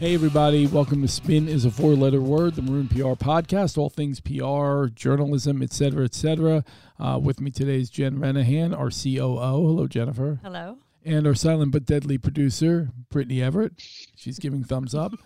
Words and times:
Hey, 0.00 0.14
everybody. 0.14 0.66
Welcome 0.66 1.02
to 1.02 1.08
Spin 1.08 1.48
is 1.48 1.64
a 1.64 1.70
Four 1.70 1.94
Letter 1.94 2.20
Word, 2.20 2.56
the 2.56 2.62
Maroon 2.62 2.88
PR 2.88 3.14
podcast, 3.14 3.78
all 3.78 3.88
things 3.88 4.20
PR, 4.20 4.86
journalism, 4.94 5.62
etc., 5.62 6.04
etc. 6.04 6.64
Uh, 6.98 7.18
with 7.22 7.40
me 7.40 7.50
today 7.50 7.76
is 7.76 7.90
Jen 7.90 8.18
Renahan, 8.18 8.76
our 8.76 8.90
COO. 8.90 9.66
Hello, 9.66 9.86
Jennifer. 9.86 10.40
Hello. 10.42 10.78
And 11.04 11.26
our 11.26 11.34
silent 11.34 11.72
but 11.72 11.86
deadly 11.86 12.18
producer, 12.18 12.90
Brittany 13.08 13.40
Everett. 13.40 13.72
She's 14.16 14.38
giving 14.38 14.64
thumbs 14.64 14.94
up. 14.94 15.12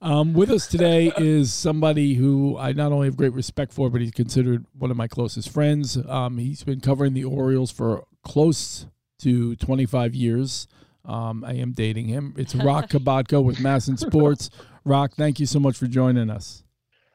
Um, 0.00 0.32
with 0.32 0.48
us 0.52 0.68
today 0.68 1.10
is 1.16 1.52
somebody 1.52 2.14
who 2.14 2.56
I 2.56 2.70
not 2.70 2.92
only 2.92 3.08
have 3.08 3.16
great 3.16 3.32
respect 3.32 3.72
for, 3.72 3.90
but 3.90 4.00
he's 4.00 4.12
considered 4.12 4.64
one 4.78 4.92
of 4.92 4.96
my 4.96 5.08
closest 5.08 5.48
friends. 5.48 5.96
Um, 6.08 6.38
he's 6.38 6.62
been 6.62 6.80
covering 6.80 7.14
the 7.14 7.24
Orioles 7.24 7.72
for 7.72 8.04
close 8.22 8.86
to 9.18 9.56
25 9.56 10.14
years. 10.14 10.68
Um, 11.04 11.44
I 11.44 11.54
am 11.54 11.72
dating 11.72 12.06
him. 12.06 12.34
It's 12.36 12.54
Roch 12.54 12.88
Kubatko 12.90 13.42
with 13.42 13.58
MASN 13.58 13.98
Sports. 13.98 14.50
Roch, 14.84 15.12
thank 15.14 15.40
you 15.40 15.46
so 15.46 15.58
much 15.58 15.76
for 15.76 15.86
joining 15.86 16.28
us. 16.30 16.64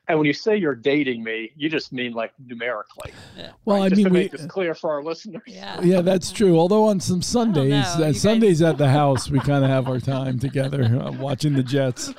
And 0.07 0.17
when 0.17 0.25
you 0.27 0.33
say 0.33 0.57
you're 0.57 0.75
dating 0.75 1.23
me, 1.23 1.51
you 1.55 1.69
just 1.69 1.93
mean 1.93 2.11
like 2.11 2.33
numerically. 2.45 3.13
Yeah. 3.37 3.51
Well, 3.63 3.77
right? 3.77 3.85
I 3.85 3.89
just 3.89 3.97
mean, 3.97 4.05
to 4.07 4.11
we, 4.11 4.19
make 4.19 4.31
this 4.31 4.45
clear 4.47 4.75
for 4.75 4.91
our 4.91 5.01
listeners. 5.03 5.43
Yeah. 5.47 5.79
yeah, 5.83 6.01
that's 6.01 6.31
true. 6.31 6.59
Although 6.59 6.85
on 6.85 6.99
some 6.99 7.21
Sundays, 7.21 7.71
uh, 7.71 7.95
You 7.97 8.03
guys- 8.05 8.21
Sundays 8.21 8.61
at 8.61 8.77
the 8.77 8.89
house, 9.01 9.29
we 9.29 9.39
kind 9.39 9.63
of 9.63 9.69
have 9.69 9.87
our 9.87 9.99
time 9.99 10.39
together 10.39 10.83
uh, 10.83 11.11
watching 11.13 11.53
the 11.53 11.63
Jets. 11.63 12.13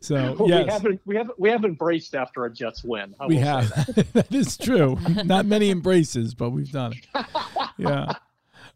So 0.00 0.34
Well, 0.36 0.48
yes, 0.48 0.66
we 0.66 0.72
haven't 0.72 1.00
we 1.06 1.16
haven't 1.16 1.38
we 1.38 1.48
have 1.50 1.64
embraced 1.64 2.16
after 2.16 2.44
a 2.44 2.52
Jets 2.52 2.82
win. 2.82 3.14
I 3.20 3.26
we 3.26 3.36
have. 3.36 3.68
that. 3.94 4.06
that 4.14 4.34
is 4.34 4.56
true. 4.56 4.98
Not 5.24 5.46
many 5.46 5.70
embraces, 5.70 6.34
but 6.34 6.50
we've 6.50 6.72
done 6.72 6.94
it. 6.94 7.26
Yeah. 7.78 8.12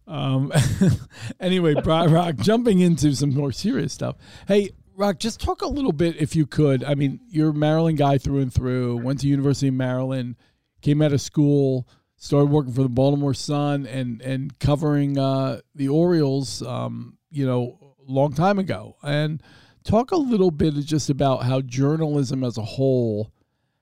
Um, 0.07 0.53
anyway, 1.41 1.75
Roch, 1.75 2.37
jumping 2.37 2.81
into 2.81 3.15
some 3.15 3.35
more 3.35 3.53
serious 3.53 3.93
stuff. 3.93 4.17
Hey, 4.47 4.71
Roch, 4.95 5.19
just 5.19 5.41
talk 5.41 5.63
a 5.63 5.69
little 5.69 5.93
bit, 5.93 6.17
if 6.17 6.35
you 6.35 6.47
could. 6.47 6.85
I 6.85 6.95
mean, 6.95 7.21
you're 7.29 7.51
a 7.51 7.55
Maryland 7.55 7.99
guy 7.99 8.19
through 8.19 8.41
and 8.41 8.53
through. 8.53 8.99
Went 8.99 9.21
to 9.21 9.29
University 9.29 9.69
of 9.69 9.75
Maryland, 9.75 10.37
came 10.81 11.03
out 11.03 11.13
of 11.13 11.21
school, 11.21 11.89
started 12.17 12.51
working 12.51 12.73
for 12.73 12.83
the 12.83 12.89
Baltimore 12.89 13.35
Sun, 13.35 13.87
and 13.87 14.23
and 14.23 14.59
covering 14.59 15.19
uh, 15.19 15.61
the 15.75 15.89
Orioles. 15.89 16.63
Um, 16.63 17.19
you 17.31 17.47
know, 17.47 17.79
a 18.09 18.11
long 18.11 18.33
time 18.33 18.59
ago. 18.59 18.97
And 19.03 19.43
talk 19.85 20.11
a 20.11 20.17
little 20.17 20.51
bit 20.51 20.75
just 20.85 21.11
about 21.11 21.43
how 21.43 21.61
journalism 21.61 22.43
as 22.43 22.57
a 22.57 22.63
whole 22.63 23.33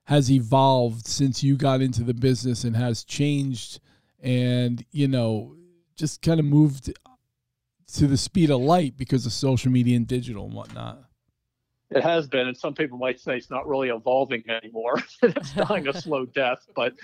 has 0.05 0.31
evolved 0.31 1.07
since 1.07 1.43
you 1.43 1.57
got 1.57 1.81
into 1.81 2.03
the 2.03 2.13
business 2.13 2.65
and 2.65 2.77
has 2.77 3.05
changed 3.05 3.81
and 4.20 4.85
you 4.91 5.09
know 5.09 5.57
just 5.97 6.23
kind 6.23 6.41
of 6.41 6.47
moved 6.47 6.92
to 7.95 8.06
the 8.06 8.17
speed 8.17 8.50
of 8.50 8.61
light 8.61 8.97
because 8.97 9.27
of 9.27 9.33
social 9.33 9.70
media 9.70 9.97
and 9.97 10.06
digital 10.06 10.45
and 10.47 10.55
whatnot 10.55 11.05
It 11.91 12.03
has 12.03 12.27
been, 12.27 12.48
and 12.48 12.56
some 12.56 12.75
people 12.75 12.98
might 12.98 13.20
say 13.20 13.36
it's 13.36 13.51
not 13.51 13.69
really 13.69 13.89
evolving 13.89 14.42
anymore. 14.48 15.01
it's 15.23 15.53
dying 15.53 15.86
a 15.86 16.01
slow 16.01 16.27
death, 16.27 16.67
but 16.75 16.95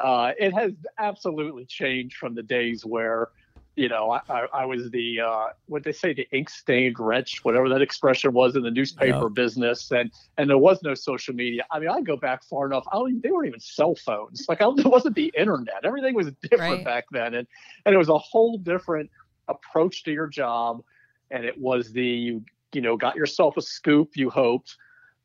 uh, 0.00 0.32
it 0.38 0.52
has 0.52 0.72
absolutely 0.98 1.64
changed 1.64 2.16
from 2.16 2.34
the 2.34 2.42
days 2.42 2.84
where, 2.84 3.30
you 3.76 3.88
know, 3.90 4.10
I, 4.10 4.20
I, 4.28 4.46
I 4.52 4.64
was 4.64 4.90
the 4.90 5.20
uh, 5.20 5.46
what 5.66 5.84
they 5.84 5.92
say 5.92 6.14
the 6.14 6.26
ink 6.32 6.48
stained 6.48 6.98
wretch, 6.98 7.40
whatever 7.44 7.68
that 7.68 7.82
expression 7.82 8.32
was 8.32 8.56
in 8.56 8.62
the 8.62 8.70
newspaper 8.70 9.24
Yeah. 9.24 9.28
business, 9.34 9.90
and 9.92 10.10
and 10.38 10.48
there 10.50 10.58
was 10.58 10.82
no 10.82 10.94
social 10.94 11.34
media. 11.34 11.64
I 11.70 11.78
mean, 11.78 11.90
I 11.90 12.00
go 12.00 12.16
back 12.16 12.42
far 12.42 12.66
enough. 12.66 12.84
I 12.90 12.96
don't 12.96 13.22
they 13.22 13.30
weren't 13.30 13.48
even 13.48 13.60
cell 13.60 13.94
phones. 13.94 14.46
Like 14.48 14.60
I, 14.60 14.64
don't- 14.64 14.80
it 14.80 14.86
wasn't 14.86 15.14
the 15.14 15.32
internet. 15.36 15.84
Everything 15.84 16.14
was 16.14 16.32
different 16.42 16.60
Right. 16.60 16.84
back 16.84 17.04
then, 17.10 17.34
and 17.34 17.46
and 17.84 17.94
it 17.94 17.98
was 17.98 18.08
a 18.08 18.18
whole 18.18 18.58
different 18.58 19.10
approach 19.48 20.02
to 20.04 20.12
your 20.12 20.26
job. 20.26 20.82
And 21.30 21.44
it 21.44 21.58
was 21.60 21.92
the 21.92 22.04
you 22.06 22.44
you 22.72 22.80
know 22.80 22.96
got 22.96 23.14
yourself 23.16 23.56
a 23.56 23.62
scoop 23.62 24.16
you 24.16 24.30
hoped 24.30 24.76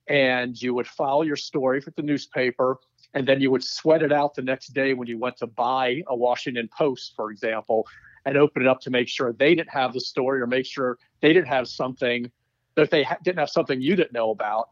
and 0.07 0.61
you 0.61 0.73
would 0.73 0.87
file 0.87 1.23
your 1.23 1.35
story 1.35 1.79
for 1.79 1.91
the 1.91 2.01
newspaper 2.01 2.77
and 3.13 3.27
then 3.27 3.39
you 3.41 3.51
would 3.51 3.63
sweat 3.63 4.01
it 4.01 4.11
out 4.11 4.33
the 4.35 4.41
next 4.41 4.67
day 4.73 4.93
when 4.93 5.07
you 5.07 5.17
went 5.17 5.37
to 5.37 5.47
buy 5.47 6.01
a 6.07 6.15
washington 6.15 6.69
post 6.75 7.13
for 7.15 7.31
example 7.31 7.85
and 8.25 8.37
open 8.37 8.61
it 8.61 8.67
up 8.67 8.81
to 8.81 8.89
make 8.89 9.07
sure 9.07 9.33
they 9.33 9.55
didn't 9.55 9.69
have 9.69 9.93
the 9.93 10.01
story 10.01 10.41
or 10.41 10.47
make 10.47 10.65
sure 10.65 10.97
they 11.21 11.33
didn't 11.33 11.47
have 11.47 11.67
something 11.67 12.31
that 12.75 12.89
they 12.89 13.03
ha- 13.03 13.17
didn't 13.23 13.39
have 13.39 13.49
something 13.49 13.81
you 13.81 13.95
didn't 13.95 14.13
know 14.13 14.31
about 14.31 14.69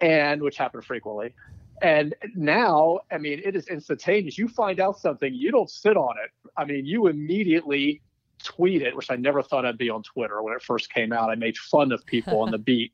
and 0.00 0.42
which 0.42 0.56
happened 0.56 0.84
frequently 0.84 1.34
and 1.82 2.14
now 2.34 2.98
i 3.10 3.18
mean 3.18 3.40
it 3.44 3.54
is 3.54 3.68
instantaneous 3.68 4.36
you 4.36 4.48
find 4.48 4.80
out 4.80 4.98
something 4.98 5.34
you 5.34 5.50
don't 5.50 5.70
sit 5.70 5.96
on 5.96 6.14
it 6.24 6.30
i 6.56 6.64
mean 6.64 6.84
you 6.84 7.06
immediately 7.06 8.00
tweet 8.42 8.82
it, 8.82 8.94
which 8.96 9.10
I 9.10 9.16
never 9.16 9.42
thought 9.42 9.66
I'd 9.66 9.78
be 9.78 9.90
on 9.90 10.02
Twitter 10.02 10.42
when 10.42 10.54
it 10.54 10.62
first 10.62 10.92
came 10.92 11.12
out. 11.12 11.30
I 11.30 11.34
made 11.34 11.56
fun 11.56 11.92
of 11.92 12.04
people 12.06 12.40
on 12.40 12.50
the 12.50 12.58
beat 12.68 12.92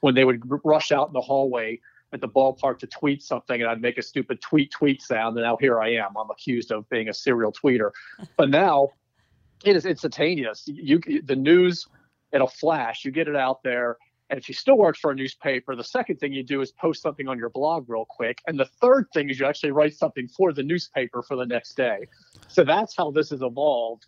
when 0.00 0.14
they 0.14 0.24
would 0.24 0.42
rush 0.64 0.92
out 0.92 1.08
in 1.08 1.12
the 1.12 1.20
hallway 1.20 1.80
at 2.12 2.20
the 2.20 2.28
ballpark 2.28 2.78
to 2.80 2.86
tweet 2.86 3.22
something, 3.22 3.60
and 3.60 3.70
I'd 3.70 3.80
make 3.80 3.98
a 3.98 4.02
stupid 4.02 4.40
tweet 4.40 4.70
tweet 4.70 5.00
sound, 5.00 5.36
and 5.36 5.44
now 5.44 5.56
here 5.60 5.80
I 5.80 5.92
am. 5.94 6.16
I'm 6.16 6.30
accused 6.30 6.72
of 6.72 6.88
being 6.88 7.08
a 7.08 7.14
serial 7.14 7.52
tweeter, 7.52 7.90
but 8.36 8.50
now 8.50 8.90
it 9.64 9.76
is 9.76 9.86
instantaneous. 9.86 10.64
You 10.66 11.00
the 11.24 11.36
news 11.36 11.86
in 12.32 12.42
a 12.42 12.48
flash. 12.48 13.04
You 13.04 13.10
get 13.10 13.28
it 13.28 13.36
out 13.36 13.62
there. 13.62 13.96
And 14.30 14.38
if 14.38 14.48
you 14.48 14.54
still 14.54 14.78
work 14.78 14.96
for 14.96 15.10
a 15.10 15.14
newspaper, 15.14 15.74
the 15.74 15.82
second 15.82 16.20
thing 16.20 16.32
you 16.32 16.44
do 16.44 16.60
is 16.60 16.70
post 16.70 17.02
something 17.02 17.26
on 17.26 17.36
your 17.36 17.50
blog 17.50 17.90
real 17.90 18.06
quick. 18.08 18.40
And 18.46 18.58
the 18.58 18.68
third 18.80 19.08
thing 19.12 19.28
is 19.28 19.40
you 19.40 19.46
actually 19.46 19.72
write 19.72 19.94
something 19.94 20.28
for 20.28 20.52
the 20.52 20.62
newspaper 20.62 21.20
for 21.22 21.36
the 21.36 21.44
next 21.44 21.74
day. 21.76 22.06
So 22.46 22.62
that's 22.62 22.96
how 22.96 23.10
this 23.10 23.30
has 23.30 23.42
evolved. 23.42 24.06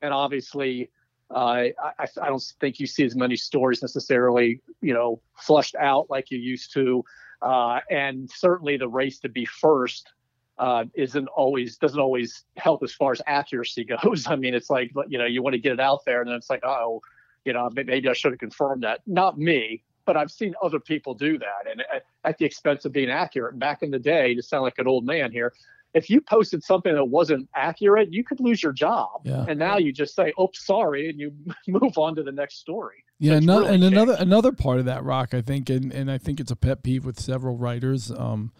And 0.00 0.14
obviously, 0.14 0.90
uh, 1.28 1.34
I, 1.82 2.06
I 2.22 2.28
don't 2.28 2.54
think 2.60 2.78
you 2.78 2.86
see 2.86 3.04
as 3.04 3.16
many 3.16 3.34
stories 3.34 3.82
necessarily, 3.82 4.60
you 4.80 4.94
know, 4.94 5.20
flushed 5.34 5.74
out 5.74 6.08
like 6.08 6.30
you 6.30 6.38
used 6.38 6.72
to. 6.74 7.04
Uh, 7.42 7.80
and 7.90 8.30
certainly 8.30 8.76
the 8.76 8.88
race 8.88 9.18
to 9.20 9.28
be 9.28 9.44
first 9.44 10.12
uh, 10.58 10.84
isn't 10.94 11.28
always 11.28 11.76
doesn't 11.78 12.00
always 12.00 12.44
help 12.56 12.82
as 12.82 12.92
far 12.92 13.12
as 13.12 13.20
accuracy 13.26 13.84
goes. 14.02 14.26
I 14.26 14.36
mean, 14.36 14.54
it's 14.54 14.70
like 14.70 14.92
you 15.08 15.18
know 15.18 15.26
you 15.26 15.42
want 15.42 15.54
to 15.54 15.60
get 15.60 15.72
it 15.72 15.80
out 15.80 16.04
there, 16.04 16.20
and 16.20 16.30
then 16.30 16.36
it's 16.36 16.50
like, 16.50 16.64
oh, 16.64 17.00
you 17.44 17.52
know, 17.52 17.68
maybe 17.74 18.08
I 18.08 18.12
should 18.12 18.32
have 18.32 18.38
confirmed 18.38 18.82
that. 18.84 19.00
Not 19.06 19.38
me, 19.38 19.82
but 20.04 20.16
I've 20.16 20.30
seen 20.30 20.54
other 20.62 20.80
people 20.80 21.14
do 21.14 21.38
that, 21.38 21.70
and 21.70 21.82
at, 21.92 22.04
at 22.24 22.38
the 22.38 22.44
expense 22.44 22.84
of 22.84 22.92
being 22.92 23.10
accurate. 23.10 23.58
Back 23.58 23.82
in 23.82 23.90
the 23.90 23.98
day, 23.98 24.34
to 24.34 24.42
sound 24.42 24.62
like 24.62 24.78
an 24.78 24.86
old 24.86 25.04
man 25.04 25.32
here, 25.32 25.52
if 25.92 26.08
you 26.08 26.20
posted 26.20 26.62
something 26.62 26.94
that 26.94 27.04
wasn't 27.04 27.48
accurate, 27.54 28.12
you 28.12 28.22
could 28.22 28.40
lose 28.40 28.62
your 28.62 28.72
job. 28.72 29.22
Yeah. 29.24 29.44
And 29.48 29.58
now 29.58 29.78
you 29.78 29.92
just 29.92 30.14
say, 30.14 30.32
"Oh, 30.38 30.50
sorry," 30.54 31.08
and 31.10 31.18
you 31.18 31.32
move 31.66 31.98
on 31.98 32.14
to 32.16 32.22
the 32.22 32.32
next 32.32 32.60
story. 32.60 33.04
yeah 33.18 33.40
no, 33.40 33.60
really 33.60 33.74
and 33.74 33.84
another 33.84 34.16
another 34.20 34.52
part 34.52 34.78
of 34.78 34.84
that 34.84 35.02
Roch 35.04 35.34
i 35.34 35.40
think 35.40 35.70
and, 35.70 35.92
and 35.92 36.10
i 36.10 36.18
think 36.18 36.40
it's 36.40 36.50
a 36.50 36.56
pet 36.56 36.82
peeve 36.82 37.04
with 37.04 37.18
several 37.20 37.56
writers 37.56 38.10
um, 38.10 38.52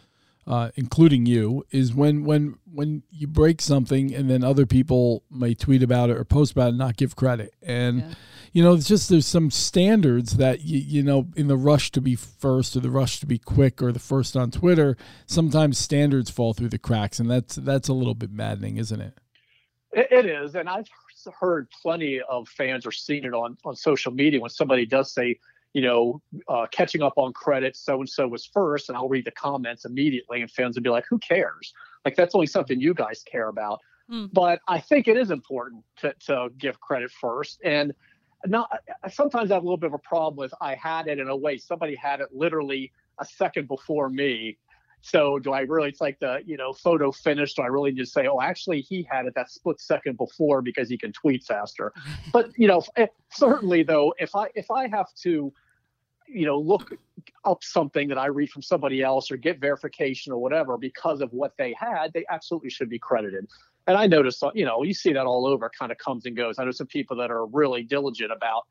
uh, 0.46 0.70
including 0.74 1.26
you, 1.26 1.64
is 1.70 1.94
when 1.94 2.24
when 2.24 2.58
when 2.72 3.02
you 3.10 3.26
break 3.26 3.60
something 3.60 4.14
and 4.14 4.28
then 4.28 4.42
other 4.44 4.66
people 4.66 5.22
may 5.30 5.54
tweet 5.54 5.82
about 5.82 6.10
it 6.10 6.16
or 6.16 6.24
post 6.24 6.52
about 6.52 6.66
it 6.66 6.68
and 6.70 6.78
not 6.78 6.96
give 6.96 7.16
credit. 7.16 7.54
And 7.62 8.00
Yeah. 8.00 8.14
you 8.52 8.62
know, 8.62 8.74
it's 8.74 8.88
just 8.88 9.08
there's 9.08 9.26
some 9.26 9.50
standards 9.50 10.36
that 10.36 10.62
you 10.62 10.78
you 10.78 11.02
know 11.02 11.28
in 11.36 11.48
the 11.48 11.56
rush 11.56 11.90
to 11.92 12.00
be 12.00 12.14
first 12.14 12.76
or 12.76 12.80
the 12.80 12.90
rush 12.90 13.20
to 13.20 13.26
be 13.26 13.38
quick 13.38 13.82
or 13.82 13.92
the 13.92 13.98
first 13.98 14.36
on 14.36 14.50
Twitter, 14.50 14.96
sometimes 15.26 15.78
standards 15.78 16.30
fall 16.30 16.52
through 16.52 16.68
the 16.68 16.78
cracks, 16.78 17.18
and 17.18 17.30
that's 17.30 17.54
that's 17.56 17.88
a 17.88 17.94
little 17.94 18.14
bit 18.14 18.30
maddening, 18.30 18.76
isn't 18.76 19.00
it? 19.00 19.14
It, 19.92 20.08
it 20.10 20.26
is, 20.26 20.54
and 20.56 20.68
I've 20.68 20.86
heard 21.40 21.68
plenty 21.82 22.20
of 22.28 22.48
fans 22.48 22.84
or 22.84 22.92
seen 22.92 23.24
it 23.24 23.32
on 23.32 23.56
on 23.64 23.76
social 23.76 24.12
media 24.12 24.40
when 24.40 24.50
somebody 24.50 24.84
does 24.84 25.14
say, 25.14 25.38
you 25.74 25.82
know, 25.82 26.22
uh, 26.48 26.66
catching 26.70 27.02
up 27.02 27.14
on 27.16 27.32
credit, 27.32 27.76
so 27.76 27.98
and 27.98 28.08
so 28.08 28.26
was 28.28 28.46
first, 28.46 28.88
and 28.88 28.96
I'll 28.96 29.08
read 29.08 29.26
the 29.26 29.32
comments 29.32 29.84
immediately, 29.84 30.40
and 30.40 30.50
fans 30.50 30.76
would 30.76 30.84
be 30.84 30.90
like, 30.90 31.04
"Who 31.10 31.18
cares? 31.18 31.74
Like 32.04 32.16
that's 32.16 32.34
only 32.34 32.46
something 32.46 32.80
you 32.80 32.94
guys 32.94 33.22
care 33.24 33.48
about." 33.48 33.80
Hmm. 34.08 34.26
But 34.32 34.60
I 34.68 34.78
think 34.80 35.08
it 35.08 35.16
is 35.16 35.30
important 35.30 35.82
to 35.98 36.14
to 36.26 36.48
give 36.56 36.80
credit 36.80 37.10
first, 37.10 37.60
and 37.64 37.92
not 38.46 38.70
sometimes 39.10 39.50
I 39.50 39.54
have 39.54 39.64
a 39.64 39.66
little 39.66 39.76
bit 39.76 39.88
of 39.88 39.94
a 39.94 39.98
problem 39.98 40.36
with 40.36 40.54
I 40.60 40.76
had 40.76 41.08
it 41.08 41.18
in 41.18 41.28
a 41.28 41.36
way 41.36 41.58
somebody 41.58 41.96
had 41.96 42.20
it 42.20 42.28
literally 42.32 42.92
a 43.18 43.24
second 43.24 43.68
before 43.68 44.08
me. 44.08 44.58
So 45.00 45.38
do 45.38 45.52
I 45.52 45.60
really? 45.60 45.90
It's 45.90 46.00
like 46.00 46.18
the 46.18 46.40
you 46.46 46.56
know 46.56 46.72
photo 46.72 47.12
finish. 47.12 47.54
Do 47.54 47.62
I 47.62 47.66
really 47.66 47.92
just 47.92 48.12
say, 48.12 48.26
oh, 48.26 48.40
actually 48.40 48.80
he 48.80 49.06
had 49.10 49.26
it 49.26 49.34
that 49.34 49.50
split 49.50 49.80
second 49.80 50.16
before 50.16 50.62
because 50.62 50.88
he 50.88 50.96
can 50.96 51.12
tweet 51.12 51.42
faster? 51.42 51.92
But 52.32 52.50
you 52.56 52.68
know, 52.68 52.82
certainly 53.30 53.82
though, 53.82 54.14
if 54.18 54.34
I 54.34 54.48
if 54.54 54.70
I 54.70 54.88
have 54.88 55.12
to, 55.22 55.52
you 56.26 56.46
know, 56.46 56.58
look 56.58 56.96
up 57.44 57.62
something 57.62 58.08
that 58.08 58.18
I 58.18 58.26
read 58.26 58.50
from 58.50 58.62
somebody 58.62 59.02
else 59.02 59.30
or 59.30 59.36
get 59.36 59.60
verification 59.60 60.32
or 60.32 60.38
whatever 60.38 60.76
because 60.76 61.20
of 61.20 61.32
what 61.32 61.52
they 61.58 61.74
had, 61.78 62.12
they 62.12 62.24
absolutely 62.30 62.70
should 62.70 62.88
be 62.88 62.98
credited. 62.98 63.46
And 63.86 63.96
I 63.96 64.06
notice, 64.06 64.42
uh, 64.42 64.50
you 64.54 64.64
know, 64.64 64.82
you 64.82 64.94
see 64.94 65.12
that 65.12 65.26
all 65.26 65.46
over. 65.46 65.70
Kind 65.78 65.92
of 65.92 65.98
comes 65.98 66.26
and 66.26 66.36
goes. 66.36 66.58
I 66.58 66.64
know 66.64 66.70
some 66.70 66.86
people 66.86 67.16
that 67.18 67.30
are 67.30 67.46
really 67.46 67.82
diligent 67.82 68.32
about 68.32 68.64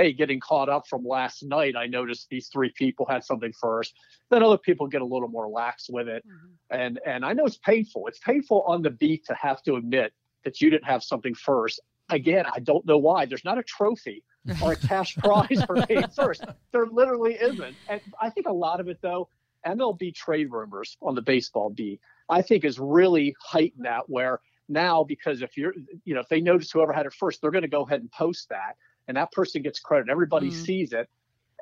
hey, 0.00 0.12
getting 0.14 0.40
caught 0.40 0.70
up 0.70 0.86
from 0.88 1.04
last 1.04 1.42
night, 1.42 1.76
I 1.76 1.86
noticed 1.86 2.28
these 2.30 2.48
three 2.48 2.70
people 2.70 3.04
had 3.04 3.22
something 3.22 3.52
first. 3.52 3.94
Then 4.30 4.42
other 4.42 4.56
people 4.56 4.86
get 4.86 5.02
a 5.02 5.04
little 5.04 5.28
more 5.28 5.46
lax 5.46 5.90
with 5.90 6.08
it. 6.08 6.24
And 6.70 6.98
and 7.04 7.24
I 7.24 7.34
know 7.34 7.44
it's 7.44 7.58
painful. 7.58 8.06
It's 8.06 8.18
painful 8.18 8.62
on 8.62 8.80
the 8.80 8.90
beat 8.90 9.26
to 9.26 9.34
have 9.34 9.62
to 9.64 9.76
admit 9.76 10.12
that 10.44 10.60
you 10.60 10.70
didn't 10.70 10.86
have 10.86 11.02
something 11.02 11.34
first. 11.34 11.80
Again, 12.08 12.46
I 12.50 12.60
don't 12.60 12.86
know 12.86 12.96
why. 12.96 13.26
There's 13.26 13.44
not 13.44 13.58
a 13.58 13.62
trophy 13.62 14.24
or 14.62 14.72
a 14.72 14.76
cash 14.76 15.16
prize 15.16 15.62
for 15.66 15.84
being 15.86 16.08
first. 16.08 16.44
There 16.72 16.86
literally 16.86 17.34
isn't. 17.34 17.76
And 17.88 18.00
I 18.20 18.30
think 18.30 18.46
a 18.46 18.52
lot 18.52 18.80
of 18.80 18.88
it, 18.88 18.98
though, 19.02 19.28
MLB 19.66 20.14
trade 20.14 20.50
rumors 20.50 20.96
on 21.02 21.14
the 21.14 21.22
baseball 21.22 21.70
beat, 21.70 22.00
I 22.28 22.42
think 22.42 22.64
is 22.64 22.78
really 22.78 23.34
heightened 23.40 23.84
that 23.84 24.08
where 24.08 24.40
now 24.70 25.04
because 25.04 25.42
if 25.42 25.56
you're 25.56 25.74
you 26.04 26.14
know 26.14 26.20
if 26.20 26.28
they 26.28 26.40
notice 26.40 26.70
whoever 26.70 26.92
had 26.92 27.04
it 27.04 27.12
first 27.12 27.42
they're 27.42 27.50
going 27.50 27.62
to 27.62 27.68
go 27.68 27.82
ahead 27.82 28.00
and 28.00 28.10
post 28.12 28.48
that 28.48 28.76
and 29.08 29.16
that 29.16 29.30
person 29.32 29.60
gets 29.60 29.80
credit 29.80 30.08
everybody 30.08 30.48
mm. 30.48 30.54
sees 30.54 30.92
it 30.92 31.08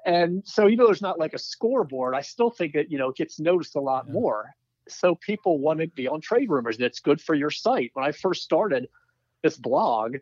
and 0.04 0.42
so 0.46 0.66
even 0.66 0.76
though 0.76 0.86
there's 0.86 1.02
not 1.02 1.19
like 1.19 1.32
a 1.32 1.38
scoreboard 1.38 2.14
i 2.14 2.20
still 2.20 2.50
think 2.50 2.75
that 2.75 2.90
you 2.90 2.98
know 2.98 3.08
it 3.08 3.16
gets 3.16 3.40
noticed 3.40 3.75
a 3.76 3.80
lot 3.80 4.04
yeah. 4.06 4.12
more 4.12 4.54
so 4.88 5.14
people 5.14 5.58
want 5.58 5.80
to 5.80 5.86
be 5.88 6.06
on 6.06 6.20
trade 6.20 6.50
rumors 6.50 6.76
that's 6.76 7.00
good 7.00 7.20
for 7.20 7.34
your 7.34 7.50
site 7.50 7.90
when 7.94 8.04
i 8.04 8.12
first 8.12 8.42
started 8.42 8.88
this 9.42 9.56
blog 9.56 10.16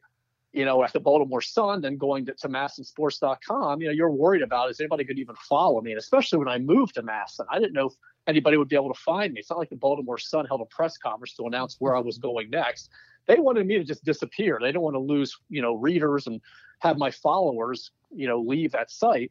you 0.56 0.64
know 0.64 0.82
at 0.82 0.93
the 0.93 1.00
baltimore 1.00 1.41
sun 1.41 1.81
then 1.81 1.97
going 1.97 2.25
to, 2.25 2.32
to 2.35 2.49
masnsports.com 2.49 3.81
you 3.81 3.87
know 3.87 3.93
you're 3.93 4.11
worried 4.11 4.43
about 4.43 4.70
is 4.70 4.81
anybody 4.81 5.05
could 5.05 5.19
even 5.19 5.35
follow 5.49 5.81
me 5.81 5.93
and 5.93 5.99
especially 5.99 6.38
when 6.38 6.49
i 6.49 6.58
moved 6.58 6.94
to 6.94 7.03
MASN 7.03 7.44
i 7.50 7.58
didn't 7.58 7.75
know 7.75 7.87
if 7.87 7.94
anybody 8.26 8.56
would 8.56 8.69
be 8.69 8.76
able 8.76 8.93
to 8.93 9.00
find 9.00 9.32
me. 9.32 9.41
It's 9.41 9.50
not 9.50 9.58
like 9.58 9.70
the 9.70 9.76
Baltimore 9.76 10.19
Sun 10.19 10.47
held 10.47 10.61
a 10.61 10.64
press 10.67 10.99
conference 10.99 11.35
to 11.35 11.47
announce 11.47 11.76
where 11.79 11.97
I 11.97 12.00
was 12.00 12.19
going 12.19 12.50
next. 12.50 12.91
They 13.26 13.38
wanted 13.38 13.67
me 13.67 13.79
to 13.79 13.85
just 13.85 14.05
disappear. 14.05 14.58
They 14.61 14.73
don't 14.73 14.82
want 14.82 14.94
to 14.94 15.00
lose, 15.00 15.37
you 15.49 15.62
know, 15.62 15.75
readers 15.75 16.26
and 16.26 16.41
have 16.81 16.99
my 16.99 17.11
followers, 17.11 17.91
you 18.14 18.26
know, 18.29 18.41
leave 18.41 18.73
that 18.73 18.91
site. 18.91 19.31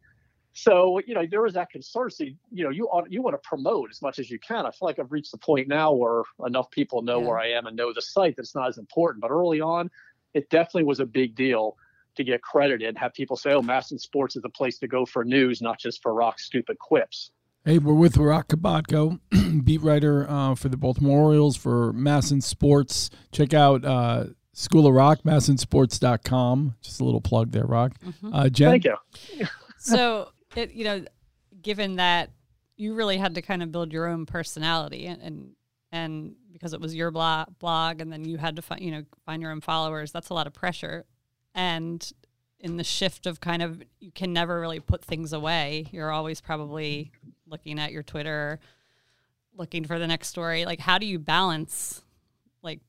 So, 0.54 1.01
you 1.06 1.13
know, 1.13 1.25
there 1.30 1.45
is 1.45 1.54
that 1.54 1.69
concern. 1.69 2.10
So, 2.10 2.24
you 2.24 2.63
know, 2.63 2.69
you 2.69 2.86
ought, 2.86 3.12
you 3.12 3.22
want 3.22 3.33
to 3.33 3.48
promote 3.48 3.89
as 3.92 4.01
much 4.01 4.19
as 4.19 4.30
you 4.30 4.39
can. 4.39 4.66
I 4.66 4.72
feel 4.72 4.88
like 4.88 5.00
I've 5.00 5.12
reached 5.12 5.31
the 5.31 5.38
point 5.38 5.68
now 5.68 5.92
where 5.92 6.24
enough 6.45 6.72
people 6.72 7.01
know 7.01 7.19
yeah. 7.19 7.27
where 7.27 7.39
I 7.39 7.51
am 7.51 7.66
and 7.66 7.75
know 7.75 7.92
the 7.94 8.01
site 8.01 8.36
that's 8.38 8.56
not 8.56 8.69
as 8.69 8.77
important. 8.77 9.22
But 9.22 9.31
early 9.31 9.60
on, 9.60 9.89
it 10.36 10.50
definitely 10.50 10.84
was 10.84 11.00
a 11.00 11.06
big 11.06 11.34
deal 11.34 11.78
to 12.16 12.24
get 12.24 12.42
credited, 12.42 12.88
and 12.88 12.98
have 12.98 13.14
people 13.14 13.36
say, 13.36 13.52
oh, 13.52 13.62
MASN 13.62 14.00
Sports 14.00 14.36
is 14.36 14.42
the 14.42 14.50
place 14.50 14.78
to 14.80 14.88
go 14.88 15.06
for 15.06 15.26
news, 15.26 15.62
not 15.62 15.80
just 15.80 16.02
for 16.02 16.14
Roch 16.14 16.40
stupid 16.40 16.78
quips. 16.78 17.32
Hey, 17.66 17.80
we're 17.80 17.94
with 17.94 18.18
Roch 18.18 18.48
Kubatko, 18.48 19.20
beat 19.66 19.82
writer 19.82 20.30
uh, 20.30 20.56
for 20.56 20.70
the 20.70 20.78
Baltimore 20.78 21.24
Orioles 21.24 21.58
for 21.58 21.92
MASN 21.94 22.44
Sports. 22.44 23.10
Check 23.32 23.54
out 23.54 23.84
uh, 23.84 24.26
School 24.54 24.88
of 24.88 24.94
Roch, 24.94 25.24
masnsports.com. 25.24 26.76
Just 26.82 27.02
a 27.02 27.04
little 27.04 27.22
plug 27.22 27.52
there, 27.52 27.66
Roch. 27.66 28.00
Mm-hmm. 28.00 28.34
Uh, 28.34 28.50
Jen? 28.50 28.70
Thank 28.70 28.86
you. 28.86 29.48
so, 29.80 30.30
it, 30.56 30.74
you 30.74 30.84
know, 30.84 31.06
given 31.62 31.96
that 31.96 32.30
you 32.78 32.94
really 32.94 33.18
had 33.18 33.36
to 33.36 33.42
kind 33.42 33.64
of 33.64 33.72
build 33.72 33.92
your 33.92 34.08
own 34.08 34.26
personality 34.26 35.08
and, 35.08 35.22
and, 35.22 35.52
and 35.95 36.36
because 36.51 36.74
it 36.74 36.81
was 36.81 36.94
your 36.94 37.09
blog, 37.09 37.47
blog 37.57 38.01
and 38.01 38.12
then 38.12 38.25
you 38.25 38.38
had 38.38 38.57
to 38.57 38.62
find, 38.62 38.81
you 38.81 38.92
know, 38.92 39.03
find 39.25 39.42
your 39.42 39.51
own 39.51 39.62
followers, 39.62 40.12
that's 40.12 40.30
a 40.30 40.33
lot 40.33 40.45
of 40.45 40.53
pressure. 40.53 41.06
And 41.53 42.12
in 42.59 42.75
the 42.75 42.83
shift 42.83 43.25
of 43.25 43.39
kind 43.39 43.62
of 43.62 43.81
you 44.00 44.12
can 44.12 44.33
never 44.33 44.59
really 44.59 44.81
put 44.81 45.03
things 45.03 45.31
away. 45.31 45.88
You're 45.92 46.12
always 46.12 46.42
probably 46.42 47.12
looking 47.47 47.80
at 47.80 47.94
your 47.94 48.03
Twitter, 48.03 48.59
looking 49.56 49.86
for 49.86 49.97
the 49.97 50.07
next 50.07 50.27
story. 50.27 50.65
Like, 50.65 50.81
how 50.81 50.97
do 50.97 51.06
you 51.06 51.18
balance 51.18 52.03
like 52.62 52.81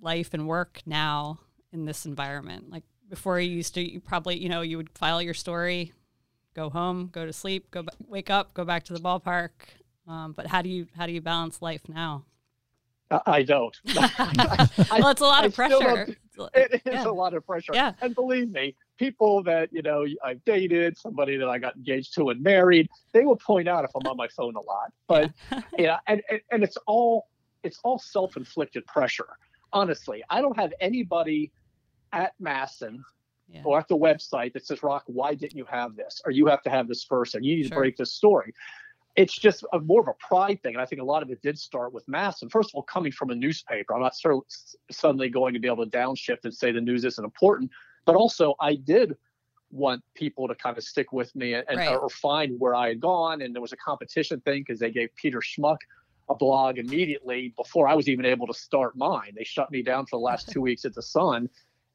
life 0.00 0.32
and 0.32 0.48
work 0.48 0.80
now 0.86 1.40
in 1.72 1.84
this 1.84 2.06
environment? 2.06 2.70
Like 2.70 2.84
before, 3.10 3.38
you 3.38 3.50
used 3.50 3.74
to 3.74 3.82
you 3.82 4.00
probably 4.00 4.38
you 4.38 4.48
know 4.48 4.62
you 4.62 4.78
would 4.78 4.90
file 4.96 5.20
your 5.20 5.34
story, 5.34 5.92
go 6.54 6.70
home, 6.70 7.10
go 7.12 7.26
to 7.26 7.32
sleep, 7.32 7.70
go 7.70 7.84
wake 8.06 8.30
up, 8.30 8.54
go 8.54 8.64
back 8.64 8.84
to 8.84 8.94
the 8.94 9.00
ballpark. 9.00 9.50
Um, 10.06 10.32
but 10.32 10.46
how 10.46 10.62
do 10.62 10.70
you 10.70 10.86
how 10.96 11.04
do 11.04 11.12
you 11.12 11.20
balance 11.20 11.60
life 11.60 11.82
now? 11.88 12.24
I 13.10 13.42
don't. 13.42 13.76
well, 13.96 15.08
it's 15.08 15.20
a 15.20 15.24
lot 15.24 15.44
of 15.44 15.54
pressure. 15.54 16.16
It 16.54 16.74
is 16.74 16.80
yeah. 16.84 17.06
a 17.06 17.10
lot 17.10 17.34
of 17.34 17.44
pressure. 17.44 17.72
Yeah. 17.74 17.94
And 18.00 18.14
believe 18.14 18.50
me, 18.50 18.76
people 18.98 19.42
that 19.44 19.72
you 19.72 19.82
know 19.82 20.06
I've 20.24 20.44
dated, 20.44 20.96
somebody 20.98 21.36
that 21.36 21.48
I 21.48 21.58
got 21.58 21.76
engaged 21.76 22.14
to 22.14 22.30
and 22.30 22.42
married, 22.42 22.88
they 23.12 23.24
will 23.24 23.36
point 23.36 23.68
out 23.68 23.84
if 23.84 23.90
I'm 23.94 24.06
on 24.06 24.16
my 24.16 24.28
phone 24.28 24.56
a 24.56 24.60
lot. 24.60 24.92
But 25.08 25.32
yeah, 25.50 25.60
yeah 25.78 25.98
and, 26.06 26.22
and 26.30 26.40
and 26.50 26.62
it's 26.62 26.76
all 26.86 27.28
it's 27.62 27.78
all 27.82 27.98
self-inflicted 27.98 28.86
pressure. 28.86 29.28
Honestly, 29.72 30.22
I 30.30 30.40
don't 30.40 30.56
have 30.56 30.72
anybody 30.80 31.50
at 32.12 32.32
MASN 32.40 33.00
yeah. 33.48 33.62
or 33.64 33.78
at 33.78 33.88
the 33.88 33.96
website 33.96 34.52
that 34.52 34.66
says, 34.66 34.82
Roch, 34.82 35.02
why 35.06 35.34
didn't 35.34 35.56
you 35.56 35.64
have 35.64 35.96
this?" 35.96 36.20
or 36.24 36.30
"You 36.30 36.46
have 36.46 36.62
to 36.62 36.70
have 36.70 36.88
this 36.88 37.04
first, 37.04 37.34
and 37.34 37.44
you 37.44 37.56
need 37.56 37.62
sure. 37.64 37.70
to 37.70 37.76
break 37.76 37.96
this 37.96 38.12
story." 38.12 38.52
It's 39.18 39.36
just 39.36 39.64
a, 39.72 39.80
more 39.80 40.00
of 40.00 40.08
a 40.08 40.14
pride 40.14 40.62
thing, 40.62 40.74
and 40.74 40.82
I 40.82 40.86
think 40.86 41.02
a 41.02 41.04
lot 41.04 41.22
of 41.22 41.30
it 41.30 41.42
did 41.42 41.58
start 41.58 41.92
with 41.92 42.06
MASN. 42.06 42.42
And 42.42 42.52
First 42.52 42.70
of 42.70 42.76
all, 42.76 42.82
coming 42.82 43.12
from 43.12 43.30
a 43.30 43.34
newspaper, 43.34 43.94
I'm 43.94 44.00
not 44.00 44.14
suddenly 44.90 45.28
going 45.28 45.54
to 45.54 45.60
be 45.60 45.68
able 45.68 45.84
to 45.84 45.90
downshift 45.90 46.44
and 46.44 46.54
say 46.54 46.72
the 46.72 46.80
news 46.80 47.04
isn't 47.04 47.24
important 47.24 47.70
but 48.08 48.16
also, 48.16 48.54
I 48.58 48.74
did 48.74 49.18
want 49.70 50.02
people 50.14 50.48
to 50.48 50.54
kind 50.54 50.78
of 50.78 50.82
stick 50.82 51.12
with 51.12 51.36
me 51.36 51.52
and, 51.52 51.66
right. 51.68 51.94
or 51.94 52.08
find 52.08 52.58
where 52.58 52.74
I 52.74 52.88
had 52.88 53.00
gone. 53.00 53.42
And 53.42 53.54
there 53.54 53.60
was 53.60 53.74
a 53.74 53.76
competition 53.76 54.40
thing 54.40 54.64
because 54.66 54.80
they 54.80 54.90
gave 54.90 55.14
Peter 55.14 55.40
Schmuck 55.40 55.76
a 56.30 56.34
blog 56.34 56.78
immediately 56.78 57.52
before 57.54 57.86
I 57.86 57.94
was 57.94 58.08
even 58.08 58.24
able 58.24 58.46
to 58.46 58.54
start 58.54 58.96
mine. 58.96 59.32
They 59.36 59.44
shut 59.44 59.70
me 59.70 59.82
down 59.82 60.06
for 60.06 60.16
the 60.16 60.22
last 60.22 60.48
two 60.52 60.62
weeks 60.62 60.86
at 60.86 60.94
the 60.94 61.02
Sun 61.02 61.50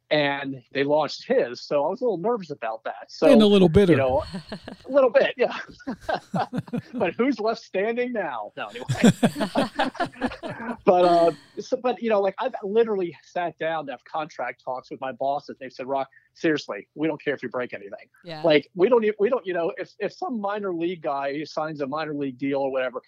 and 0.09 0.61
they 0.73 0.83
launched 0.83 1.25
his. 1.27 1.61
So 1.61 1.85
I 1.85 1.89
was 1.89 2.01
a 2.01 2.03
little 2.03 2.17
nervous 2.17 2.51
about 2.51 2.83
that. 2.83 3.09
So 3.09 3.31
and 3.31 3.41
a 3.41 3.47
little 3.47 3.69
bitter, 3.69 3.93
you 3.93 3.97
know, 3.97 4.23
a 4.51 4.91
little 4.91 5.09
bit, 5.09 5.33
yeah. 5.37 5.57
but 6.93 7.13
who's 7.15 7.39
left 7.39 7.61
standing 7.61 8.13
now? 8.13 8.51
No, 8.55 8.67
anyway. 8.67 8.85
but 10.85 11.05
uh, 11.05 11.31
so, 11.59 11.77
but 11.81 12.01
you 12.01 12.09
know, 12.09 12.21
like 12.21 12.35
I've 12.39 12.53
literally 12.63 13.15
sat 13.23 13.57
down 13.57 13.85
to 13.87 13.93
have 13.93 14.03
contract 14.05 14.61
talks 14.63 14.91
with 14.91 15.01
my 15.01 15.11
bosses. 15.13 15.57
They've 15.59 15.73
said, 15.73 15.87
"Roch, 15.87 16.07
seriously, 16.33 16.87
we 16.95 17.07
don't 17.07 17.21
care 17.23 17.33
if 17.33 17.41
you 17.41 17.49
break 17.49 17.73
anything. 17.73 18.07
Yeah. 18.23 18.43
Like 18.43 18.69
we 18.75 18.89
don't, 18.89 19.05
we 19.19 19.29
don't, 19.29 19.45
you 19.45 19.53
know, 19.53 19.73
if 19.77 19.91
if 19.99 20.13
some 20.13 20.39
minor 20.39 20.73
league 20.73 21.01
guy 21.01 21.43
signs 21.43 21.81
a 21.81 21.87
minor 21.87 22.13
league 22.13 22.37
deal 22.37 22.59
or 22.59 22.71
whatever." 22.71 23.01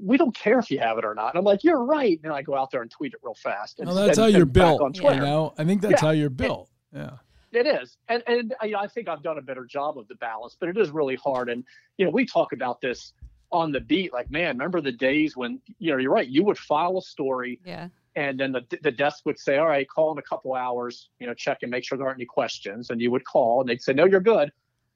We 0.00 0.16
don't 0.16 0.34
care 0.34 0.58
if 0.58 0.70
you 0.70 0.78
have 0.78 0.98
it 0.98 1.04
or 1.04 1.14
not. 1.14 1.34
And 1.34 1.38
I'm 1.38 1.44
like, 1.44 1.64
you're 1.64 1.84
right. 1.84 2.18
And 2.22 2.32
I 2.32 2.42
go 2.42 2.56
out 2.56 2.70
there 2.70 2.82
and 2.82 2.90
tweet 2.90 3.12
it 3.12 3.20
real 3.22 3.34
fast. 3.34 3.78
And, 3.78 3.88
well, 3.88 3.96
that's 3.96 4.18
and, 4.18 4.24
how 4.24 4.36
you're 4.36 4.46
built. 4.46 4.80
On 4.80 4.92
Twitter. 4.92 5.16
You 5.16 5.20
know, 5.22 5.54
I 5.58 5.64
think 5.64 5.82
that's 5.82 6.02
yeah. 6.02 6.08
how 6.08 6.10
you're 6.10 6.30
built. 6.30 6.70
yeah. 6.94 7.16
It 7.52 7.66
is, 7.66 7.98
and 8.08 8.22
and 8.26 8.54
you 8.62 8.70
know, 8.70 8.78
I 8.78 8.86
think 8.86 9.10
I've 9.10 9.22
done 9.22 9.36
a 9.36 9.42
better 9.42 9.66
job 9.66 9.98
of 9.98 10.08
the 10.08 10.14
balance, 10.14 10.56
but 10.58 10.70
it 10.70 10.78
is 10.78 10.88
really 10.88 11.16
hard. 11.16 11.50
And 11.50 11.62
you 11.98 12.06
know, 12.06 12.10
we 12.10 12.24
talk 12.24 12.54
about 12.54 12.80
this 12.80 13.12
on 13.50 13.72
the 13.72 13.80
beat. 13.80 14.10
Like, 14.10 14.30
man, 14.30 14.56
remember 14.56 14.80
the 14.80 14.90
days 14.90 15.36
when 15.36 15.60
you 15.78 15.92
know 15.92 15.98
you're 15.98 16.10
right. 16.10 16.26
You 16.26 16.44
would 16.44 16.56
file 16.56 16.96
a 16.96 17.02
story, 17.02 17.60
yeah, 17.62 17.88
and 18.16 18.40
then 18.40 18.52
the 18.52 18.62
the 18.80 18.90
desk 18.90 19.26
would 19.26 19.38
say, 19.38 19.58
all 19.58 19.66
right, 19.66 19.86
call 19.86 20.12
in 20.12 20.18
a 20.18 20.22
couple 20.22 20.54
hours, 20.54 21.10
you 21.20 21.26
know, 21.26 21.34
check 21.34 21.58
and 21.60 21.70
make 21.70 21.84
sure 21.84 21.98
there 21.98 22.06
aren't 22.06 22.20
any 22.20 22.24
questions. 22.24 22.88
And 22.88 23.02
you 23.02 23.10
would 23.10 23.26
call, 23.26 23.60
and 23.60 23.68
they'd 23.68 23.82
say, 23.82 23.92
no, 23.92 24.06
you're 24.06 24.20
good 24.20 24.50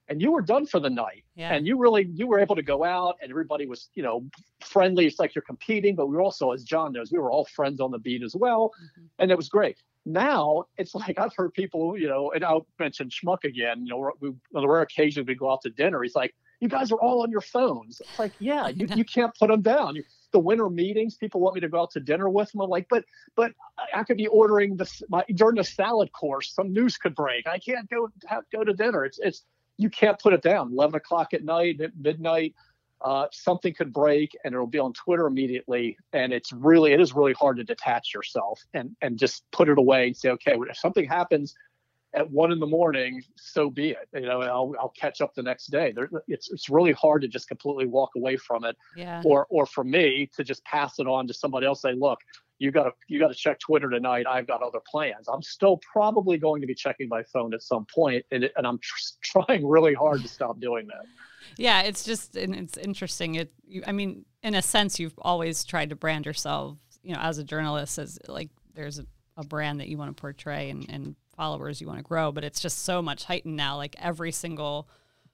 and 0.09 0.21
you 0.21 0.31
were 0.33 0.43
done 0.43 0.67
for 0.67 0.81
the 0.81 0.91
night. 0.91 1.25
Yeah. 1.35 1.53
and 1.53 1.67
you 1.67 1.79
really 1.79 2.09
you 2.15 2.27
were 2.27 2.39
able 2.39 2.57
to 2.57 2.63
go 2.63 2.85
out 2.85 3.17
and 3.21 3.31
everybody 3.31 3.67
was 3.67 3.91
you 3.95 4.03
know 4.03 4.25
friendly. 4.61 5.07
It's 5.07 5.19
like 5.19 5.35
you're 5.35 5.43
competing 5.43 5.95
but 5.95 6.07
we 6.07 6.17
were 6.17 6.23
also 6.23 6.53
as 6.53 6.65
john 6.65 6.93
knows 6.93 7.13
we 7.13 7.19
were 7.19 7.31
all 7.31 7.45
friends 7.45 7.81
on 7.81 7.91
the 7.91 7.99
beat 7.99 8.23
as 8.23 8.35
well. 8.35 8.73
Mm-hmm. 8.83 9.07
and 9.19 9.31
it 9.31 9.37
was 9.37 9.49
great. 9.49 9.79
Now 10.05 10.65
it's 10.77 10.95
like 11.03 11.19
i've 11.19 11.35
heard 11.35 11.53
people 11.55 11.99
you 11.99 12.09
know 12.09 12.33
and 12.33 12.45
i'll 12.45 12.67
mention 12.79 13.09
schmuck 13.09 13.45
again 13.45 13.85
you 13.85 13.91
know 13.91 14.13
we, 14.21 14.29
on 14.29 14.63
the 14.63 14.69
rare 14.69 14.83
occasion 14.83 15.25
we 15.27 15.35
go 15.35 15.51
out 15.51 15.63
to 15.63 15.71
dinner 15.71 16.03
he's 16.03 16.15
like 16.15 16.35
you 16.61 16.69
guys 16.69 16.91
are 16.91 16.99
all 16.99 17.23
on 17.23 17.31
your 17.31 17.43
phones. 17.43 18.01
It's 18.01 18.19
like 18.19 18.33
yeah 18.39 18.69
you, 18.79 18.87
you 18.95 19.05
can't 19.05 19.35
put 19.39 19.49
them 19.49 19.63
down. 19.63 19.97
You, 19.97 20.05
the 20.33 20.39
winter 20.41 20.69
meetings 20.69 21.17
people 21.17 21.41
want 21.41 21.55
me 21.55 21.61
to 21.61 21.69
go 21.69 21.81
out 21.81 21.91
to 21.93 22.01
dinner 22.01 22.29
with 22.29 22.51
them 22.53 22.61
i'm 22.61 22.69
like 22.69 22.87
but 22.91 23.05
but 23.37 23.53
i 23.95 24.03
could 24.03 24.17
be 24.17 24.27
ordering 24.27 24.77
this 24.77 25.03
my, 25.09 25.25
during 25.35 25.57
the 25.57 25.65
salad 25.65 26.13
course 26.13 26.53
some 26.53 26.73
news 26.73 26.99
could 26.99 27.15
break. 27.15 27.47
I 27.47 27.59
can't 27.59 27.89
go 27.89 28.09
have, 28.27 28.45
go 28.53 28.65
to 28.65 28.73
dinner. 28.73 29.05
It's 29.05 29.19
it's 29.19 29.45
you 29.79 29.91
can't 29.91 30.19
put 30.19 30.33
it 30.33 30.43
down. 30.43 30.73
11 30.73 30.95
o'clock 30.97 31.35
at 31.35 31.45
night, 31.45 31.81
at 31.81 31.91
midnight, 32.01 32.55
uh, 33.03 33.27
something 33.31 33.75
could 33.75 33.93
break 33.93 34.37
and 34.45 34.55
it'll 34.55 34.67
be 34.67 34.79
on 34.79 34.93
Twitter 34.93 35.27
immediately. 35.27 35.97
And 36.13 36.33
it's 36.33 36.53
really, 36.53 36.93
it 36.93 37.01
is 37.01 37.15
really 37.15 37.35
hard 37.35 37.59
to 37.59 37.65
detach 37.65 38.15
yourself 38.15 38.61
and, 38.75 38.97
and 39.03 39.19
just 39.19 39.45
put 39.53 39.69
it 39.69 39.79
away 39.79 40.07
and 40.09 40.17
say, 40.17 40.31
okay, 40.31 40.57
if 40.69 40.77
something 40.79 41.07
happens 41.07 41.55
at 42.15 42.31
one 42.31 42.53
in 42.53 42.59
the 42.61 42.67
morning, 42.67 43.23
so 43.37 43.69
be 43.69 43.91
it. 43.91 44.09
You 44.15 44.23
know, 44.23 44.41
I'll, 44.43 44.75
I'll 44.81 44.93
catch 44.99 45.21
up 45.21 45.35
the 45.35 45.43
next 45.43 45.67
day. 45.67 45.93
There, 45.93 46.09
it's, 46.29 46.51
it's 46.51 46.71
really 46.71 46.93
hard 46.93 47.23
to 47.23 47.29
just 47.29 47.49
completely 47.49 47.87
walk 47.87 48.11
away 48.17 48.37
from 48.37 48.65
it. 48.65 48.77
Yeah. 48.97 49.23
Or, 49.25 49.47
or 49.51 49.67
for 49.67 49.85
me 49.85 50.31
to 50.37 50.45
just 50.45 50.65
pass 50.65 50.99
it 50.99 51.07
on 51.07 51.27
to 51.27 51.35
somebody 51.35 51.67
else, 51.67 51.83
say, 51.83 51.93
look, 51.93 52.19
you 52.59 52.71
got 52.71 52.85
to 52.85 52.93
you 53.09 53.19
got 53.19 53.29
to 53.29 53.35
check 53.35 53.59
Twitter 53.59 53.91
tonight. 53.91 54.27
I've 54.27 54.47
got 54.47 54.63
other 54.63 54.81
plans. 54.91 55.29
I'm 55.29 55.43
still 55.43 55.79
probably 55.93 56.39
going 56.39 56.61
to 56.63 56.67
be 56.67 56.75
checking 56.75 57.09
my 57.09 57.23
phone 57.25 57.53
at 57.53 57.63
some 57.63 57.87
point, 57.95 58.25
and 58.31 58.45
it, 58.45 58.53
and 58.57 58.67
I'm 58.67 58.79
tr- 58.79 59.43
trying 59.45 59.67
really 59.67 59.95
hard 59.95 60.23
to 60.23 60.29
stop 60.29 60.59
doing 60.61 60.87
that. 60.87 61.05
Yeah, 61.59 61.83
it's 61.83 62.05
just 62.05 62.37
and 62.37 62.55
it's 62.55 62.79
interesting. 62.79 63.35
It, 63.35 63.53
you, 63.67 63.83
I 63.87 63.93
mean, 63.93 64.25
in 64.43 64.55
a 64.55 64.63
sense, 64.63 64.99
you've 64.99 65.19
always 65.19 65.65
tried 65.65 65.91
to 65.91 65.97
brand 65.97 66.25
yourself, 66.25 66.79
you 67.03 67.13
know, 67.13 67.21
as 67.21 67.39
a 67.39 67.45
journalist, 67.45 67.99
as 67.99 68.19
like 68.27 68.49
there's 68.75 68.99
a, 68.99 69.07
a 69.37 69.45
brand 69.45 69.81
that 69.81 69.89
you 69.89 69.99
want 69.99 70.15
to 70.15 70.21
portray 70.21 70.71
and, 70.71 70.89
and 70.89 71.17
followers 71.37 71.81
you 71.81 71.87
want 71.87 71.99
to 71.99 72.05
grow, 72.05 72.33
but 72.33 72.45
it's 72.45 72.61
just 72.61 72.85
so 72.85 73.03
much 73.03 73.25
heightened 73.25 73.57
now. 73.57 73.77
Like 73.77 73.95
every 73.99 74.33
single 74.33 74.89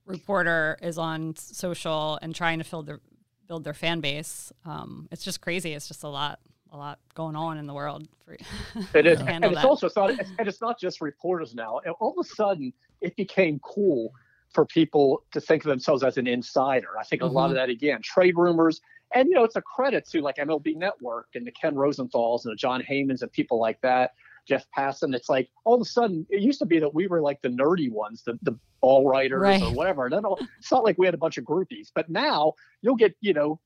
reporter 0.06 0.76
is 0.82 0.98
on 0.98 1.36
social 1.36 2.18
and 2.22 2.34
trying 2.34 2.58
to 2.58 2.68
build 2.68 2.86
their 2.86 3.00
build 3.46 3.64
their 3.64 3.74
fan 3.74 4.00
base. 4.00 4.52
Um, 4.64 5.08
it's 5.10 5.24
just 5.24 5.40
crazy. 5.40 5.72
It's 5.72 5.88
just 5.88 6.04
a 6.04 6.08
lot 6.08 6.40
a 6.72 6.76
lot 6.76 6.98
going 7.14 7.36
on 7.36 7.58
in 7.58 7.66
the 7.66 7.74
world. 7.74 8.08
For, 8.24 8.36
it 8.98 9.06
is, 9.06 9.20
and 9.20 9.44
it's 9.44 9.54
that. 9.56 9.64
also 9.64 9.86
it's 9.86 9.96
not, 9.96 10.10
and 10.10 10.48
it's 10.48 10.60
not 10.60 10.80
just 10.80 11.00
reporters 11.00 11.54
now. 11.54 11.80
And 11.84 11.94
all 12.00 12.18
of 12.18 12.26
a 12.26 12.28
sudden, 12.28 12.72
it 13.00 13.14
became 13.16 13.60
cool 13.60 14.12
for 14.50 14.64
people 14.64 15.22
to 15.32 15.40
think 15.40 15.64
of 15.64 15.68
themselves 15.68 16.02
as 16.02 16.18
an 16.18 16.26
insider. 16.26 16.88
I 16.98 17.04
think 17.04 17.22
mm-hmm. 17.22 17.30
a 17.30 17.34
lot 17.34 17.46
of 17.46 17.50
mm-hmm. 17.50 17.56
that 17.56 17.68
again, 17.70 18.00
trade 18.02 18.36
rumors, 18.36 18.80
and 19.14 19.28
you 19.28 19.34
know, 19.34 19.44
it's 19.44 19.56
a 19.56 19.62
credit 19.62 20.08
to 20.10 20.20
like 20.20 20.36
MLB 20.36 20.76
Network 20.76 21.28
and 21.34 21.46
the 21.46 21.52
Ken 21.52 21.74
Rosenthal's 21.74 22.44
and 22.44 22.52
the 22.52 22.56
Jon 22.56 22.82
Heymans 22.82 23.22
and 23.22 23.32
people 23.32 23.58
like 23.58 23.80
that, 23.82 24.12
Jeff 24.46 24.66
Passan. 24.76 25.14
It's 25.14 25.28
like 25.28 25.50
all 25.64 25.74
of 25.74 25.80
a 25.80 25.84
sudden 25.84 26.26
it 26.30 26.40
used 26.40 26.58
to 26.60 26.66
be 26.66 26.78
that 26.78 26.94
we 26.94 27.06
were 27.06 27.20
like 27.20 27.40
the 27.42 27.48
nerdy 27.48 27.90
ones, 27.90 28.22
the 28.22 28.38
the 28.42 28.58
ball 28.80 29.08
writers 29.08 29.40
right. 29.40 29.62
or 29.62 29.72
whatever. 29.72 30.06
And 30.06 30.12
then 30.12 30.24
it's 30.58 30.70
not 30.70 30.84
like 30.84 30.98
we 30.98 31.06
had 31.06 31.14
a 31.14 31.18
bunch 31.18 31.38
of 31.38 31.44
groupies, 31.44 31.90
but 31.94 32.10
now 32.10 32.54
you'll 32.80 32.96
get 32.96 33.14
you 33.20 33.32
know 33.32 33.60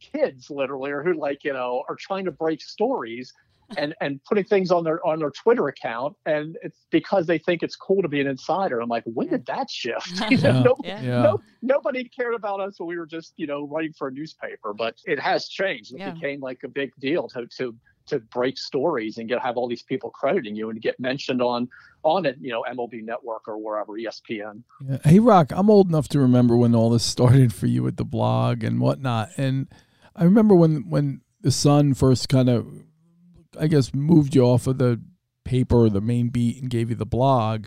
kids 0.00 0.50
literally 0.50 0.90
or 0.90 1.02
who 1.02 1.14
like 1.14 1.44
you 1.44 1.52
know 1.52 1.84
are 1.88 1.96
trying 1.96 2.24
to 2.24 2.32
break 2.32 2.60
stories 2.60 3.32
and 3.76 3.94
and 4.00 4.22
putting 4.24 4.44
things 4.44 4.70
on 4.70 4.84
their 4.84 5.04
on 5.06 5.18
their 5.18 5.30
Twitter 5.30 5.68
account, 5.68 6.16
and 6.26 6.56
it's 6.62 6.86
because 6.90 7.26
they 7.26 7.38
think 7.38 7.62
it's 7.62 7.76
cool 7.76 8.02
to 8.02 8.08
be 8.08 8.20
an 8.20 8.26
insider. 8.26 8.80
I'm 8.80 8.88
like, 8.88 9.04
when 9.06 9.28
did 9.28 9.46
that 9.46 9.70
shift? 9.70 10.22
You 10.30 10.38
know, 10.38 10.76
yeah. 10.82 11.00
no, 11.00 11.06
yeah. 11.06 11.22
No, 11.22 11.40
nobody 11.62 12.08
cared 12.08 12.34
about 12.34 12.60
us 12.60 12.78
when 12.78 12.88
we 12.88 12.98
were 12.98 13.06
just 13.06 13.32
you 13.36 13.46
know 13.46 13.66
writing 13.66 13.92
for 13.92 14.08
a 14.08 14.10
newspaper, 14.10 14.74
but 14.74 14.96
it 15.04 15.20
has 15.20 15.48
changed. 15.48 15.94
It 15.94 16.00
yeah. 16.00 16.10
became 16.10 16.40
like 16.40 16.60
a 16.64 16.68
big 16.68 16.92
deal 16.98 17.28
to 17.28 17.46
to 17.58 17.74
to 18.06 18.20
break 18.20 18.56
stories 18.58 19.18
and 19.18 19.28
get 19.28 19.40
have 19.40 19.56
all 19.56 19.68
these 19.68 19.82
people 19.82 20.10
crediting 20.10 20.54
you 20.54 20.70
and 20.70 20.80
get 20.80 20.98
mentioned 20.98 21.42
on 21.42 21.68
on 22.02 22.24
it, 22.24 22.36
you 22.40 22.50
know, 22.50 22.64
MLB 22.68 23.04
Network 23.04 23.48
or 23.48 23.58
wherever, 23.58 23.92
ESPN. 23.94 24.62
Yeah. 24.88 24.98
Hey, 25.04 25.18
Roch, 25.18 25.50
I'm 25.50 25.68
old 25.68 25.88
enough 25.88 26.08
to 26.08 26.20
remember 26.20 26.56
when 26.56 26.74
all 26.74 26.90
this 26.90 27.04
started 27.04 27.52
for 27.52 27.66
you 27.66 27.82
with 27.82 27.96
the 27.96 28.04
blog 28.04 28.62
and 28.62 28.80
whatnot, 28.80 29.30
and 29.36 29.68
I 30.14 30.24
remember 30.24 30.54
when 30.54 30.88
when 30.88 31.20
the 31.40 31.52
Sun 31.52 31.94
first 31.94 32.28
kind 32.28 32.48
of 32.48 32.66
I 33.58 33.66
guess, 33.66 33.94
moved 33.94 34.34
you 34.34 34.42
off 34.42 34.66
of 34.66 34.78
the 34.78 35.00
paper 35.44 35.84
or 35.84 35.90
the 35.90 36.00
main 36.00 36.28
beat 36.28 36.60
and 36.60 36.70
gave 36.70 36.90
you 36.90 36.96
the 36.96 37.06
blog. 37.06 37.66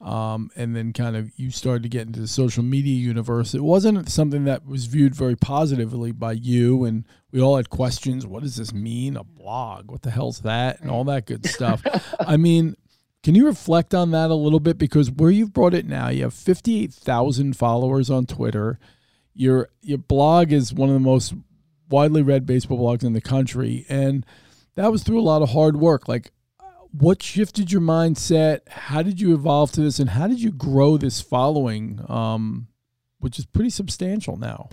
Um, 0.00 0.50
and 0.56 0.74
then 0.74 0.94
kind 0.94 1.14
of 1.14 1.30
you 1.36 1.50
started 1.50 1.82
to 1.82 1.90
get 1.90 2.06
into 2.06 2.20
the 2.20 2.28
social 2.28 2.62
media 2.62 2.94
universe. 2.94 3.54
It 3.54 3.62
wasn't 3.62 4.08
something 4.08 4.44
that 4.44 4.64
was 4.64 4.86
viewed 4.86 5.14
very 5.14 5.36
positively 5.36 6.10
by 6.10 6.32
you, 6.32 6.84
and 6.84 7.04
we 7.30 7.42
all 7.42 7.56
had 7.56 7.68
questions. 7.68 8.26
What 8.26 8.42
does 8.42 8.56
this 8.56 8.72
mean? 8.72 9.14
A 9.14 9.24
blog? 9.24 9.90
What 9.90 10.00
the 10.00 10.10
hell's 10.10 10.40
that? 10.40 10.80
And 10.80 10.90
all 10.90 11.04
that 11.04 11.26
good 11.26 11.44
stuff. 11.44 11.82
I 12.20 12.38
mean, 12.38 12.76
can 13.22 13.34
you 13.34 13.46
reflect 13.46 13.94
on 13.94 14.10
that 14.12 14.30
a 14.30 14.34
little 14.34 14.60
bit? 14.60 14.78
Because 14.78 15.10
where 15.10 15.30
you've 15.30 15.52
brought 15.52 15.74
it 15.74 15.86
now, 15.86 16.08
you 16.08 16.22
have 16.22 16.34
fifty-eight 16.34 16.94
thousand 16.94 17.58
followers 17.58 18.08
on 18.08 18.24
Twitter. 18.24 18.78
Your 19.34 19.68
your 19.82 19.98
blog 19.98 20.50
is 20.50 20.72
one 20.72 20.88
of 20.88 20.94
the 20.94 21.00
most 21.00 21.34
widely 21.90 22.22
read 22.22 22.46
baseball 22.46 22.78
blogs 22.78 23.04
in 23.04 23.12
the 23.12 23.20
country, 23.20 23.84
and 23.90 24.24
that 24.74 24.90
was 24.90 25.02
through 25.02 25.20
a 25.20 25.22
lot 25.22 25.42
of 25.42 25.50
hard 25.50 25.76
work. 25.76 26.08
Like, 26.08 26.32
what 26.92 27.22
shifted 27.22 27.70
your 27.70 27.80
mindset? 27.80 28.68
How 28.68 29.02
did 29.02 29.20
you 29.20 29.34
evolve 29.34 29.72
to 29.72 29.80
this, 29.80 29.98
and 29.98 30.10
how 30.10 30.26
did 30.26 30.40
you 30.40 30.50
grow 30.50 30.96
this 30.96 31.20
following, 31.20 32.04
um, 32.08 32.68
which 33.18 33.38
is 33.38 33.46
pretty 33.46 33.70
substantial 33.70 34.36
now? 34.36 34.70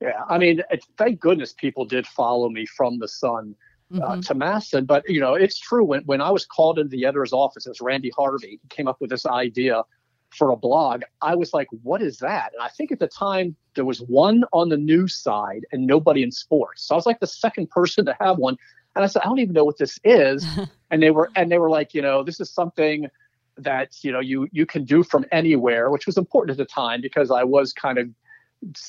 Yeah, 0.00 0.22
I 0.28 0.38
mean, 0.38 0.62
thank 0.98 1.20
goodness 1.20 1.52
people 1.52 1.84
did 1.84 2.06
follow 2.06 2.48
me 2.48 2.66
from 2.66 2.98
the 2.98 3.08
Sun 3.08 3.54
uh, 3.92 3.96
mm-hmm. 3.96 4.20
to 4.20 4.34
MASN. 4.34 4.86
But 4.86 5.08
you 5.08 5.20
know, 5.20 5.34
it's 5.34 5.58
true. 5.58 5.84
When 5.84 6.02
when 6.04 6.20
I 6.20 6.30
was 6.30 6.44
called 6.46 6.78
into 6.78 6.90
the 6.90 7.04
editor's 7.04 7.32
office, 7.32 7.66
as 7.66 7.80
Randy 7.80 8.10
Harvey 8.16 8.60
came 8.70 8.88
up 8.88 9.00
with 9.00 9.10
this 9.10 9.26
idea 9.26 9.82
for 10.30 10.50
a 10.50 10.56
blog, 10.56 11.02
I 11.22 11.34
was 11.34 11.52
like, 11.52 11.68
"What 11.82 12.02
is 12.02 12.18
that?" 12.18 12.52
And 12.54 12.62
I 12.62 12.68
think 12.68 12.92
at 12.92 12.98
the 12.98 13.08
time 13.08 13.56
there 13.74 13.84
was 13.84 14.00
one 14.00 14.44
on 14.52 14.68
the 14.68 14.76
news 14.76 15.14
side 15.14 15.64
and 15.72 15.86
nobody 15.86 16.22
in 16.22 16.32
sports. 16.32 16.86
So 16.86 16.94
I 16.94 16.96
was 16.96 17.06
like 17.06 17.20
the 17.20 17.26
second 17.26 17.70
person 17.70 18.04
to 18.06 18.16
have 18.20 18.38
one. 18.38 18.56
And 18.94 19.04
I 19.04 19.06
said, 19.06 19.22
I 19.22 19.26
don't 19.26 19.38
even 19.40 19.54
know 19.54 19.64
what 19.64 19.78
this 19.78 19.98
is. 20.04 20.46
and 20.90 21.02
they 21.02 21.10
were 21.10 21.30
and 21.36 21.50
they 21.50 21.58
were 21.58 21.70
like, 21.70 21.94
you 21.94 22.02
know, 22.02 22.22
this 22.22 22.40
is 22.40 22.50
something 22.50 23.08
that 23.56 24.02
you 24.02 24.10
know 24.10 24.20
you 24.20 24.48
you 24.52 24.66
can 24.66 24.84
do 24.84 25.02
from 25.02 25.24
anywhere, 25.32 25.90
which 25.90 26.06
was 26.06 26.16
important 26.16 26.50
at 26.50 26.56
the 26.56 26.64
time 26.64 27.00
because 27.00 27.30
I 27.30 27.44
was 27.44 27.72
kind 27.72 27.98
of 27.98 28.08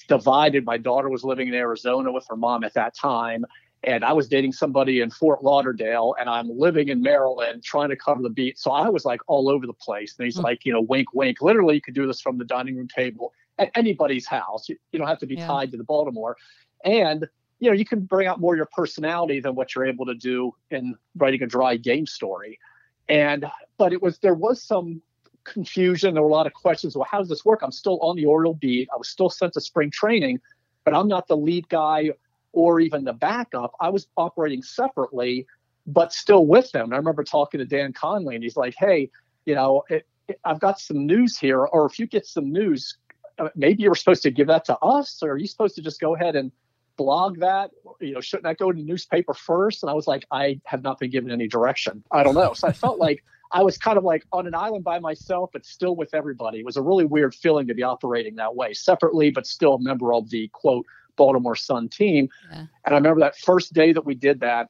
divided. 0.07 0.65
My 0.65 0.77
daughter 0.77 1.09
was 1.09 1.23
living 1.23 1.47
in 1.47 1.53
Arizona 1.53 2.11
with 2.11 2.25
her 2.29 2.35
mom 2.35 2.63
at 2.63 2.73
that 2.73 2.95
time, 2.95 3.45
and 3.85 4.03
I 4.03 4.13
was 4.13 4.27
dating 4.27 4.53
somebody 4.53 5.01
in 5.01 5.11
Fort 5.11 5.43
Lauderdale, 5.43 6.15
and 6.19 6.27
I'm 6.27 6.49
living 6.49 6.89
in 6.89 7.01
Maryland 7.01 7.63
trying 7.63 7.89
to 7.89 7.95
cover 7.95 8.21
the 8.21 8.29
beat. 8.29 8.57
So 8.57 8.71
I 8.71 8.89
was 8.89 9.05
like 9.05 9.21
all 9.27 9.47
over 9.47 9.67
the 9.67 9.73
place. 9.73 10.15
And 10.17 10.25
he's 10.25 10.35
mm-hmm. 10.35 10.43
like, 10.43 10.65
you 10.65 10.73
know, 10.73 10.81
wink, 10.81 11.09
wink. 11.13 11.41
Literally, 11.41 11.75
you 11.75 11.81
could 11.81 11.93
do 11.93 12.07
this 12.07 12.19
from 12.19 12.39
the 12.39 12.45
dining 12.45 12.77
room 12.77 12.87
table 12.87 13.31
at 13.59 13.69
anybody's 13.75 14.25
house. 14.25 14.67
You, 14.67 14.77
you 14.91 14.97
don't 14.97 15.07
have 15.07 15.19
to 15.19 15.27
be 15.27 15.35
yeah. 15.35 15.45
tied 15.45 15.71
to 15.71 15.77
the 15.77 15.83
Baltimore. 15.83 16.35
And 16.83 17.27
you 17.59 17.69
know, 17.69 17.75
you 17.75 17.85
can 17.85 18.01
bring 18.01 18.27
out 18.27 18.39
more 18.39 18.53
of 18.53 18.57
your 18.57 18.69
personality 18.71 19.39
than 19.39 19.55
what 19.55 19.73
you're 19.73 19.85
able 19.85 20.05
to 20.05 20.15
do 20.15 20.53
in 20.71 20.95
writing 21.15 21.41
a 21.43 21.47
dry 21.47 21.77
game 21.77 22.05
story. 22.05 22.59
And 23.07 23.45
but 23.77 23.93
it 23.93 24.01
was 24.01 24.17
there 24.19 24.33
was 24.33 24.61
some 24.61 25.01
confusion. 25.43 26.13
There 26.13 26.23
were 26.23 26.29
a 26.29 26.31
lot 26.31 26.47
of 26.47 26.53
questions. 26.53 26.95
Well, 26.95 27.07
how 27.09 27.19
does 27.19 27.29
this 27.29 27.45
work? 27.45 27.61
I'm 27.61 27.71
still 27.71 27.99
on 28.01 28.15
the 28.15 28.25
Oriole 28.25 28.55
beat. 28.55 28.89
I 28.93 28.97
was 28.97 29.07
still 29.07 29.29
sent 29.29 29.53
to 29.53 29.61
spring 29.61 29.91
training, 29.91 30.41
but 30.83 30.93
I'm 30.93 31.07
not 31.07 31.27
the 31.27 31.37
lead 31.37 31.69
guy 31.69 32.11
or 32.51 32.79
even 32.79 33.03
the 33.03 33.13
backup. 33.13 33.73
I 33.79 33.89
was 33.89 34.07
operating 34.17 34.63
separately, 34.63 35.45
but 35.85 36.11
still 36.13 36.45
with 36.45 36.71
them. 36.71 36.85
And 36.85 36.93
I 36.93 36.97
remember 36.97 37.23
talking 37.23 37.59
to 37.59 37.65
Dan 37.65 37.93
Connolly, 37.93 38.35
and 38.35 38.43
he's 38.43 38.57
like, 38.57 38.75
"Hey, 38.77 39.09
you 39.45 39.55
know, 39.55 39.83
it, 39.89 40.05
it, 40.27 40.39
I've 40.43 40.59
got 40.59 40.79
some 40.79 41.05
news 41.05 41.37
here, 41.37 41.63
or 41.63 41.85
if 41.85 41.99
you 41.99 42.07
get 42.07 42.25
some 42.25 42.51
news, 42.51 42.97
uh, 43.37 43.49
maybe 43.55 43.83
you 43.83 43.89
were 43.89 43.95
supposed 43.95 44.23
to 44.23 44.31
give 44.31 44.47
that 44.47 44.65
to 44.65 44.77
us, 44.79 45.21
or 45.21 45.31
are 45.31 45.37
you 45.37 45.47
supposed 45.47 45.75
to 45.75 45.81
just 45.81 45.99
go 45.99 46.15
ahead 46.15 46.35
and 46.35 46.51
blog 46.97 47.39
that? 47.39 47.71
You 47.99 48.13
know, 48.13 48.21
shouldn't 48.21 48.43
that 48.43 48.57
go 48.57 48.71
to 48.71 48.77
the 48.77 48.83
newspaper 48.83 49.33
first? 49.33 49.83
And 49.83 49.89
I 49.89 49.93
was 49.93 50.07
like, 50.07 50.25
I 50.31 50.59
have 50.65 50.83
not 50.83 50.99
been 50.99 51.09
given 51.09 51.31
any 51.31 51.47
direction. 51.47 52.03
I 52.11 52.23
don't 52.23 52.35
know. 52.35 52.53
So 52.53 52.67
I 52.67 52.71
felt 52.71 52.99
like 53.07 53.23
I 53.51 53.63
was 53.63 53.77
kind 53.77 53.97
of 53.97 54.03
like 54.03 54.25
on 54.31 54.47
an 54.47 54.55
island 54.55 54.83
by 54.83 54.99
myself, 54.99 55.49
but 55.53 55.65
still 55.65 55.95
with 55.95 56.13
everybody. 56.13 56.59
It 56.59 56.65
was 56.65 56.77
a 56.77 56.81
really 56.81 57.05
weird 57.05 57.35
feeling 57.35 57.67
to 57.67 57.73
be 57.73 57.83
operating 57.83 58.35
that 58.35 58.55
way, 58.55 58.73
separately, 58.73 59.31
but 59.31 59.45
still 59.45 59.75
a 59.75 59.79
member 59.79 60.13
of 60.13 60.29
the 60.29 60.49
quote 60.53 60.85
Baltimore 61.15 61.55
Sun 61.55 61.89
team. 61.89 62.29
Yeah. 62.51 62.65
And 62.85 62.95
I 62.95 62.95
remember 62.95 63.21
that 63.21 63.37
first 63.37 63.73
day 63.73 63.93
that 63.93 64.05
we 64.05 64.15
did 64.15 64.39
that 64.41 64.69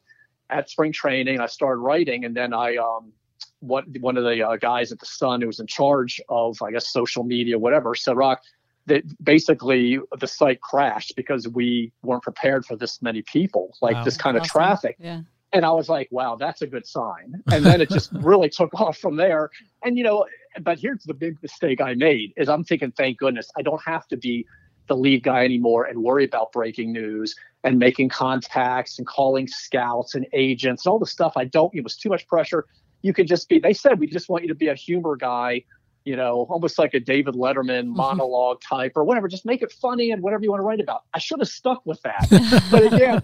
at 0.49 0.69
spring 0.69 0.91
training, 0.91 1.39
I 1.39 1.47
started 1.47 1.79
writing, 1.79 2.25
and 2.25 2.35
then 2.35 2.53
I 2.53 2.75
um 2.75 3.11
what 3.59 3.85
one 3.99 4.17
of 4.17 4.23
the 4.23 4.47
uh, 4.47 4.57
guys 4.57 4.91
at 4.91 4.99
the 4.99 5.05
Sun 5.05 5.41
who 5.41 5.47
was 5.47 5.59
in 5.59 5.67
charge 5.67 6.21
of 6.29 6.61
I 6.61 6.71
guess 6.71 6.91
social 6.91 7.23
media, 7.23 7.57
whatever, 7.57 7.95
said, 7.95 8.15
"Roch, 8.15 8.39
that 8.87 9.03
basically 9.23 9.99
the 10.19 10.27
site 10.27 10.61
crashed 10.61 11.15
because 11.15 11.47
we 11.47 11.91
weren't 12.03 12.23
prepared 12.23 12.65
for 12.65 12.75
this 12.75 13.01
many 13.01 13.21
people, 13.21 13.75
like 13.81 13.95
wow. 13.95 14.03
this 14.03 14.17
kind 14.17 14.37
awesome. 14.37 14.45
of 14.45 14.51
traffic. 14.51 14.95
Yeah. 14.99 15.21
And 15.53 15.65
I 15.65 15.71
was 15.71 15.87
like, 15.87 16.09
wow, 16.11 16.35
that's 16.35 16.61
a 16.61 16.67
good 16.67 16.85
sign. 16.85 17.41
And 17.51 17.65
then 17.65 17.81
it 17.81 17.89
just 17.89 18.11
really 18.11 18.49
took 18.49 18.73
off 18.73 18.97
from 18.97 19.15
there. 19.15 19.49
And 19.83 19.97
you 19.97 20.03
know, 20.03 20.25
but 20.61 20.79
here's 20.79 21.03
the 21.03 21.13
big 21.13 21.41
mistake 21.41 21.81
I 21.81 21.93
made 21.93 22.33
is 22.37 22.49
I'm 22.49 22.63
thinking, 22.63 22.91
thank 22.91 23.17
goodness, 23.17 23.49
I 23.57 23.61
don't 23.61 23.81
have 23.85 24.07
to 24.09 24.17
be 24.17 24.45
the 24.87 24.95
lead 24.95 25.23
guy 25.23 25.43
anymore 25.43 25.85
and 25.85 26.03
worry 26.03 26.25
about 26.25 26.51
breaking 26.51 26.91
news 26.91 27.35
and 27.63 27.79
making 27.79 28.09
contacts 28.09 28.99
and 28.99 29.07
calling 29.07 29.47
scouts 29.47 30.13
and 30.13 30.27
agents 30.33 30.85
and 30.85 30.91
all 30.91 30.99
the 30.99 31.07
stuff 31.07 31.33
I 31.35 31.45
don't, 31.45 31.73
it 31.73 31.83
was 31.83 31.97
too 31.97 32.09
much 32.09 32.27
pressure. 32.27 32.65
You 33.01 33.13
could 33.13 33.27
just 33.27 33.49
be, 33.49 33.59
they 33.59 33.73
said, 33.73 33.99
we 33.99 34.07
just 34.07 34.29
want 34.29 34.43
you 34.43 34.49
to 34.49 34.55
be 34.55 34.67
a 34.67 34.75
humor 34.75 35.15
guy 35.15 35.63
you 36.05 36.15
know, 36.15 36.45
almost 36.49 36.79
like 36.79 36.93
a 36.93 36.99
David 36.99 37.33
Letterman 37.33 37.85
mm-hmm. 37.85 37.97
monologue 37.97 38.61
type 38.61 38.93
or 38.95 39.03
whatever. 39.03 39.27
Just 39.27 39.45
make 39.45 39.61
it 39.61 39.71
funny 39.71 40.11
and 40.11 40.21
whatever 40.21 40.43
you 40.43 40.51
want 40.51 40.61
to 40.61 40.65
write 40.65 40.79
about. 40.79 41.01
I 41.13 41.19
should 41.19 41.39
have 41.39 41.49
stuck 41.49 41.85
with 41.85 42.01
that. 42.03 42.27
but 42.71 42.93
again, 42.93 43.23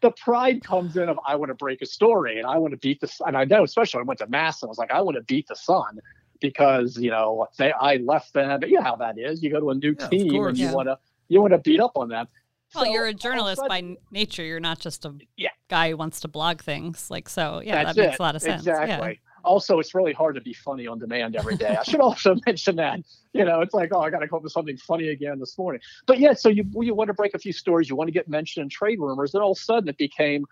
the 0.00 0.10
pride 0.12 0.64
comes 0.64 0.96
in 0.96 1.08
of 1.08 1.20
I 1.26 1.36
want 1.36 1.50
to 1.50 1.54
break 1.54 1.82
a 1.82 1.86
story 1.86 2.38
and 2.38 2.46
I 2.46 2.56
want 2.56 2.72
to 2.72 2.78
beat 2.78 3.00
the 3.00 3.12
and 3.26 3.36
I 3.36 3.44
know 3.44 3.64
especially 3.64 3.98
when 3.98 4.06
I 4.06 4.08
went 4.08 4.18
to 4.20 4.26
MASN 4.26 4.64
I 4.64 4.66
was 4.66 4.78
like 4.78 4.90
I 4.90 5.02
want 5.02 5.16
to 5.16 5.22
beat 5.22 5.46
the 5.46 5.56
Sun 5.56 6.00
because 6.40 6.96
you 6.96 7.10
know 7.10 7.46
they 7.58 7.72
I 7.72 7.96
left 7.96 8.32
them. 8.32 8.60
But 8.60 8.70
you 8.70 8.76
know 8.76 8.82
how 8.82 8.96
that 8.96 9.18
is. 9.18 9.42
You 9.42 9.50
go 9.50 9.60
to 9.60 9.70
a 9.70 9.74
new 9.74 9.94
yeah, 9.98 10.08
team 10.08 10.30
course, 10.30 10.48
and 10.50 10.58
you 10.58 10.66
yeah. 10.66 10.72
want 10.72 10.88
to 10.88 10.98
you 11.28 11.40
want 11.40 11.52
to 11.52 11.58
beat 11.58 11.80
up 11.80 11.92
on 11.96 12.08
them. 12.08 12.26
Well, 12.74 12.84
so, 12.84 12.90
you're 12.90 13.06
a 13.06 13.14
journalist 13.14 13.62
by 13.68 13.96
nature. 14.12 14.44
You're 14.44 14.60
not 14.60 14.78
just 14.78 15.04
a 15.04 15.12
yeah. 15.36 15.50
guy 15.68 15.90
who 15.90 15.96
wants 15.96 16.20
to 16.20 16.28
blog 16.28 16.60
things. 16.60 17.10
Like 17.10 17.28
so, 17.28 17.60
yeah, 17.64 17.84
That's 17.84 17.96
that 17.96 18.02
makes 18.02 18.14
it. 18.14 18.20
a 18.20 18.22
lot 18.22 18.36
of 18.36 18.42
sense. 18.42 18.62
Exactly. 18.62 19.20
Also 19.44 19.78
it's 19.78 19.94
really 19.94 20.12
hard 20.12 20.34
to 20.34 20.40
be 20.40 20.52
funny 20.52 20.86
on 20.86 20.98
demand 20.98 21.36
every 21.36 21.56
day. 21.56 21.76
I 21.78 21.82
should 21.82 22.00
also 22.00 22.36
mention 22.46 22.76
that 22.76 23.00
you 23.32 23.44
know 23.44 23.60
it's 23.60 23.74
like 23.74 23.90
oh 23.92 24.00
i 24.00 24.10
gotta 24.10 24.28
come 24.28 24.38
up 24.38 24.42
with 24.42 24.52
something 24.52 24.76
funny 24.76 25.08
again 25.08 25.38
this 25.38 25.56
morning. 25.58 25.80
But 26.06 26.18
yeah 26.18 26.32
so 26.32 26.48
you, 26.48 26.64
you 26.80 26.94
want 26.94 27.08
to 27.08 27.14
break 27.14 27.34
a 27.34 27.38
few 27.38 27.52
stories 27.52 27.88
you 27.88 27.96
want 27.96 28.08
to 28.08 28.12
get 28.12 28.28
mentioned 28.28 28.64
in 28.64 28.68
trade 28.68 28.98
rumors 29.00 29.34
and 29.34 29.42
all 29.42 29.52
of 29.52 29.58
a 29.58 29.60
sudden 29.60 29.88
it 29.88 29.98
became 29.98 30.44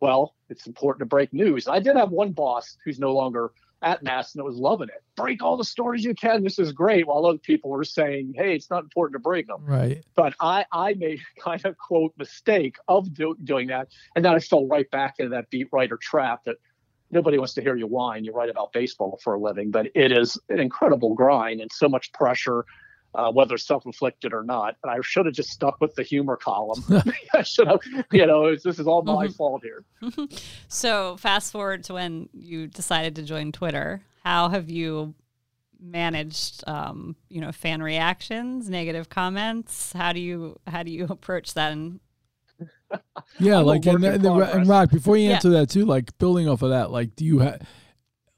well 0.00 0.34
it's 0.48 0.66
important 0.66 1.00
to 1.00 1.06
break 1.06 1.32
news. 1.32 1.68
I 1.68 1.80
did 1.80 1.96
have 1.96 2.10
one 2.10 2.32
boss 2.32 2.76
who's 2.84 2.98
no 2.98 3.12
longer 3.12 3.52
at 3.82 4.04
MASN 4.04 4.44
was 4.44 4.56
loving 4.56 4.88
it. 4.88 5.02
Break 5.16 5.42
all 5.42 5.56
the 5.56 5.64
stories 5.64 6.04
you 6.04 6.14
can 6.14 6.44
this 6.44 6.58
is 6.58 6.72
great 6.72 7.06
while 7.06 7.26
other 7.26 7.38
people 7.38 7.70
were 7.70 7.84
saying 7.84 8.34
hey 8.36 8.54
it's 8.54 8.70
not 8.70 8.84
important 8.84 9.14
to 9.14 9.20
break 9.20 9.46
them. 9.46 9.64
Right. 9.64 10.04
But 10.14 10.34
i 10.40 10.64
i 10.72 10.94
made 10.94 11.20
kind 11.38 11.64
of 11.64 11.76
quote 11.78 12.12
mistake 12.16 12.76
of 12.88 13.12
do, 13.12 13.36
doing 13.42 13.68
that 13.68 13.88
and 14.14 14.24
then 14.24 14.34
i 14.34 14.38
fell 14.38 14.66
right 14.66 14.90
back 14.90 15.16
into 15.18 15.30
that 15.30 15.50
beat 15.50 15.68
writer 15.72 15.96
trap 15.96 16.44
that 16.44 16.56
nobody 17.12 17.38
wants 17.38 17.54
to 17.54 17.62
hear 17.62 17.76
you 17.76 17.86
whine. 17.86 18.24
You 18.24 18.32
write 18.32 18.48
about 18.48 18.72
baseball 18.72 19.20
for 19.22 19.34
a 19.34 19.38
living, 19.38 19.70
but 19.70 19.86
it 19.94 20.10
is 20.10 20.38
an 20.48 20.58
incredible 20.58 21.14
grind 21.14 21.60
and 21.60 21.70
so 21.70 21.88
much 21.88 22.12
pressure, 22.12 22.64
uh, 23.14 23.30
whether 23.30 23.56
self-inflicted 23.58 24.32
or 24.32 24.42
not. 24.42 24.76
And 24.82 24.90
I 24.90 24.98
should 25.02 25.26
have 25.26 25.34
just 25.34 25.50
stuck 25.50 25.80
with 25.80 25.94
the 25.94 26.02
humor 26.02 26.36
column. 26.36 26.82
I 27.34 27.42
should 27.42 27.68
have, 27.68 27.80
you 28.10 28.26
know, 28.26 28.56
this 28.56 28.78
is 28.78 28.86
all 28.86 29.02
my 29.02 29.26
mm-hmm. 29.26 29.34
fault 29.34 29.62
here. 29.62 29.84
so 30.68 31.16
fast 31.18 31.52
forward 31.52 31.84
to 31.84 31.94
when 31.94 32.28
you 32.32 32.66
decided 32.66 33.14
to 33.16 33.22
join 33.22 33.52
Twitter. 33.52 34.02
How 34.24 34.48
have 34.48 34.70
you 34.70 35.14
managed, 35.78 36.62
um, 36.66 37.16
you 37.28 37.40
know, 37.40 37.52
fan 37.52 37.82
reactions, 37.82 38.70
negative 38.70 39.08
comments? 39.08 39.92
How 39.92 40.12
do 40.12 40.20
you 40.20 40.58
how 40.66 40.82
do 40.82 40.92
you 40.92 41.06
approach 41.10 41.54
that? 41.54 41.72
And 41.72 42.00
yeah, 43.38 43.58
I'm 43.60 43.66
like 43.66 43.86
and, 43.86 44.04
and, 44.04 44.24
and. 44.26 44.68
Roch, 44.68 44.90
before 44.90 45.16
you 45.16 45.28
Yeah. 45.28 45.36
answer 45.36 45.50
that 45.50 45.70
too, 45.70 45.84
like 45.84 46.16
building 46.18 46.48
off 46.48 46.62
of 46.62 46.70
that, 46.70 46.90
like 46.90 47.16
do 47.16 47.24
you 47.24 47.38
have 47.40 47.60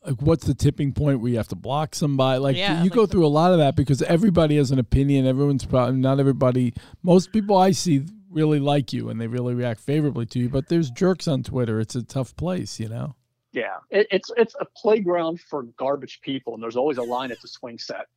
like 0.07 0.21
what's 0.21 0.47
the 0.47 0.55
tipping 0.55 0.93
point 0.93 1.21
where 1.21 1.31
you 1.31 1.37
have 1.39 1.49
to 1.49 1.57
block 1.57 1.95
somebody? 1.95 2.39
Like 2.39 2.57
Yeah, 2.57 2.79
you 2.79 2.85
like 2.85 2.93
go 2.93 3.07
the- 3.07 3.13
through 3.13 3.27
a 3.27 3.29
lot 3.29 3.53
of 3.53 3.59
that 3.59 3.75
because 3.77 4.03
everybody 4.03 4.57
has 4.57 4.71
an 4.71 4.79
opinion. 4.79 5.27
Everyone's 5.27 5.65
probably 5.65 5.97
not 6.01 6.21
everybody. 6.21 6.75
Most 7.03 7.33
people 7.33 7.57
I 7.57 7.71
see 7.73 8.05
really 8.31 8.59
like 8.61 8.93
you 8.93 9.09
and 9.11 9.21
they 9.21 9.27
really 9.29 9.55
react 9.55 9.81
favorably 9.81 10.27
to 10.27 10.39
you, 10.39 10.49
but 10.49 10.69
there's 10.69 10.91
jerks 10.91 11.27
on 11.29 11.43
Twitter. 11.43 11.81
It's 11.81 11.95
a 11.95 12.03
tough 12.03 12.37
place, 12.37 12.79
you 12.81 12.89
know. 12.89 13.15
Yeah, 13.55 13.77
it, 13.89 14.09
it's 14.11 14.33
it's 14.37 14.57
a 14.59 14.67
playground 14.77 15.41
for 15.41 15.63
garbage 15.79 16.21
people, 16.23 16.55
and 16.55 16.63
there's 16.63 16.75
always 16.77 16.99
a 16.99 17.03
line 17.03 17.31
at 17.31 17.41
the 17.41 17.47
swing 17.47 17.79
set. 17.79 18.09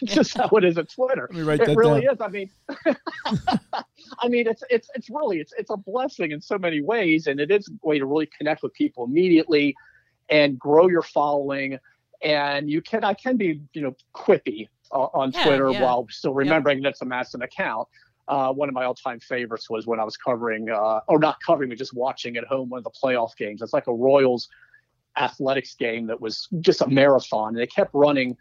it's 0.00 0.14
just 0.14 0.34
how 0.34 0.48
it 0.48 0.64
is 0.64 0.78
at 0.78 0.90
Twitter. 0.90 1.28
Let 1.30 1.38
me 1.38 1.42
write 1.42 1.60
it 1.60 1.66
that 1.66 1.76
really 1.76 2.00
down. 2.06 2.14
is. 2.14 2.20
I 2.22 2.28
mean, 2.28 2.50
I 4.18 4.28
mean, 4.28 4.46
it's 4.48 4.64
it's 4.70 4.88
it's 4.94 5.10
really 5.10 5.40
it's 5.40 5.52
it's 5.58 5.68
a 5.68 5.76
blessing 5.76 6.30
in 6.32 6.40
so 6.40 6.56
many 6.56 6.80
ways, 6.80 7.26
and 7.26 7.38
it 7.38 7.50
is 7.50 7.68
a 7.68 7.86
way 7.86 7.98
to 7.98 8.06
really 8.06 8.30
connect 8.36 8.62
with 8.62 8.72
people 8.72 9.04
immediately, 9.04 9.76
and 10.30 10.58
grow 10.58 10.88
your 10.88 11.02
following. 11.02 11.78
And 12.22 12.70
you 12.70 12.80
can 12.80 13.04
I 13.04 13.12
can 13.12 13.36
be 13.36 13.60
you 13.74 13.82
know 13.82 13.94
quippy 14.14 14.68
uh, 14.90 15.08
on 15.12 15.32
Yeah, 15.32 15.44
Twitter 15.44 15.70
yeah. 15.70 15.82
while 15.82 16.06
still 16.08 16.32
remembering 16.32 16.80
that's 16.80 17.02
a 17.02 17.04
MASN 17.04 17.44
account. 17.44 17.88
Uh, 18.26 18.52
one 18.52 18.68
of 18.68 18.74
my 18.74 18.84
all-time 18.84 19.18
favorites 19.20 19.70
was 19.70 19.86
when 19.86 19.98
I 19.98 20.04
was 20.04 20.18
covering, 20.18 20.68
uh, 20.68 21.00
or 21.08 21.18
not 21.18 21.38
covering, 21.46 21.70
but 21.70 21.78
just 21.78 21.94
watching 21.94 22.36
at 22.36 22.44
home 22.44 22.68
one 22.68 22.76
of 22.76 22.84
the 22.84 22.90
playoff 22.90 23.34
games. 23.38 23.62
It's 23.62 23.72
like 23.72 23.86
a 23.86 23.92
Royals 23.94 24.50
athletics 25.18 25.74
game 25.74 26.06
that 26.06 26.20
was 26.20 26.48
just 26.60 26.80
a 26.80 26.86
marathon, 26.88 27.48
and 27.48 27.58
they 27.58 27.66
kept 27.66 27.90
running 27.94 28.36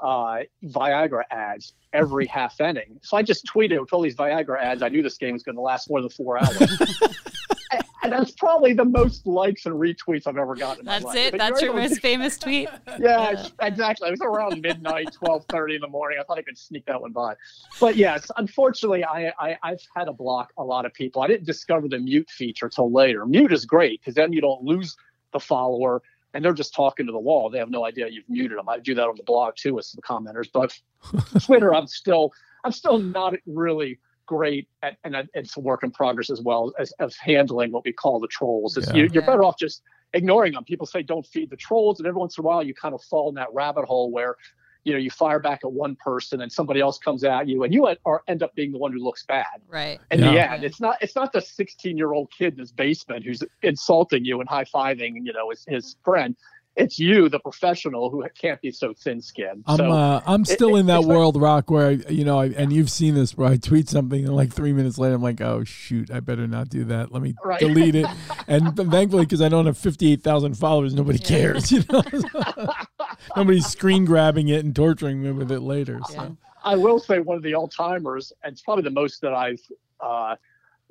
uh, 0.00 0.38
Viagra 0.64 1.22
ads 1.30 1.74
every 1.92 2.26
half 2.38 2.60
inning. 2.60 2.98
So 3.02 3.16
I 3.16 3.22
just 3.22 3.46
tweeted 3.46 3.78
with 3.80 3.92
all 3.92 4.02
these 4.02 4.16
Viagra 4.16 4.60
ads. 4.60 4.82
I 4.82 4.88
knew 4.88 5.02
this 5.02 5.18
game 5.18 5.32
was 5.34 5.42
going 5.42 5.56
to 5.56 5.60
last 5.60 5.88
more 5.90 6.00
than 6.00 6.10
four 6.10 6.38
hours. 6.42 6.60
and, 6.60 7.84
and 8.02 8.12
that's 8.12 8.32
probably 8.32 8.72
the 8.72 8.84
most 8.84 9.26
likes 9.26 9.64
and 9.66 9.76
retweets 9.76 10.26
I've 10.26 10.38
ever 10.38 10.56
gotten. 10.56 10.80
in 10.80 10.86
my 10.86 10.92
that's 10.94 11.04
life. 11.04 11.16
it. 11.16 11.30
But 11.32 11.38
That's 11.38 11.62
your 11.62 11.70
able 11.70 11.82
to- 11.82 11.88
most 11.90 12.00
famous 12.00 12.36
tweet. 12.36 12.68
yeah, 12.98 13.46
exactly. 13.60 14.08
It 14.08 14.12
was 14.12 14.20
around 14.22 14.60
midnight, 14.60 15.12
twelve 15.12 15.44
thirty 15.48 15.76
in 15.76 15.80
the 15.80 15.88
morning. 15.88 16.18
I 16.20 16.24
thought 16.24 16.38
I 16.38 16.42
could 16.42 16.58
sneak 16.58 16.84
that 16.86 17.00
one 17.00 17.12
by, 17.12 17.34
but 17.78 17.94
yes, 17.94 18.28
unfortunately, 18.36 19.04
I, 19.04 19.32
I 19.38 19.56
I've 19.62 19.80
had 19.94 20.04
to 20.06 20.12
block 20.12 20.52
a 20.58 20.64
lot 20.64 20.84
of 20.84 20.92
people. 20.94 21.22
I 21.22 21.28
didn't 21.28 21.46
discover 21.46 21.86
the 21.88 21.98
mute 21.98 22.28
feature 22.30 22.68
till 22.68 22.90
later. 22.90 23.24
Mute 23.24 23.52
is 23.52 23.66
great 23.66 24.00
because 24.00 24.14
then 24.14 24.32
you 24.32 24.40
don't 24.40 24.64
lose 24.64 24.96
the 25.32 25.40
follower, 25.40 26.02
and 26.34 26.44
they're 26.44 26.52
just 26.52 26.74
talking 26.74 27.06
to 27.06 27.12
the 27.12 27.18
wall. 27.18 27.50
They 27.50 27.58
have 27.58 27.70
no 27.70 27.84
idea 27.84 28.08
you've 28.08 28.28
muted 28.28 28.58
them. 28.58 28.68
I 28.68 28.78
do 28.78 28.94
that 28.94 29.08
on 29.08 29.16
the 29.16 29.22
blog 29.22 29.54
too 29.56 29.74
with 29.74 29.84
some 29.84 30.00
commenters, 30.00 30.48
but 30.52 30.78
Twitter, 31.44 31.74
I'm 31.74 31.86
still 31.86 32.32
I'm 32.64 32.72
still 32.72 32.98
not 32.98 33.34
really 33.46 33.98
great 34.26 34.68
at, 34.82 34.96
and 35.04 35.16
it's 35.34 35.56
a 35.56 35.60
work 35.60 35.82
in 35.82 35.90
progress 35.90 36.30
as 36.30 36.40
well 36.40 36.72
as, 36.78 36.92
as 37.00 37.16
handling 37.16 37.72
what 37.72 37.84
we 37.84 37.92
call 37.92 38.20
the 38.20 38.28
trolls. 38.28 38.78
Yeah. 38.78 38.94
you, 38.94 39.10
you're 39.12 39.22
better 39.22 39.42
off 39.42 39.58
just 39.58 39.82
ignoring 40.14 40.52
them. 40.52 40.64
People 40.64 40.86
say 40.86 41.02
don't 41.02 41.26
feed 41.26 41.50
the 41.50 41.56
trolls, 41.56 41.98
and 41.98 42.06
every 42.06 42.18
once 42.18 42.38
in 42.38 42.44
a 42.44 42.46
while 42.46 42.62
you 42.62 42.74
kind 42.74 42.94
of 42.94 43.02
fall 43.02 43.28
in 43.28 43.34
that 43.34 43.48
rabbit 43.52 43.84
hole 43.84 44.10
where 44.10 44.36
you 44.84 44.92
know 44.92 44.98
you 44.98 45.10
fire 45.10 45.38
back 45.38 45.60
at 45.64 45.72
one 45.72 45.96
person 45.96 46.40
and 46.40 46.50
somebody 46.50 46.80
else 46.80 46.98
comes 46.98 47.24
at 47.24 47.48
you, 47.48 47.62
and 47.64 47.72
you 47.72 47.86
end, 47.86 47.98
or 48.04 48.22
end 48.28 48.42
up 48.42 48.54
being 48.54 48.72
the 48.72 48.78
one 48.78 48.92
who 48.92 48.98
looks 48.98 49.24
bad. 49.24 49.46
Right. 49.68 50.00
In 50.10 50.20
the 50.20 50.32
Yeah. 50.32 50.54
end, 50.54 50.64
it's 50.64 50.80
not 50.80 50.96
it's 51.00 51.16
not 51.16 51.32
the 51.32 51.40
16 51.40 51.96
year 51.96 52.12
old 52.12 52.30
kid 52.36 52.54
in 52.54 52.58
his 52.58 52.72
basement 52.72 53.24
who's 53.24 53.42
insulting 53.62 54.24
you 54.24 54.40
and 54.40 54.48
high 54.48 54.64
fiving 54.64 55.24
you 55.24 55.32
know 55.32 55.50
his, 55.50 55.64
his 55.66 55.96
friend. 56.04 56.36
It's 56.74 56.98
you, 56.98 57.28
the 57.28 57.38
professional, 57.38 58.08
who 58.08 58.24
can't 58.40 58.58
be 58.62 58.70
so 58.70 58.94
thin 58.94 59.20
skinned. 59.20 59.62
I'm 59.66 59.76
So 59.76 59.90
uh, 59.92 60.22
I'm 60.26 60.44
still 60.46 60.74
it- 60.76 60.80
in 60.80 60.86
that 60.86 61.00
it's 61.00 61.06
like- 61.06 61.16
world, 61.16 61.36
Roch, 61.40 61.70
where 61.70 61.88
I, 61.88 61.90
you 62.08 62.24
know, 62.24 62.38
I, 62.40 62.46
and 62.46 62.72
you've 62.72 62.90
seen 62.90 63.14
this, 63.14 63.36
where 63.36 63.48
I 63.48 63.56
tweet 63.58 63.90
something 63.90 64.24
and 64.24 64.34
like 64.34 64.52
three 64.52 64.72
minutes 64.72 64.96
later, 64.96 65.14
I'm 65.14 65.22
like, 65.22 65.40
oh 65.42 65.64
shoot, 65.64 66.10
I 66.10 66.20
better 66.20 66.46
not 66.46 66.70
do 66.70 66.84
that. 66.84 67.12
Let 67.12 67.20
me 67.22 67.34
Right. 67.44 67.60
delete 67.60 67.94
it. 67.94 68.06
And 68.48 68.74
thankfully, 68.76 69.24
because 69.24 69.40
I 69.42 69.48
don't 69.48 69.66
have 69.66 69.78
58,000 69.78 70.54
followers, 70.56 70.94
nobody 70.94 71.18
cares. 71.18 71.70
You 71.70 71.84
know, 71.90 72.02
nobody's 73.36 73.66
screen 73.66 74.04
grabbing 74.04 74.48
it 74.48 74.64
and 74.64 74.74
torturing 74.74 75.22
me 75.22 75.30
with 75.30 75.50
it 75.52 75.60
later. 75.60 76.00
So. 76.08 76.14
Yeah. 76.14 76.28
I 76.64 76.76
will 76.76 76.98
say 76.98 77.18
one 77.20 77.36
of 77.36 77.42
the 77.42 77.54
all 77.54 77.68
timers, 77.68 78.32
and 78.42 78.52
it's 78.52 78.62
probably 78.62 78.84
the 78.84 78.90
most 78.90 79.20
that 79.22 79.32
I've 79.34 79.60
uh, 80.00 80.36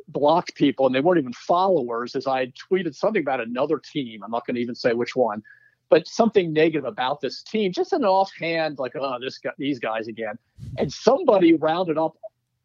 blocked 0.10 0.56
people, 0.56 0.86
and 0.86 0.94
they 0.96 1.00
weren't 1.02 1.20
even 1.20 1.34
followers, 1.34 2.16
is 2.16 2.28
I 2.28 2.52
tweeted 2.72 2.96
something 2.96 3.22
about 3.22 3.42
another 3.42 3.80
team. 3.80 4.22
I'm 4.24 4.32
not 4.32 4.46
going 4.46 4.56
to 4.56 4.62
even 4.62 4.76
say 4.76 4.94
which 4.94 5.16
one, 5.16 5.42
but 5.92 6.08
something 6.08 6.52
negative 6.54 6.86
about 6.86 7.22
this 7.22 7.44
team, 7.44 7.72
just 7.72 7.94
an 7.94 8.04
offhand, 8.06 8.80
like, 8.80 8.94
oh, 8.96 9.18
this 9.22 9.38
guy, 9.38 9.52
these 9.60 9.78
guys 9.78 10.08
again. 10.08 10.36
And 10.80 10.92
somebody 10.92 11.54
rounded 11.54 11.98
up 12.00 12.14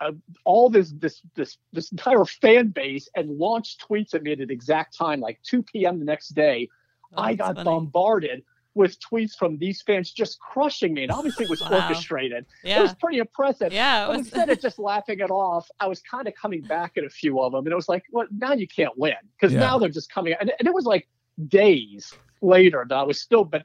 uh, 0.01 0.13
all 0.45 0.71
this 0.71 0.93
this 0.99 1.21
this 1.35 1.59
this 1.73 1.91
entire 1.91 2.25
fan 2.25 2.69
base 2.69 3.09
and 3.17 3.37
launched 3.37 3.85
tweets 3.87 4.15
at 4.15 4.23
me 4.23 4.33
at 4.33 4.39
an 4.41 4.51
exact 4.51 4.97
time, 4.97 5.21
like 5.21 5.39
2 5.43 5.63
p.m. 5.65 5.99
the 5.99 6.05
next 6.05 6.29
day. 6.31 6.69
Oh, 7.17 7.23
I 7.23 7.35
got 7.35 7.55
funny. 7.57 7.65
bombarded 7.65 8.43
with 8.75 8.97
tweets 9.01 9.33
from 9.39 9.57
these 9.57 9.81
fans 9.83 10.13
just 10.13 10.39
crushing 10.39 10.93
me, 10.95 11.03
and 11.03 11.11
obviously 11.11 11.45
it 11.45 11.49
was 11.51 11.61
Wow. 11.71 11.71
orchestrated. 11.73 12.45
It 12.63 12.79
was 12.81 12.95
pretty 13.01 13.19
impressive. 13.19 13.73
Yeah. 13.73 14.05
It 14.05 14.07
But 14.09 14.17
was, 14.19 14.27
instead 14.27 14.51
of 14.51 14.61
just 14.61 14.79
laughing 14.79 15.19
it 15.21 15.31
off, 15.31 15.67
I 15.81 15.87
was 15.89 16.01
kind 16.03 16.29
of 16.29 16.35
coming 16.35 16.61
back 16.63 16.93
at 16.99 17.05
a 17.05 17.09
few 17.11 17.41
of 17.41 17.53
them, 17.53 17.65
and 17.65 17.73
it 17.73 17.77
was 17.77 17.89
like, 17.89 18.05
well, 18.13 18.27
now 18.31 18.53
you 18.53 18.69
can't 18.69 18.97
win 18.99 19.15
because 19.41 19.53
Yeah. 19.55 19.61
now 19.61 19.79
they're 19.79 19.89
just 19.89 20.11
coming. 20.13 20.35
And, 20.39 20.53
and 20.59 20.69
it 20.69 20.75
was 20.75 20.85
like 20.85 21.09
days 21.49 22.19
later 22.43 22.85
that 22.89 22.95
I 22.95 23.03
was 23.03 23.21
still, 23.21 23.45
but 23.45 23.65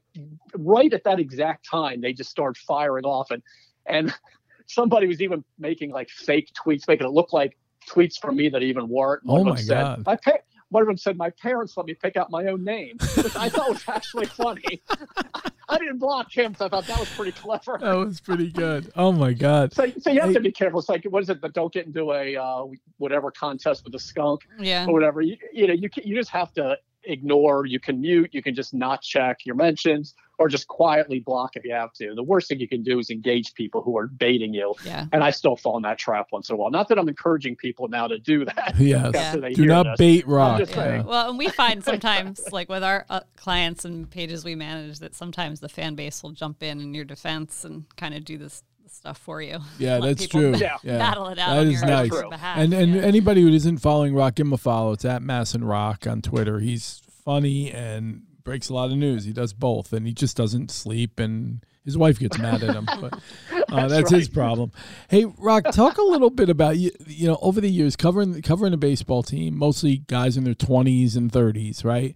right 0.56 0.92
at 0.94 1.04
that 1.04 1.20
exact 1.20 1.68
time, 1.70 2.02
they 2.02 2.14
just 2.14 2.30
started 2.30 2.58
firing 2.58 3.06
off, 3.06 3.32
and 3.32 3.42
and 3.86 4.14
somebody 4.68 5.08
was 5.08 5.22
even 5.22 5.44
making 5.60 5.92
like 5.92 6.10
fake 6.10 6.52
tweets, 6.54 6.88
making 6.88 7.08
it 7.08 7.12
look 7.12 7.34
like 7.34 7.58
tweets 7.90 8.20
from 8.20 8.36
me 8.36 8.50
that 8.50 8.62
even 8.64 8.88
weren't. 8.88 9.26
One 9.26 9.42
Oh 9.42 9.44
my 9.46 9.56
said, 9.56 9.82
God. 9.82 10.06
My 10.06 10.16
pa- 10.16 10.40
one 10.70 10.82
of 10.82 10.88
them 10.88 10.98
said, 10.98 11.18
"My 11.18 11.30
parents 11.32 11.76
let 11.76 11.86
me 11.86 11.94
pick 11.94 12.16
out 12.16 12.32
my 12.32 12.46
own 12.46 12.64
name," 12.64 12.98
which 13.18 13.36
I 13.36 13.50
thought 13.50 13.70
was 13.70 13.84
actually 13.88 14.26
funny. 14.28 14.82
I 15.70 15.78
didn't 15.78 16.00
block 16.00 16.32
him, 16.32 16.54
so 16.54 16.66
I 16.66 16.70
thought 16.70 16.86
that 16.88 17.00
was 17.00 17.10
pretty 17.10 17.32
clever. 17.32 17.78
That 17.80 17.96
was 17.96 18.20
pretty 18.20 18.52
good. 18.52 18.92
Oh 18.96 19.12
my 19.14 19.32
god. 19.32 19.74
So, 19.74 19.90
so 20.00 20.12
you 20.12 20.20
have 20.20 20.30
Hey- 20.30 20.36
to 20.36 20.40
be 20.42 20.52
careful. 20.52 20.80
It's 20.80 20.90
like, 20.90 21.06
what 21.06 21.24
is 21.24 21.30
it? 21.30 21.42
That 21.42 21.54
don't 21.54 21.72
get 21.72 21.86
into 21.86 22.12
a 22.12 22.36
uh, 22.36 22.66
whatever 22.98 23.32
contest 23.32 23.84
with 23.86 23.96
a 23.96 24.00
skunk 24.00 24.42
yeah. 24.60 24.86
or 24.86 24.94
whatever. 24.94 25.22
You, 25.22 25.38
you 25.54 25.68
know, 25.68 25.74
you 25.74 25.90
you 26.04 26.16
just 26.16 26.30
have 26.32 26.54
to 26.54 26.78
ignore. 27.04 27.66
You 27.66 27.80
can 27.80 28.02
mute. 28.02 28.30
You 28.34 28.42
can 28.44 28.56
just 28.56 28.74
not 28.74 29.02
check 29.02 29.46
your 29.46 29.56
mentions 29.56 30.14
or 30.40 30.50
just 30.50 30.68
quietly 30.68 31.20
block 31.20 31.56
if 31.56 31.64
you 31.64 31.72
have 31.74 31.94
to. 31.94 32.16
The 32.16 32.24
worst 32.24 32.50
thing 32.50 32.60
you 32.60 32.68
can 32.68 32.82
do 32.82 32.98
is 32.98 33.12
engage 33.12 33.54
people 33.54 33.84
who 33.84 33.96
are 33.98 34.08
baiting 34.08 34.54
you. 34.54 34.74
Yeah. 34.84 35.06
And 35.12 35.24
I 35.24 35.30
still 35.30 35.56
fall 35.56 35.78
in 35.78 35.84
that 35.84 36.00
trap 36.00 36.28
once 36.32 36.50
in 36.50 36.56
a 36.56 36.58
while. 36.58 36.72
Not 36.72 36.88
that 36.90 36.98
I'm 36.98 37.08
encouraging 37.08 37.56
people 37.56 37.88
now 37.88 38.08
to 38.08 38.18
do 38.18 38.46
that. 38.46 38.76
Yes. 38.82 39.14
after 39.14 39.40
they 39.42 39.54
Do 39.54 39.66
not 39.66 39.84
this. 39.84 39.98
bait 40.00 40.28
Roch. 40.28 40.68
Yeah. 40.72 41.04
Well, 41.04 41.30
and 41.30 41.38
we 41.38 41.48
find 41.64 41.84
sometimes, 41.84 42.52
like 42.52 42.68
with 42.70 42.84
our 42.84 43.06
uh, 43.10 43.20
clients 43.38 43.86
and 43.86 44.10
pages 44.10 44.44
we 44.44 44.56
manage, 44.56 45.00
that 45.00 45.14
sometimes 45.14 45.60
the 45.60 45.70
fan 45.70 45.94
base 45.94 46.24
will 46.24 46.32
jump 46.32 46.64
in 46.64 46.82
in 46.82 46.94
your 46.96 47.06
defense 47.06 47.64
and 47.64 47.86
kind 47.96 48.16
of 48.16 48.26
do 48.26 48.38
this 48.40 48.64
stuff 48.94 49.18
for 49.18 49.42
you. 49.42 49.60
Yeah, 49.80 50.00
that's 50.00 50.28
true. 50.28 50.54
Yeah. 50.56 50.78
Battle 50.84 51.28
it 51.28 51.40
out 51.40 51.50
That 51.56 51.60
on 51.60 51.68
is 51.68 51.82
your, 51.82 51.90
nice. 51.90 52.30
behalf. 52.30 52.58
And 52.58 52.74
and 52.74 52.96
yeah. 52.96 53.02
anybody 53.02 53.42
who 53.42 53.50
isn't 53.50 53.78
following 53.80 54.14
Roch, 54.14 54.36
give 54.36 54.46
him 54.46 54.54
a 54.54 54.58
follow. 54.58 54.92
It's 54.92 55.06
at 55.06 55.22
Mass 55.22 55.54
and 55.56 55.68
Roch 55.68 56.06
on 56.06 56.22
Twitter. 56.22 56.60
He's 56.60 57.02
funny 57.24 57.72
and 57.72 58.24
breaks 58.44 58.70
a 58.70 58.74
lot 58.74 58.92
of 58.92 58.98
news. 58.98 59.24
He 59.24 59.34
does 59.34 59.54
both, 59.54 59.94
and 59.94 60.06
he 60.06 60.14
just 60.14 60.38
doesn't 60.38 60.72
sleep. 60.72 61.20
And 61.20 61.64
his 61.84 61.98
wife 61.98 62.20
gets 62.20 62.38
mad 62.38 62.64
at 62.64 62.76
him, 62.76 62.86
but 62.86 63.20
uh, 63.72 63.88
that's, 63.88 64.12
his 64.12 64.28
right. 64.28 64.34
problem. 64.34 64.72
Hey, 65.10 65.26
Roch, 65.26 65.72
talk 65.72 65.98
a 65.98 66.04
little 66.04 66.30
bit 66.30 66.50
about 66.50 66.78
you. 66.78 66.92
You 67.08 67.28
know, 67.28 67.40
over 67.42 67.60
the 67.60 67.70
years, 67.70 67.96
covering 67.96 68.42
covering 68.42 68.74
a 68.74 68.78
baseball 68.78 69.24
team, 69.24 69.58
mostly 69.58 69.98
guys 69.98 70.38
in 70.38 70.44
their 70.44 70.54
twenties 70.54 71.16
and 71.16 71.32
thirties, 71.32 71.84
right? 71.84 72.16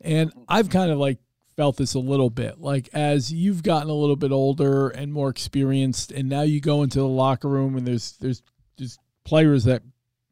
And 0.00 0.32
I've 0.48 0.68
kind 0.68 0.90
of 0.90 0.98
like 0.98 1.18
felt 1.56 1.76
this 1.76 1.94
a 1.94 1.98
little 1.98 2.30
bit 2.30 2.60
like 2.60 2.88
as 2.92 3.32
you've 3.32 3.62
gotten 3.62 3.88
a 3.88 3.94
little 3.94 4.16
bit 4.16 4.32
older 4.32 4.88
and 4.88 5.12
more 5.12 5.28
experienced 5.28 6.10
and 6.10 6.28
now 6.28 6.42
you 6.42 6.60
go 6.60 6.82
into 6.82 6.98
the 6.98 7.06
locker 7.06 7.48
room 7.48 7.76
and 7.76 7.86
there's 7.86 8.12
there's 8.20 8.42
just 8.76 8.98
players 9.24 9.64
that 9.64 9.82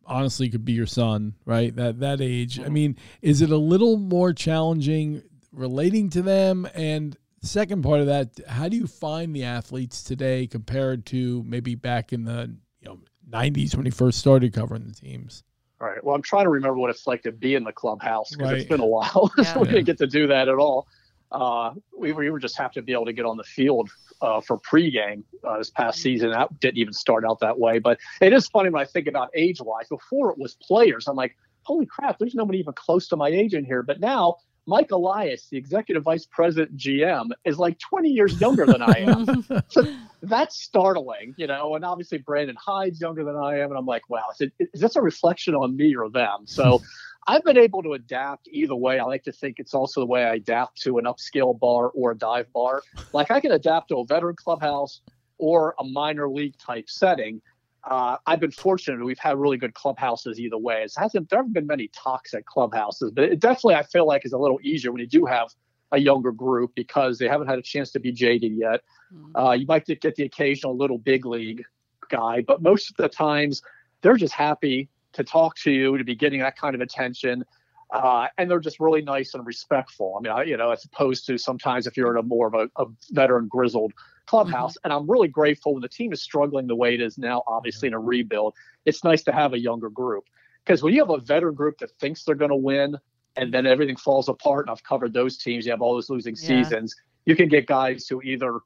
honestly 0.05 0.49
could 0.51 0.65
be 0.65 0.73
your 0.73 0.87
son 0.87 1.35
right 1.45 1.77
that 1.77 2.01
that 2.01 2.21
age 2.21 2.59
i 2.59 2.65
mm-hmm. 2.65 2.73
mean 2.73 2.97
is 3.21 3.41
it 3.41 3.51
a 3.51 3.57
little 3.57 3.97
more 3.97 4.33
challenging 4.33 5.23
relating 5.53 6.11
to 6.11 6.23
them 6.23 6.67
and 6.75 7.17
second 7.43 7.83
part 7.83 8.01
of 8.01 8.07
that 8.07 8.29
how 8.49 8.69
do 8.69 8.77
you 8.77 8.87
find 8.87 9.35
the 9.35 9.45
athletes 9.45 10.03
today 10.03 10.47
compared 10.47 11.07
to 11.07 11.43
maybe 11.47 11.75
back 11.75 12.13
in 12.13 12.25
the 12.25 12.53
you 12.81 12.89
know 12.89 12.99
90s 13.31 13.77
when 13.77 13.87
you 13.87 13.93
first 13.93 14.19
started 14.19 14.53
covering 14.53 14.85
the 14.85 14.93
teams 14.95 15.45
All 15.81 15.89
right. 15.89 16.03
Well, 16.05 16.15
I'm 16.15 16.23
trying 16.23 16.45
to 16.45 16.51
remember 16.51 16.79
what 16.79 16.91
it's 16.91 17.07
like 17.07 17.23
to 17.23 17.33
be 17.33 17.55
in 17.57 17.65
the 17.65 17.73
clubhouse 17.73 18.31
because 18.31 18.51
Right. 18.51 18.61
it's 18.61 18.69
been 18.69 18.81
a 18.81 18.87
while. 18.87 19.33
Yeah. 19.39 19.45
so 19.45 19.61
we 19.61 19.67
Yeah. 19.67 19.73
didn't 19.73 19.87
get 19.87 19.99
to 19.99 20.07
do 20.07 20.27
that 20.29 20.49
at 20.49 20.55
all. 20.57 20.87
Uh, 21.33 21.75
we, 21.97 22.13
we 22.13 22.31
were 22.31 22.39
just 22.39 22.57
have 22.59 22.73
to 22.73 22.83
be 22.83 22.93
able 22.93 23.07
to 23.07 23.13
get 23.13 23.25
on 23.25 23.37
the 23.37 23.45
field 23.45 23.91
uh, 24.21 24.41
for 24.41 24.59
pregame 24.59 25.25
uh, 25.45 25.59
this 25.59 25.71
past 25.71 26.01
season. 26.01 26.31
That 26.31 26.61
didn't 26.61 26.79
even 26.79 26.93
start 26.93 27.25
out 27.25 27.41
that 27.41 27.59
way. 27.59 27.79
But 27.79 27.99
it 28.21 28.33
is 28.33 28.49
funny 28.49 28.71
when 28.71 28.83
I 28.83 28.85
think 28.85 29.07
about 29.07 29.31
age 29.35 29.61
wise. 29.61 29.89
Before 29.89 30.31
it 30.31 30.39
was 30.39 30.55
players, 30.55 31.09
I'm 31.09 31.17
like, 31.17 31.37
holy 31.63 31.87
crap, 31.87 32.19
there's 32.19 32.35
nobody 32.35 32.59
even 32.59 32.75
close 32.75 33.09
to 33.09 33.17
my 33.17 33.29
age 33.29 33.55
in 33.55 33.65
here. 33.65 33.83
But 33.83 34.01
now 34.01 34.37
Mike 34.67 34.93
Elias, 34.93 35.49
the 35.49 35.57
executive 35.57 36.05
vice 36.05 36.27
president 36.27 36.77
GM, 36.77 37.31
is 37.45 37.59
like 37.59 37.79
20 37.79 38.11
years 38.11 38.41
younger 38.41 38.65
than 38.65 38.81
I 38.81 38.99
am. 38.99 39.45
so 39.69 39.83
that's 40.23 40.61
startling, 40.61 41.35
you 41.37 41.49
know. 41.49 41.75
And 41.75 41.85
obviously, 41.85 42.19
Brandon 42.19 42.57
Hyde's 42.57 43.01
younger 43.01 43.25
than 43.25 43.37
I 43.37 43.59
am, 43.59 43.71
and 43.71 43.79
I'm 43.79 43.87
like, 43.87 44.09
wow, 44.09 44.23
is, 44.33 44.41
it, 44.41 44.53
is 44.73 44.81
this 44.81 44.97
a 44.97 45.03
reflection 45.03 45.55
on 45.55 45.77
me 45.77 45.95
or 45.97 46.09
them? 46.09 46.47
So. 46.47 46.81
I've 47.27 47.45
been 47.45 47.59
able 47.59 47.83
to 47.85 47.93
adapt 47.93 48.49
either 48.49 48.75
way. 48.75 48.99
I 48.99 49.05
like 49.05 49.23
to 49.25 49.33
think 49.33 49.59
it's 49.59 49.75
also 49.75 50.01
the 50.01 50.07
way 50.07 50.25
I 50.25 50.35
adapt 50.35 50.81
to 50.83 50.99
an 50.99 51.05
upscale 51.05 51.59
bar 51.59 51.89
or 51.91 52.13
a 52.13 52.17
dive 52.17 52.53
bar. 52.53 52.83
Like 53.13 53.31
I 53.31 53.41
can 53.41 53.53
adapt 53.53 53.89
to 53.89 53.99
a 53.99 54.05
veteran 54.05 54.37
clubhouse 54.37 55.01
or 55.39 55.75
a 55.79 55.85
minor 55.85 56.29
league 56.29 56.59
type 56.59 56.89
setting 56.89 57.41
uh, 57.85 58.17
I've 58.27 58.41
been 58.41 58.53
fortunate. 58.53 59.05
We've 59.05 59.19
had 59.19 59.37
really 59.39 59.57
good 59.57 59.75
clubhouses 59.75 60.39
either 60.39 60.59
way. 60.59 60.83
It 60.83 60.93
hasn't 60.97 61.29
there 61.31 61.41
haven't 61.41 61.53
been 61.53 61.67
many 61.67 61.89
toxic 61.89 62.47
clubhouses, 62.47 63.11
but 63.11 63.25
it 63.25 63.41
definitely 63.41 63.75
I 63.75 63.83
feel 63.83 64.07
like 64.07 64.25
is 64.25 64.33
a 64.33 64.39
little 64.39 64.61
easier 64.63 64.93
when 64.93 65.01
you 65.01 65.07
do 65.07 65.27
have 65.27 65.49
a 65.91 65.99
younger 65.99 66.33
group 66.33 66.73
because 66.75 67.19
they 67.19 67.29
haven't 67.29 67.49
had 67.49 67.59
a 67.59 67.63
chance 67.63 67.91
to 67.93 68.01
be 68.01 68.13
jaded 68.13 68.53
yet. 68.53 68.83
Mm-hmm. 69.13 69.37
Uh, 69.37 69.53
you 69.53 69.67
might 69.67 69.85
get 69.85 70.15
the 70.15 70.23
occasional 70.23 70.77
little 70.77 70.99
big 70.99 71.27
league 71.27 71.65
guy, 72.09 72.43
but 72.43 72.63
most 72.63 72.91
of 72.91 72.97
the 72.97 73.09
times 73.09 73.63
they're 74.01 74.17
just 74.17 74.33
happy 74.33 74.89
to 75.15 75.25
talk 75.25 75.57
to 75.59 75.71
you, 75.71 75.99
to 75.99 76.05
be 76.05 76.15
getting 76.15 76.41
that 76.41 76.57
kind 76.57 76.75
of 76.75 76.81
attention. 76.81 77.45
Uh, 77.91 78.27
and 78.39 78.51
they're 78.51 78.61
just 78.61 78.81
really 78.81 79.03
nice 79.03 79.35
and 79.35 79.47
respectful. 79.47 80.17
I 80.19 80.23
mean, 80.23 80.33
I, 80.33 80.43
you 80.45 80.57
know, 80.57 80.71
as 80.71 80.85
opposed 80.85 81.27
to 81.27 81.37
sometimes 81.37 81.87
if 81.87 81.97
you're 81.97 82.11
in 82.11 82.17
a 82.17 82.23
more 82.23 82.47
of 82.47 82.55
a, 82.55 82.71
a 82.83 82.87
veteran 83.11 83.49
grizzled 83.49 83.93
clubhouse. 84.27 84.73
Mm-hmm. 84.73 84.85
And 84.85 84.93
I'm 84.93 85.11
really 85.11 85.29
grateful 85.29 85.75
when 85.75 85.83
the 85.83 85.89
team 85.89 86.13
is 86.13 86.23
struggling 86.23 86.67
the 86.67 86.77
way 86.77 86.95
it 86.95 87.01
is 87.01 87.19
now, 87.19 87.43
obviously 87.47 87.89
in 87.89 87.95
a 87.95 87.99
rebuild. 87.99 88.55
It's 88.87 89.05
nice 89.05 89.23
to 89.25 89.33
have 89.33 89.53
a 89.53 89.59
younger 89.59 89.91
group 89.91 90.25
because 90.65 90.83
when 90.83 90.95
you 90.95 91.01
have 91.01 91.11
a 91.11 91.19
veteran 91.19 91.55
group 91.55 91.79
that 91.79 91.91
thinks 91.93 92.25
they're 92.25 92.35
going 92.35 92.51
to 92.51 92.57
win 92.57 92.97
and 93.37 93.53
then 93.53 93.67
everything 93.67 93.97
falls 93.97 94.29
apart, 94.29 94.67
and 94.67 94.71
I've 94.71 94.83
covered 94.83 95.13
those 95.13 95.39
teams, 95.39 95.65
you 95.65 95.73
have 95.73 95.83
all 95.83 95.95
those 95.95 96.11
losing 96.11 96.35
yeah. 96.37 96.49
seasons, 96.49 96.95
you 97.25 97.35
can 97.35 97.49
get 97.49 97.67
guys 97.67 98.07
who 98.07 98.21
either 98.23 98.61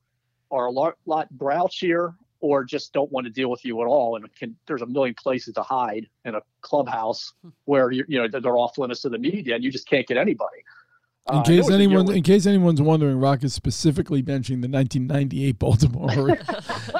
are 0.50 0.66
a 0.66 0.70
lot, 0.70 0.94
lot 1.06 1.28
grouchier 1.36 2.14
or 2.40 2.64
just 2.64 2.92
don't 2.92 3.10
want 3.10 3.26
to 3.26 3.32
deal 3.32 3.50
with 3.50 3.64
you 3.64 3.80
at 3.80 3.86
all. 3.86 4.16
And 4.16 4.34
can, 4.34 4.56
there's 4.66 4.82
a 4.82 4.86
million 4.86 5.14
places 5.14 5.54
to 5.54 5.62
hide 5.62 6.06
in 6.24 6.34
a 6.34 6.40
clubhouse 6.60 7.32
hmm. 7.42 7.50
where 7.64 7.90
you 7.90 8.04
you 8.08 8.18
know 8.18 8.28
they're 8.40 8.58
off 8.58 8.78
limits 8.78 9.02
to 9.02 9.08
the 9.08 9.18
media, 9.18 9.54
and 9.54 9.64
you 9.64 9.70
just 9.70 9.88
can't 9.88 10.06
get 10.06 10.16
anybody. 10.16 10.62
In 11.28 11.38
uh, 11.38 11.42
case 11.42 11.68
anyone, 11.70 12.12
in 12.12 12.22
case 12.22 12.46
anyone's 12.46 12.80
wondering, 12.80 13.18
Roch 13.18 13.42
is 13.42 13.52
specifically 13.52 14.22
benching 14.22 14.62
the 14.62 14.68
1998 14.68 15.58
Baltimore 15.58 16.38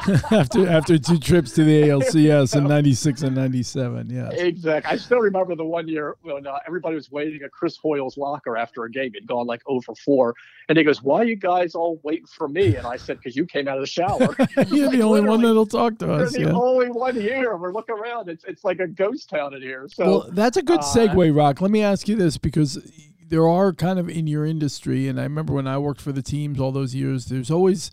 after 0.33 0.69
after 0.69 0.99
two 0.99 1.19
trips 1.19 1.53
to 1.53 1.63
the 1.63 1.83
ALCS 1.83 2.57
in 2.57 2.65
'96 2.65 3.23
and 3.23 3.37
'97. 3.37 4.11
Yeah, 4.11 4.31
exactly. 4.31 4.93
I 4.93 4.97
still 4.97 5.21
remember 5.21 5.55
the 5.55 5.65
one 5.65 5.87
year 5.87 6.17
when 6.23 6.45
uh, 6.45 6.59
everybody 6.67 6.97
was 6.97 7.09
waiting 7.09 7.41
at 7.45 7.53
Chris 7.53 7.77
Hoiles' 7.77 8.17
locker 8.17 8.57
after 8.57 8.83
a 8.83 8.91
game. 8.91 9.13
He'd 9.15 9.29
gone 9.29 9.47
like 9.47 9.63
over 9.67 9.95
4, 9.95 10.35
and 10.69 10.77
he 10.77 10.83
goes, 10.83 11.05
"Why 11.05 11.21
are 11.21 11.25
you 11.25 11.37
guys 11.37 11.77
all 11.77 12.01
waiting 12.03 12.27
for 12.27 12.49
me?" 12.49 12.75
And 12.75 12.85
I 12.85 12.97
said, 12.97 13.19
"Because 13.19 13.37
you 13.37 13.47
came 13.47 13.69
out 13.69 13.77
of 13.77 13.83
the 13.83 13.87
shower." 13.87 14.19
You're 14.67 14.87
like, 14.89 14.97
the 14.97 15.03
only 15.03 15.21
one 15.21 15.41
that'll 15.41 15.67
talk 15.67 15.99
to 15.99 16.13
us. 16.13 16.37
You're 16.37 16.47
the 16.47 16.51
yeah. 16.51 16.59
only 16.59 16.89
one 16.89 17.15
here. 17.15 17.57
We're 17.57 17.73
looking 17.73 17.95
around. 17.95 18.29
It's 18.29 18.43
it's 18.43 18.65
like 18.65 18.81
a 18.81 18.89
ghost 18.89 19.31
town 19.31 19.55
in 19.55 19.63
here. 19.63 19.87
So 19.89 20.05
well, 20.05 20.31
that's 20.33 20.57
a 20.57 20.63
good 20.63 20.81
uh, 20.81 20.83
segue, 20.83 21.31
uh, 21.31 21.33
Roch. 21.33 21.61
Let 21.61 21.71
me 21.71 21.83
ask 21.83 22.09
you 22.09 22.17
this 22.17 22.39
because 22.39 22.77
there 23.29 23.49
are 23.49 23.73
kind 23.73 23.99
of 23.99 24.09
in 24.09 24.27
your 24.27 24.45
industry, 24.45 25.09
and 25.09 25.19
I 25.21 25.25
remember 25.25 25.53
when 25.53 25.67
I 25.67 25.79
worked 25.79 26.01
for 26.01 26.13
the 26.13 26.23
teams 26.23 26.61
all 26.61 26.73
those 26.73 26.95
years. 26.95 27.27
There's 27.27 27.51
always 27.51 27.91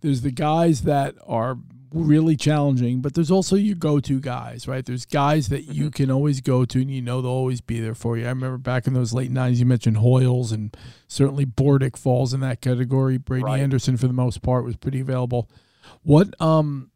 there's 0.00 0.22
the 0.22 0.30
guys 0.30 0.82
that 0.82 1.14
are 1.26 1.56
really 1.92 2.36
challenging, 2.36 3.00
but 3.00 3.14
there's 3.14 3.30
also 3.30 3.56
your 3.56 3.76
go-to 3.76 4.18
guys, 4.20 4.66
right? 4.66 4.84
There's 4.84 5.06
guys 5.06 5.48
that 5.48 5.62
you 5.62 5.84
mm-hmm. 5.84 5.90
can 5.90 6.10
always 6.10 6.40
go 6.40 6.64
to, 6.64 6.80
and 6.80 6.90
you 6.90 7.00
know 7.00 7.22
they'll 7.22 7.30
always 7.30 7.60
be 7.60 7.80
there 7.80 7.94
for 7.94 8.18
you. 8.18 8.26
I 8.26 8.30
remember 8.30 8.58
back 8.58 8.86
in 8.86 8.94
those 8.94 9.14
late 9.14 9.32
'90s, 9.32 9.56
you 9.56 9.66
mentioned 9.66 9.98
Hoiles, 9.98 10.52
and 10.52 10.76
certainly 11.08 11.46
Bordick 11.46 11.96
falls 11.96 12.34
in 12.34 12.40
that 12.40 12.60
category. 12.60 13.16
Brady 13.16 13.44
right. 13.44 13.60
Anderson, 13.60 13.96
for 13.96 14.06
the 14.06 14.12
most 14.12 14.42
part, 14.42 14.64
was 14.64 14.76
pretty 14.76 15.00
available. 15.00 15.48
What 16.02 16.38
um, 16.40 16.90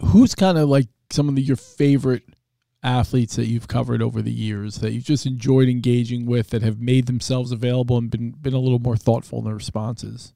who's 0.00 0.34
kind 0.34 0.58
of 0.58 0.68
like 0.68 0.88
some 1.10 1.28
of 1.28 1.36
the, 1.36 1.42
your 1.42 1.56
favorite 1.56 2.24
athletes 2.82 3.36
that 3.36 3.46
you've 3.46 3.68
covered 3.68 4.00
over 4.00 4.22
the 4.22 4.30
years 4.30 4.76
that 4.76 4.92
you've 4.92 5.04
just 5.04 5.26
enjoyed 5.26 5.68
engaging 5.68 6.26
with 6.26 6.50
that 6.50 6.62
have 6.62 6.80
made 6.80 7.06
themselves 7.06 7.50
available 7.50 7.98
and 7.98 8.10
been 8.10 8.30
been 8.30 8.54
a 8.54 8.58
little 8.58 8.78
more 8.78 8.96
thoughtful 8.96 9.40
in 9.40 9.44
their 9.44 9.54
responses? 9.54 10.32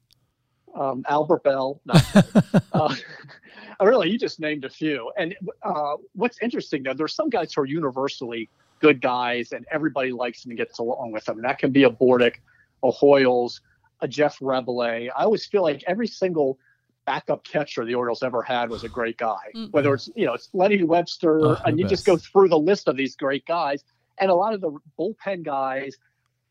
Um, 0.75 1.05
Albert 1.07 1.43
Belle. 1.43 1.79
No. 1.85 1.93
uh, 2.73 2.95
really, 3.81 4.09
you 4.09 4.17
just 4.17 4.39
named 4.39 4.65
a 4.65 4.69
few. 4.69 5.11
And 5.17 5.35
uh, 5.61 5.95
what's 6.13 6.37
interesting 6.41 6.83
though, 6.83 6.93
there's 6.93 7.13
some 7.13 7.29
guys 7.29 7.53
who 7.53 7.61
are 7.61 7.65
universally 7.65 8.49
good 8.79 9.01
guys, 9.01 9.53
and 9.53 9.65
everybody 9.71 10.11
likes 10.11 10.43
them 10.43 10.51
and 10.51 10.57
gets 10.57 10.79
along 10.79 11.11
with 11.11 11.23
them. 11.25 11.37
And 11.37 11.45
that 11.45 11.57
can 11.57 11.71
be 11.71 11.83
a 11.83 11.89
Bordick, 11.89 12.35
a 12.83 12.91
Hoiles, 12.91 13.61
a 14.01 14.07
Jeff 14.07 14.39
Reboulet. 14.39 15.09
I 15.15 15.23
always 15.23 15.45
feel 15.45 15.61
like 15.61 15.83
every 15.87 16.07
single 16.07 16.59
backup 17.05 17.43
catcher 17.43 17.85
the 17.85 17.95
Orioles 17.95 18.23
ever 18.23 18.41
had 18.41 18.69
was 18.69 18.83
a 18.83 18.89
great 18.89 19.17
guy. 19.17 19.51
Mm-hmm. 19.55 19.71
Whether 19.71 19.93
it's 19.93 20.09
you 20.15 20.25
know 20.25 20.33
it's 20.33 20.49
Lenny 20.53 20.83
Webster, 20.83 21.45
oh, 21.45 21.57
and 21.65 21.79
you 21.79 21.85
best. 21.85 21.93
just 21.93 22.05
go 22.05 22.17
through 22.17 22.49
the 22.49 22.57
list 22.57 22.87
of 22.87 22.97
these 22.97 23.15
great 23.15 23.45
guys, 23.45 23.83
and 24.19 24.29
a 24.29 24.35
lot 24.35 24.53
of 24.53 24.61
the 24.61 24.71
bullpen 24.99 25.43
guys. 25.43 25.95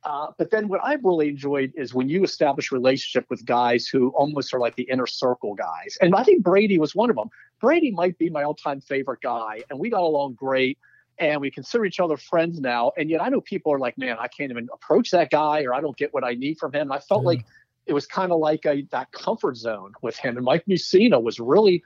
Uh, 0.04 0.26
but 0.36 0.50
then 0.50 0.68
what 0.68 0.80
I've 0.82 1.04
really 1.04 1.28
enjoyed 1.28 1.72
is 1.76 1.94
when 1.94 2.08
you 2.08 2.24
establish 2.24 2.72
relationship 2.72 3.24
with 3.30 3.44
guys 3.44 3.86
who 3.86 4.08
almost 4.10 4.52
are 4.52 4.58
like 4.58 4.74
the 4.74 4.82
inner 4.84 5.06
circle 5.06 5.54
guys, 5.54 5.96
and 6.00 6.14
I 6.14 6.24
think 6.24 6.42
Brady 6.42 6.78
was 6.78 6.94
one 6.94 7.10
of 7.10 7.16
them. 7.16 7.30
Brady 7.60 7.90
might 7.92 8.18
be 8.18 8.28
my 8.28 8.42
all-time 8.42 8.80
favorite 8.80 9.20
guy, 9.20 9.62
and 9.70 9.78
we 9.78 9.90
got 9.90 10.02
along 10.02 10.34
great. 10.34 10.78
And 11.18 11.42
we 11.42 11.50
consider 11.50 11.84
each 11.84 12.00
other 12.00 12.16
friends 12.16 12.58
now. 12.58 12.90
And 12.96 13.10
yet 13.10 13.22
I 13.22 13.28
know 13.28 13.42
people 13.42 13.70
are 13.72 13.78
like, 13.78 13.96
man, 13.98 14.16
I 14.18 14.28
can't 14.28 14.50
even 14.50 14.68
approach 14.72 15.10
that 15.10 15.30
guy, 15.30 15.62
or 15.62 15.74
I 15.74 15.80
don't 15.82 15.96
get 15.96 16.12
what 16.12 16.24
I 16.24 16.32
need 16.32 16.58
from 16.58 16.72
him. 16.72 16.90
And 16.90 16.92
I 16.92 17.00
felt 17.00 17.22
yeah. 17.22 17.26
like 17.28 17.44
it 17.86 17.92
was 17.92 18.06
kind 18.06 18.32
of 18.32 18.38
like 18.38 18.64
a 18.66 18.86
that 18.90 19.10
comfort 19.12 19.56
zone 19.56 19.92
with 20.02 20.16
him. 20.16 20.36
And 20.36 20.44
Mike 20.44 20.64
Mussina 20.66 21.22
was 21.22 21.40
really 21.40 21.82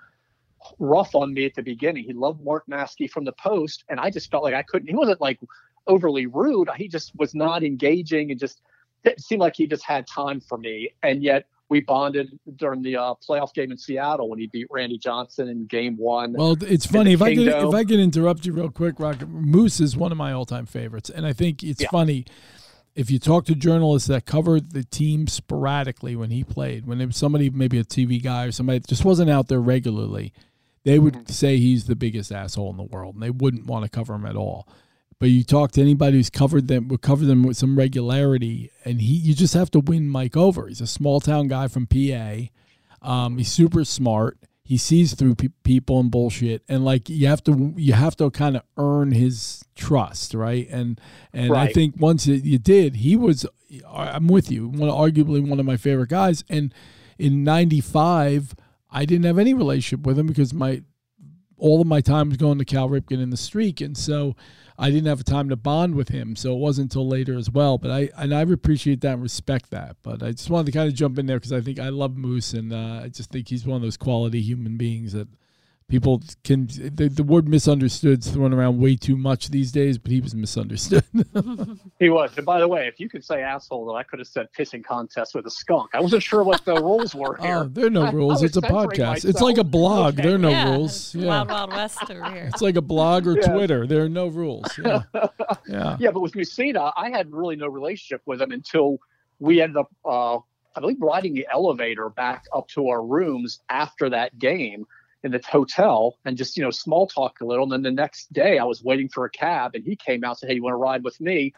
rough 0.79 1.15
on 1.15 1.33
me 1.33 1.45
at 1.45 1.55
the 1.55 1.63
beginning. 1.63 2.05
He 2.05 2.13
loved 2.13 2.43
Mark 2.45 2.65
Maske 2.71 3.11
from 3.11 3.25
the 3.25 3.33
post, 3.33 3.85
and 3.89 4.01
I 4.01 4.11
just 4.11 4.31
felt 4.31 4.43
like 4.43 4.55
I 4.55 4.63
couldn't. 4.63 4.89
He 4.89 4.95
wasn't 4.95 5.21
like 5.21 5.39
overly 5.87 6.27
rude. 6.27 6.69
He 6.77 6.89
just 6.89 7.13
was 7.17 7.35
not 7.35 7.63
engaging, 7.63 8.31
and 8.31 8.39
just 8.39 8.61
it 9.05 9.21
seemed 9.21 9.41
like 9.41 9.57
he 9.57 9.67
just 9.67 9.85
had 9.85 10.07
time 10.07 10.41
for 10.41 10.59
me. 10.59 10.91
And 11.03 11.23
yet 11.23 11.47
we 11.69 11.81
bonded 11.81 12.39
during 12.57 12.83
the 12.83 12.97
uh, 12.97 13.15
playoff 13.29 13.53
game 13.53 13.73
in 13.73 13.79
Seattle 13.79 14.29
when 14.29 14.39
he 14.39 14.47
beat 14.47 14.67
Randy 14.71 14.99
Johnson 14.99 15.49
in 15.49 15.67
Game 15.67 15.97
One. 15.97 16.35
Well, 16.35 16.57
it's 16.63 16.87
funny 16.87 17.13
if 17.13 17.23
I 17.23 17.35
can 17.35 17.49
if 17.49 17.75
I 17.75 17.85
can 17.85 18.01
interrupt 18.01 18.47
you 18.47 18.53
real 18.53 18.71
quick, 18.71 19.01
Roch. 19.01 19.27
Moose 19.27 19.81
is 19.81 19.97
one 19.97 20.13
of 20.13 20.19
my 20.19 20.33
all 20.33 20.47
time 20.47 20.67
favorites, 20.67 21.11
and 21.11 21.27
I 21.27 21.33
think 21.33 21.63
it's 21.63 21.83
yeah. 21.83 21.91
funny 21.91 22.27
if 22.97 23.11
you 23.11 23.19
talk 23.19 23.45
to 23.45 23.55
journalists 23.55 24.09
that 24.09 24.25
covered 24.25 24.73
the 24.73 24.83
team 24.83 25.27
sporadically 25.27 26.17
when 26.17 26.31
he 26.31 26.43
played, 26.43 26.87
when 26.87 27.01
it 27.01 27.07
was 27.07 27.17
somebody, 27.17 27.51
maybe 27.51 27.79
a 27.79 27.85
TV 27.85 28.21
guy 28.21 28.47
or 28.47 28.53
somebody 28.53 28.81
just 28.81 29.05
wasn't 29.05 29.29
out 29.31 29.49
there 29.49 29.61
regularly, 29.61 30.33
they 30.85 30.99
would 30.99 31.13
mm-hmm. 31.13 31.33
say 31.33 31.59
he's 31.59 31.85
the 31.85 31.95
biggest 31.95 32.33
asshole 32.33 32.71
in 32.71 32.79
the 32.79 32.83
world, 32.83 33.15
and 33.15 33.23
they 33.23 33.31
wouldn't 33.31 33.67
want 33.67 33.85
to 33.85 33.91
cover 33.91 34.15
him 34.15 34.25
at 34.25 34.35
all. 34.35 34.67
But 35.19 35.29
you 35.29 35.45
talk 35.45 35.73
to 35.73 35.83
anybody 35.83 36.17
who's 36.17 36.31
covered 36.31 36.69
them, 36.69 36.89
would 36.89 37.03
cover 37.03 37.27
them 37.27 37.43
with 37.43 37.59
some 37.59 37.77
regularity, 37.77 38.71
and 38.85 39.01
he, 39.03 39.15
you 39.15 39.35
just 39.35 39.55
have 39.55 39.71
to 39.73 39.81
win 39.81 40.09
Mike 40.09 40.37
over. 40.37 40.67
He's 40.67 40.81
a 40.81 40.87
small 40.87 41.21
town 41.21 41.49
guy 41.49 41.69
from 41.69 41.87
PA. 41.87 42.49
Um, 43.03 43.37
he's 43.37 43.53
super 43.53 43.85
smart 43.85 44.39
he 44.67 44.77
sees 44.77 45.15
through 45.15 45.37
pe- 45.37 45.49
people 45.63 46.01
and 46.01 46.11
bullshit 46.11 46.61
and 46.69 46.85
like 46.85 47.09
you 47.09 47.29
have 47.29 47.43
to 47.43 47.73
you 47.77 47.93
have 47.93 48.17
to 48.17 48.29
kind 48.33 48.57
of 48.57 48.63
earn 48.77 49.13
his 49.13 49.65
trust 49.77 50.35
right 50.35 50.67
and 50.71 51.01
and 51.33 51.53
right. 51.53 51.71
i 51.71 51.73
think 51.73 51.95
once 51.99 52.27
it, 52.27 52.43
you 52.43 52.59
did 52.59 52.97
he 52.97 53.15
was 53.15 53.47
i'm 53.89 54.27
with 54.27 54.51
you 54.51 54.67
one 54.67 54.91
arguably 54.91 55.47
one 55.47 55.61
of 55.61 55.67
my 55.67 55.77
favorite 55.77 56.09
guys 56.09 56.43
and 56.49 56.75
in 57.17 57.45
95 57.45 58.57
i 58.91 59.05
didn't 59.05 59.25
have 59.25 59.39
any 59.39 59.55
relationship 59.55 60.05
with 60.05 60.19
him 60.19 60.27
because 60.27 60.53
my 60.53 60.83
all 61.57 61.81
of 61.81 61.87
my 61.87 62.01
time 62.01 62.29
was 62.29 62.37
going 62.37 62.59
to 62.59 62.65
cal 62.65 62.89
ripken 62.89 63.23
in 63.23 63.31
the 63.31 63.37
streak 63.37 63.81
and 63.81 63.97
so 63.97 64.35
I 64.79 64.91
didn't 64.91 65.07
have 65.07 65.25
time 65.25 65.49
to 65.49 65.57
bond 65.57 65.95
with 65.95 66.11
him, 66.11 66.37
so 66.37 66.53
it 66.53 66.59
wasn't 66.59 66.93
until 66.93 67.09
later 67.09 67.37
as 67.37 67.51
well. 67.51 67.79
But 67.79 67.91
I 67.91 68.11
and 68.17 68.35
I 68.35 68.43
appreciate 68.43 69.01
that 69.01 69.15
and 69.15 69.23
respect 69.23 69.71
that. 69.71 69.97
But 70.03 70.23
I 70.23 70.33
just 70.33 70.51
wanted 70.51 70.67
to 70.67 70.73
kind 70.73 70.89
of 70.89 70.95
jump 70.95 71.19
in 71.19 71.27
there 71.27 71.39
because 71.39 71.53
I 71.53 71.61
think 71.61 71.79
I 71.79 71.89
love 71.89 72.17
Moose, 72.17 72.53
and 72.53 72.73
uh, 72.73 73.01
I 73.05 73.09
just 73.09 73.31
think 73.31 73.49
he's 73.49 73.67
one 73.67 73.77
of 73.77 73.83
those 73.83 73.97
quality 73.97 74.43
human 74.43 74.77
beings 74.77 75.13
that 75.13 75.29
people 75.89 76.21
can 76.43 76.67
the, 76.67 77.09
the 77.09 77.23
word 77.23 77.49
misunderstood 77.49 78.19
is 78.19 78.31
thrown 78.31 78.53
around 78.53 78.81
way 78.81 78.97
too 78.97 79.17
much 79.17 79.49
these 79.49 79.71
days 79.71 79.99
but 79.99 80.11
he 80.11 80.21
was 80.21 80.35
misunderstood. 80.35 81.05
He 81.99 82.11
was. 82.11 82.37
And 82.37 82.45
by 82.45 82.61
the 82.61 82.69
way 82.69 82.87
if 82.89 83.01
you 83.01 83.09
could 83.09 83.25
say 83.25 83.43
asshole 83.43 83.87
though 83.87 83.97
i 83.97 84.03
could 84.03 84.19
have 84.19 84.29
said 84.29 84.49
pissing 84.57 84.85
contest 84.85 85.35
with 85.35 85.47
a 85.47 85.51
skunk. 85.51 85.91
I 85.95 86.01
wasn't 86.01 86.23
sure 86.23 86.43
what 86.43 86.65
the 86.65 86.75
rules 86.83 87.15
were 87.15 87.37
here. 87.37 87.59
oh 87.59 87.65
there 87.65 87.87
are 87.87 87.91
no 87.91 88.11
rules. 88.13 88.43
it's 88.43 88.57
a 88.57 88.63
podcast. 88.63 89.07
Myself. 89.07 89.31
it's 89.31 89.41
like 89.41 89.59
a 89.59 89.65
blog. 89.65 90.15
Okay. 90.15 90.23
there 90.23 90.35
are 90.35 90.39
no 90.39 90.51
yeah, 90.51 90.71
rules. 90.73 91.15
yeah. 91.15 91.27
Wild 91.27 91.49
wild 91.49 91.71
west 91.71 92.11
over 92.11 92.25
here. 92.31 92.51
It's 92.53 92.63
like 92.63 92.77
a 92.77 92.83
blog 92.83 93.27
or 93.27 93.37
yeah. 93.37 93.53
twitter. 93.53 93.87
There 93.87 94.03
are 94.03 94.09
no 94.09 94.27
rules. 94.27 94.67
Yeah. 94.79 95.03
Yeah, 95.69 95.97
yeah 95.99 96.11
but 96.11 96.21
with 96.21 96.33
Mussina, 96.33 96.93
i 96.97 97.11
had 97.11 97.33
really 97.33 97.57
no 97.57 97.67
relationship 97.67 98.23
with 98.27 98.41
him 98.43 98.51
until 98.51 98.99
we 99.39 99.61
ended 99.61 99.77
up 99.77 99.91
uh, 100.05 100.39
I 100.77 100.81
believe 100.81 101.01
riding 101.01 101.35
the 101.35 101.47
elevator 101.53 102.11
back 102.11 102.45
up 102.55 102.69
to 102.69 102.89
our 102.89 103.05
rooms 103.05 103.61
after 103.69 104.11
that 104.11 104.39
game 104.39 104.87
in 105.27 105.33
the 105.33 105.41
hotel 105.47 106.19
and 106.25 106.37
just 106.37 106.57
you 106.57 106.63
know 106.63 106.71
small 106.71 107.07
talk 107.07 107.41
a 107.41 107.45
little. 107.45 107.65
And 107.65 107.73
then 107.73 107.83
the 107.83 107.91
next 107.91 108.33
day, 108.33 108.59
I 108.59 108.65
was 108.65 108.83
waiting 108.83 109.09
for 109.09 109.25
a 109.27 109.31
cab, 109.31 109.75
and 109.75 109.85
he 109.85 109.97
came 109.97 110.25
out 110.25 110.31
and 110.31 110.39
said, 110.39 110.49
"Hey, 110.49 110.55
you 110.55 110.63
want 110.63 110.73
to 110.73 110.79
ride 110.79 111.05
with 111.05 111.21
me?" 111.21 111.53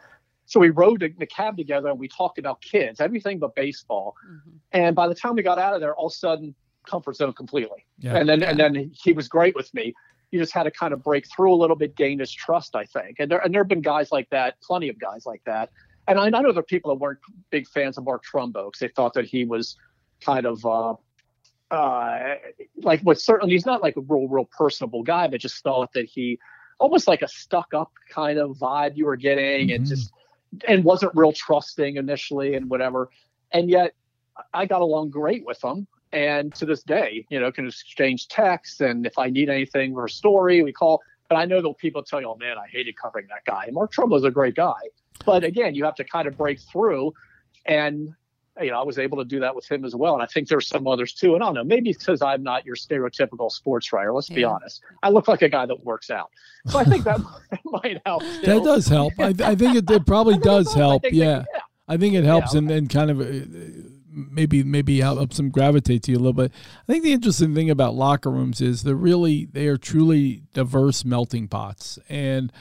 So 0.45 0.59
we 0.59 0.71
rode 0.71 1.03
in 1.03 1.15
the 1.19 1.27
cab 1.27 1.57
together 1.57 1.89
and 1.89 1.99
we 1.99 2.07
talked 2.07 2.39
about 2.39 2.59
kids, 2.61 2.99
everything 2.99 3.37
but 3.37 3.53
baseball. 3.53 4.15
Mhm. 4.27 4.53
And 4.71 4.95
by 4.95 5.07
the 5.07 5.13
time 5.13 5.35
we 5.35 5.43
got 5.43 5.59
out 5.59 5.75
of 5.75 5.79
there, 5.79 5.95
all 5.95 6.07
of 6.07 6.11
a 6.11 6.15
sudden, 6.15 6.55
comfort 6.87 7.17
zone 7.17 7.33
completely. 7.33 7.85
Yeah. 7.99 8.17
And 8.17 8.27
then 8.27 8.41
and 8.41 8.59
then 8.59 8.91
he 8.93 9.13
was 9.13 9.27
great 9.27 9.55
with 9.55 9.71
me. 9.73 9.93
You 10.31 10.39
just 10.39 10.51
had 10.51 10.63
to 10.63 10.71
kind 10.71 10.91
of 10.93 11.03
break 11.03 11.27
through 11.27 11.53
a 11.53 11.55
little 11.55 11.75
bit, 11.75 11.95
gain 11.95 12.17
his 12.19 12.31
trust, 12.31 12.75
I 12.75 12.85
think. 12.85 13.17
And 13.19 13.29
there 13.29 13.39
and 13.39 13.53
there 13.53 13.61
have 13.61 13.67
been 13.67 13.81
guys 13.81 14.11
like 14.11 14.29
that, 14.31 14.59
plenty 14.61 14.89
of 14.89 14.99
guys 14.99 15.25
like 15.25 15.43
that. 15.45 15.69
And 16.07 16.19
I, 16.19 16.25
I 16.25 16.29
know 16.29 16.51
there 16.51 16.61
are 16.61 16.63
people 16.63 16.89
that 16.91 16.99
weren't 16.99 17.19
big 17.51 17.67
fans 17.67 17.99
of 17.99 18.05
Mark 18.05 18.23
Trumbo 18.25 18.67
because 18.67 18.79
they 18.79 18.87
thought 18.87 19.13
that 19.13 19.25
he 19.25 19.45
was 19.45 19.77
kind 20.19 20.47
of 20.47 20.65
uh, 20.65 20.95
uh, 21.71 22.35
like 22.77 23.01
was 23.03 23.23
certainly 23.23 23.53
he's 23.53 23.65
not 23.65 23.81
like 23.81 23.95
a 23.97 24.01
real 24.01 24.27
real 24.27 24.45
personable 24.45 25.03
guy, 25.03 25.27
but 25.27 25.39
just 25.39 25.63
thought 25.63 25.93
that 25.93 26.05
he 26.05 26.39
almost 26.79 27.07
like 27.07 27.21
a 27.21 27.27
stuck 27.27 27.73
up 27.73 27.91
kind 28.09 28.39
of 28.39 28.57
vibe 28.57 28.95
you 28.95 29.05
were 29.05 29.17
getting, 29.17 29.71
and 29.71 29.85
Mhm. 29.85 29.89
just 29.89 30.11
and 30.67 30.83
wasn't 30.83 31.11
real 31.15 31.31
trusting 31.31 31.97
initially 31.97 32.55
and 32.55 32.69
whatever. 32.69 33.09
And 33.51 33.69
yet 33.69 33.93
I 34.53 34.65
got 34.65 34.81
along 34.81 35.11
great 35.11 35.45
with 35.45 35.63
him. 35.63 35.87
And 36.11 36.55
to 36.55 36.65
this 36.65 36.81
day, 36.81 37.25
you 37.29 37.39
know, 37.39 37.51
can 37.51 37.67
exchange 37.67 38.29
texts. 38.29 38.81
And 38.81 39.05
if 39.05 39.17
I 39.19 39.29
need 39.29 39.47
anything 39.49 39.93
for 39.93 40.05
a 40.05 40.09
story, 40.09 40.63
we 40.63 40.71
call. 40.71 41.01
But 41.27 41.35
I 41.35 41.45
know 41.45 41.61
that 41.61 41.77
people 41.77 42.01
tell 42.01 42.19
you, 42.19 42.27
oh 42.27 42.35
man, 42.35 42.57
I 42.57 42.67
hated 42.67 42.95
covering 42.97 43.27
that 43.29 43.45
guy. 43.45 43.65
And 43.65 43.75
Mark 43.75 43.93
is 44.13 44.23
a 44.23 44.31
great 44.31 44.55
guy. 44.55 44.79
But 45.23 45.43
again, 45.43 45.75
you 45.75 45.85
have 45.85 45.93
to 45.95 46.03
kind 46.03 46.27
of 46.27 46.35
break 46.35 46.59
through. 46.59 47.13
And, 47.67 48.15
you 48.61 48.71
know, 48.71 48.79
I 48.79 48.83
was 48.83 48.97
able 48.99 49.17
to 49.17 49.25
do 49.25 49.39
that 49.41 49.55
with 49.55 49.69
him 49.69 49.85
as 49.85 49.95
well. 49.95 50.13
And 50.13 50.23
I 50.23 50.25
think 50.25 50.47
there's 50.47 50.67
some 50.67 50.87
others 50.87 51.13
too. 51.13 51.35
And 51.35 51.43
I 51.43 51.47
don't 51.47 51.55
know, 51.55 51.63
maybe 51.63 51.93
because 51.93 52.21
I'm 52.21 52.43
not 52.43 52.65
your 52.65 52.75
stereotypical 52.75 53.51
sports 53.51 53.91
writer. 53.93 54.13
Let's 54.13 54.29
be 54.29 54.43
honest. 54.43 54.81
I 55.03 55.09
look 55.09 55.27
like 55.27 55.41
a 55.41 55.49
guy 55.49 55.65
that 55.65 55.83
works 55.85 56.09
out. 56.09 56.29
So 56.67 56.79
I 56.79 56.83
think 56.83 57.03
that, 57.05 57.19
that 57.51 57.59
might 57.65 58.01
help. 58.05 58.21
That 58.43 58.61
does 58.63 58.87
help. 58.87 59.13
I, 59.19 59.33
I 59.43 59.55
think 59.55 59.75
it, 59.77 59.89
it 59.89 60.05
probably 60.05 60.33
I 60.35 60.37
think 60.37 60.45
it 60.45 60.49
does 60.49 60.75
I 60.75 60.77
help. 60.79 61.01
that- 61.03 61.13
Yeah. 61.13 61.43
I 61.87 61.97
think 61.97 62.13
it 62.13 62.23
helps 62.23 62.53
Yeah. 62.53 62.59
and, 62.59 62.71
and 62.71 62.89
kind 62.89 63.09
of 63.09 63.19
uh, 63.21 63.87
maybe 64.11 64.63
maybe 64.63 64.99
helps 64.99 65.37
them 65.37 65.49
gravitate 65.49 66.03
to 66.03 66.11
you 66.11 66.17
a 66.17 66.19
little 66.19 66.33
bit. 66.33 66.51
I 66.87 66.91
think 66.91 67.03
the 67.03 67.13
interesting 67.13 67.55
thing 67.55 67.69
about 67.69 67.95
locker 67.95 68.29
rooms 68.29 68.61
is 68.61 68.83
they're 68.83 68.93
really 68.95 69.45
they 69.45 69.67
are 69.67 69.77
truly 69.77 70.43
diverse 70.53 71.03
melting 71.05 71.47
pots, 71.47 71.97
and 72.09 72.51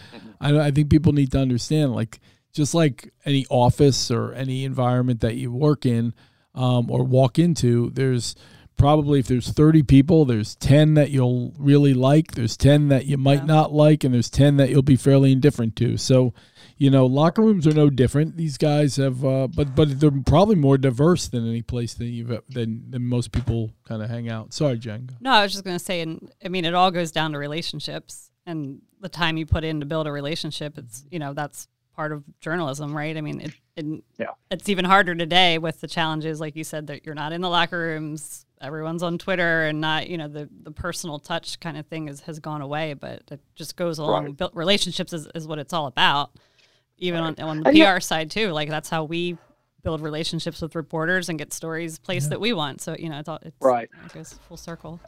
I, 0.40 0.58
I 0.58 0.70
think 0.70 0.88
people 0.90 1.12
need 1.12 1.32
to 1.32 1.38
understand 1.40 1.94
like 1.94 2.20
just 2.52 2.74
like 2.74 3.12
any 3.24 3.46
office 3.50 4.10
or 4.10 4.32
any 4.32 4.64
environment 4.64 5.20
that 5.20 5.36
you 5.36 5.52
work 5.52 5.84
in 5.86 6.14
um, 6.54 6.90
or 6.90 7.04
walk 7.04 7.38
into, 7.38 7.90
there's 7.90 8.34
probably 8.76 9.18
if 9.18 9.26
there's 9.26 9.50
30 9.50 9.82
people 9.82 10.24
there's 10.24 10.54
10 10.54 10.94
that 10.94 11.10
you'll 11.10 11.52
really 11.58 11.92
like 11.94 12.30
there's 12.36 12.56
10 12.56 12.86
that 12.86 13.06
you 13.06 13.18
might 13.18 13.40
Yeah. 13.40 13.44
not 13.46 13.72
like 13.72 14.04
and 14.04 14.14
there's 14.14 14.30
10 14.30 14.56
that 14.58 14.70
you'll 14.70 14.82
be 14.82 14.94
fairly 14.94 15.32
indifferent 15.32 15.74
to 15.74 15.96
so 15.96 16.32
you 16.76 16.88
know 16.88 17.04
locker 17.04 17.42
rooms 17.42 17.66
are 17.66 17.74
no 17.74 17.90
different 17.90 18.36
these 18.36 18.56
guys 18.56 18.94
have 18.94 19.24
uh, 19.24 19.48
but 19.48 19.74
but 19.74 19.98
they're 19.98 20.12
probably 20.24 20.54
more 20.54 20.78
diverse 20.78 21.26
than 21.26 21.44
any 21.48 21.60
place 21.60 21.94
that 21.94 22.04
you've 22.04 22.28
than, 22.50 22.84
than 22.88 23.04
most 23.04 23.32
people 23.32 23.72
kind 23.84 24.00
of 24.00 24.08
hang 24.08 24.28
out 24.28 24.54
sorry 24.54 24.78
jen 24.78 25.08
No, 25.20 25.32
I 25.32 25.42
was 25.42 25.50
just 25.50 25.64
going 25.64 25.76
to 25.76 25.84
say, 25.84 26.00
and 26.00 26.30
I 26.44 26.48
mean, 26.48 26.64
it 26.64 26.72
all 26.76 26.92
goes 26.92 27.10
down 27.10 27.32
to 27.32 27.38
relationships 27.38 28.30
and 28.46 28.80
the 29.00 29.08
time 29.08 29.36
you 29.36 29.44
put 29.44 29.64
in 29.64 29.80
to 29.80 29.86
build 29.86 30.06
a 30.06 30.12
relationship. 30.12 30.78
It's, 30.78 31.04
you 31.10 31.18
know, 31.18 31.34
that's 31.34 31.66
part 31.98 32.12
of 32.12 32.22
journalism, 32.40 32.96
right? 32.96 33.16
I 33.16 33.20
mean, 33.20 33.40
it, 33.40 33.52
it, 33.74 33.84
Yeah. 34.20 34.26
it's 34.52 34.68
even 34.68 34.84
harder 34.84 35.16
today 35.16 35.58
with 35.58 35.80
the 35.80 35.88
challenges, 35.88 36.38
like 36.40 36.54
you 36.54 36.62
said, 36.62 36.86
that 36.86 37.04
you're 37.04 37.16
not 37.16 37.32
in 37.32 37.40
the 37.40 37.48
locker 37.50 37.76
rooms, 37.76 38.46
everyone's 38.60 39.02
on 39.02 39.18
Twitter, 39.18 39.64
and 39.64 39.80
not, 39.80 40.08
you 40.08 40.16
know, 40.16 40.28
the, 40.28 40.48
the 40.62 40.70
personal 40.70 41.18
touch 41.18 41.58
kind 41.58 41.76
of 41.76 41.86
thing 41.86 42.06
is, 42.08 42.20
has 42.20 42.38
gone 42.38 42.60
away, 42.62 42.94
but 42.94 43.22
it 43.32 43.40
just 43.56 43.74
goes 43.74 43.98
along. 43.98 44.24
Right. 44.26 44.36
Built 44.36 44.54
relationships 44.54 45.12
is, 45.12 45.26
is 45.34 45.48
what 45.48 45.58
it's 45.58 45.72
all 45.72 45.86
about, 45.88 46.30
even 46.98 47.18
on, 47.18 47.34
on 47.40 47.60
the 47.62 47.68
And 47.68 47.74
PR 47.74 47.78
yeah- 47.78 47.98
side, 47.98 48.30
too. 48.30 48.52
Like, 48.52 48.68
that's 48.70 48.88
how 48.88 49.02
we 49.02 49.36
build 49.82 50.00
relationships 50.00 50.62
with 50.62 50.76
reporters 50.76 51.28
and 51.28 51.36
get 51.36 51.52
stories 51.52 51.98
placed 51.98 52.30
that 52.30 52.40
we 52.40 52.52
want. 52.52 52.80
So, 52.80 52.94
you 52.96 53.08
know, 53.08 53.18
it's 53.18 53.28
all, 53.28 53.40
it's, 53.42 53.56
Right. 53.60 53.88
it 54.06 54.12
goes 54.14 54.34
full 54.46 54.56
circle. 54.56 55.00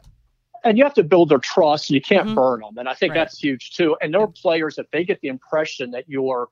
and 0.65 0.77
you 0.77 0.83
have 0.83 0.93
to 0.93 1.03
build 1.03 1.29
their 1.29 1.39
trust. 1.39 1.89
and 1.89 1.95
You 1.95 2.01
can't 2.01 2.27
Mhm. 2.27 2.35
burn 2.35 2.59
them, 2.59 2.77
and 2.77 2.87
I 2.89 2.93
think 2.93 3.11
Right. 3.13 3.21
that's 3.21 3.39
huge 3.39 3.71
too. 3.71 3.95
And 4.01 4.13
there 4.13 4.19
are 4.21 4.27
players 4.27 4.75
that 4.75 4.91
they 4.91 5.03
get 5.05 5.19
the 5.21 5.27
impression 5.29 5.89
that 5.91 6.03
you're 6.07 6.49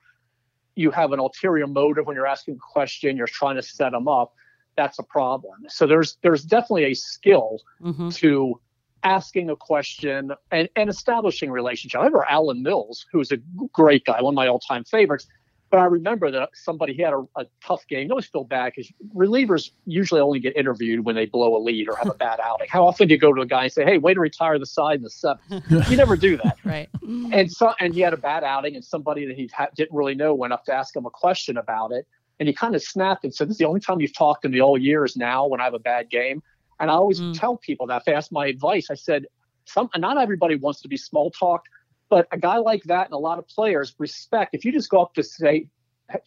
you 0.76 0.90
have 0.90 1.12
an 1.12 1.18
ulterior 1.18 1.66
motive 1.66 2.06
when 2.06 2.16
you're 2.16 2.26
asking 2.26 2.54
a 2.54 2.58
question, 2.58 3.16
you're 3.16 3.26
trying 3.26 3.56
to 3.56 3.62
set 3.62 3.92
them 3.92 4.08
up. 4.08 4.34
That's 4.76 4.98
a 4.98 5.02
problem. 5.02 5.64
So 5.68 5.86
there's 5.86 6.16
there's 6.22 6.42
definitely 6.44 6.84
a 6.84 6.94
skill 6.94 7.60
Mm-hmm. 7.82 8.10
to 8.10 8.60
asking 9.02 9.48
a 9.48 9.56
question 9.56 10.32
and, 10.50 10.68
and 10.76 10.90
establishing 10.90 11.50
relationship. 11.50 11.98
I 11.98 12.04
remember 12.04 12.26
Alan 12.28 12.62
Mills, 12.62 13.06
who's 13.10 13.32
a 13.32 13.38
great 13.72 14.04
guy, 14.04 14.20
one 14.20 14.34
of 14.34 14.36
my 14.36 14.46
all-time 14.46 14.84
favorites. 14.84 15.26
But 15.70 15.78
I 15.78 15.84
remember 15.84 16.30
that 16.32 16.50
somebody 16.52 16.94
he 16.94 17.02
had 17.02 17.12
a, 17.12 17.22
a 17.36 17.46
tough 17.64 17.86
game. 17.88 18.06
You 18.06 18.10
always 18.10 18.26
feel 18.26 18.44
bad 18.44 18.72
because 18.74 18.92
relievers 19.14 19.70
usually 19.86 20.20
only 20.20 20.40
get 20.40 20.56
interviewed 20.56 21.04
when 21.04 21.14
they 21.14 21.26
blow 21.26 21.56
a 21.56 21.60
lead 21.62 21.88
or 21.88 21.96
have 21.96 22.08
a 22.08 22.14
bad 22.14 22.40
outing. 22.44 22.66
How 22.70 22.86
often 22.86 23.06
do 23.06 23.14
you 23.14 23.20
go 23.20 23.32
to 23.32 23.40
a 23.40 23.46
guy 23.46 23.64
and 23.64 23.72
say, 23.72 23.84
"Hey, 23.84 23.98
way 23.98 24.12
to 24.12 24.20
retire 24.20 24.58
the 24.58 24.66
side 24.66 24.96
in 24.96 25.02
the 25.02 25.10
seventh? 25.10 25.40
You 25.88 25.96
never 25.96 26.16
do 26.16 26.36
that. 26.38 26.58
Right. 26.64 26.88
And 27.32 27.50
so, 27.50 27.72
and 27.78 27.94
he 27.94 28.00
had 28.00 28.12
a 28.12 28.16
bad 28.16 28.42
outing, 28.42 28.74
and 28.74 28.84
somebody 28.84 29.24
that 29.26 29.36
he 29.36 29.48
ha- 29.54 29.68
didn't 29.76 29.96
really 29.96 30.14
know 30.16 30.34
went 30.34 30.52
up 30.52 30.64
to 30.64 30.74
ask 30.74 30.94
him 30.94 31.06
a 31.06 31.10
question 31.10 31.56
about 31.56 31.92
it, 31.92 32.06
and 32.40 32.48
he 32.48 32.54
kind 32.54 32.74
of 32.74 32.82
snapped 32.82 33.22
and 33.24 33.32
said, 33.32 33.48
"This 33.48 33.54
is 33.54 33.58
the 33.58 33.66
only 33.66 33.80
time 33.80 34.00
you've 34.00 34.16
talked 34.16 34.42
to 34.42 34.48
me 34.48 34.60
all 34.60 34.76
year 34.76 35.04
is 35.04 35.16
now 35.16 35.46
when 35.46 35.60
I 35.60 35.64
have 35.64 35.74
a 35.74 35.78
bad 35.78 36.10
game." 36.10 36.42
And 36.80 36.90
I 36.90 36.94
always 36.94 37.20
Mm. 37.20 37.38
tell 37.38 37.58
people 37.58 37.86
that 37.88 37.98
if 37.98 38.04
they 38.06 38.14
ask 38.14 38.32
my 38.32 38.46
advice, 38.46 38.90
I 38.90 38.94
said, 38.94 39.26
"Some 39.66 39.88
not 39.96 40.18
everybody 40.18 40.56
wants 40.56 40.80
to 40.80 40.88
be 40.88 40.96
small 40.96 41.30
talked, 41.30 41.68
but 42.10 42.28
a 42.32 42.38
guy 42.38 42.58
like 42.58 42.82
that 42.84 43.06
and 43.06 43.14
a 43.14 43.18
lot 43.18 43.38
of 43.38 43.48
players 43.48 43.94
respect. 43.98 44.54
If 44.54 44.64
you 44.64 44.72
just 44.72 44.90
go 44.90 45.00
up 45.00 45.14
to 45.14 45.22
say, 45.22 45.68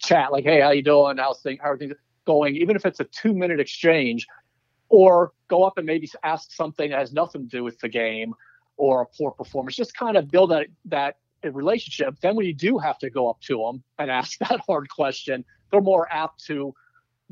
chat 0.00 0.32
like, 0.32 0.44
"Hey, 0.44 0.60
how 0.60 0.70
you 0.70 0.82
doing? 0.82 1.18
How's 1.18 1.40
things? 1.42 1.60
How 1.62 1.70
are 1.70 1.78
things 1.78 1.94
going?" 2.26 2.56
Even 2.56 2.74
if 2.74 2.84
it's 2.84 2.98
a 3.00 3.04
two 3.04 3.34
minute 3.34 3.60
exchange, 3.60 4.26
or 4.88 5.32
go 5.48 5.62
up 5.62 5.78
and 5.78 5.86
maybe 5.86 6.08
ask 6.22 6.52
something 6.52 6.90
that 6.90 6.98
has 6.98 7.12
nothing 7.12 7.42
to 7.42 7.48
do 7.48 7.62
with 7.62 7.78
the 7.80 7.88
game 7.88 8.34
or 8.76 9.02
a 9.02 9.06
poor 9.06 9.30
performance. 9.30 9.76
Just 9.76 9.96
kind 9.96 10.16
of 10.16 10.30
build 10.30 10.50
that 10.50 10.66
that 10.86 11.16
relationship. 11.42 12.16
Then 12.20 12.36
when 12.36 12.46
you 12.46 12.54
do 12.54 12.78
have 12.78 12.98
to 12.98 13.10
go 13.10 13.28
up 13.28 13.40
to 13.42 13.58
them 13.58 13.82
and 13.98 14.10
ask 14.10 14.38
that 14.48 14.60
hard 14.66 14.88
question, 14.88 15.44
they're 15.70 15.80
more 15.80 16.10
apt 16.10 16.44
to 16.46 16.74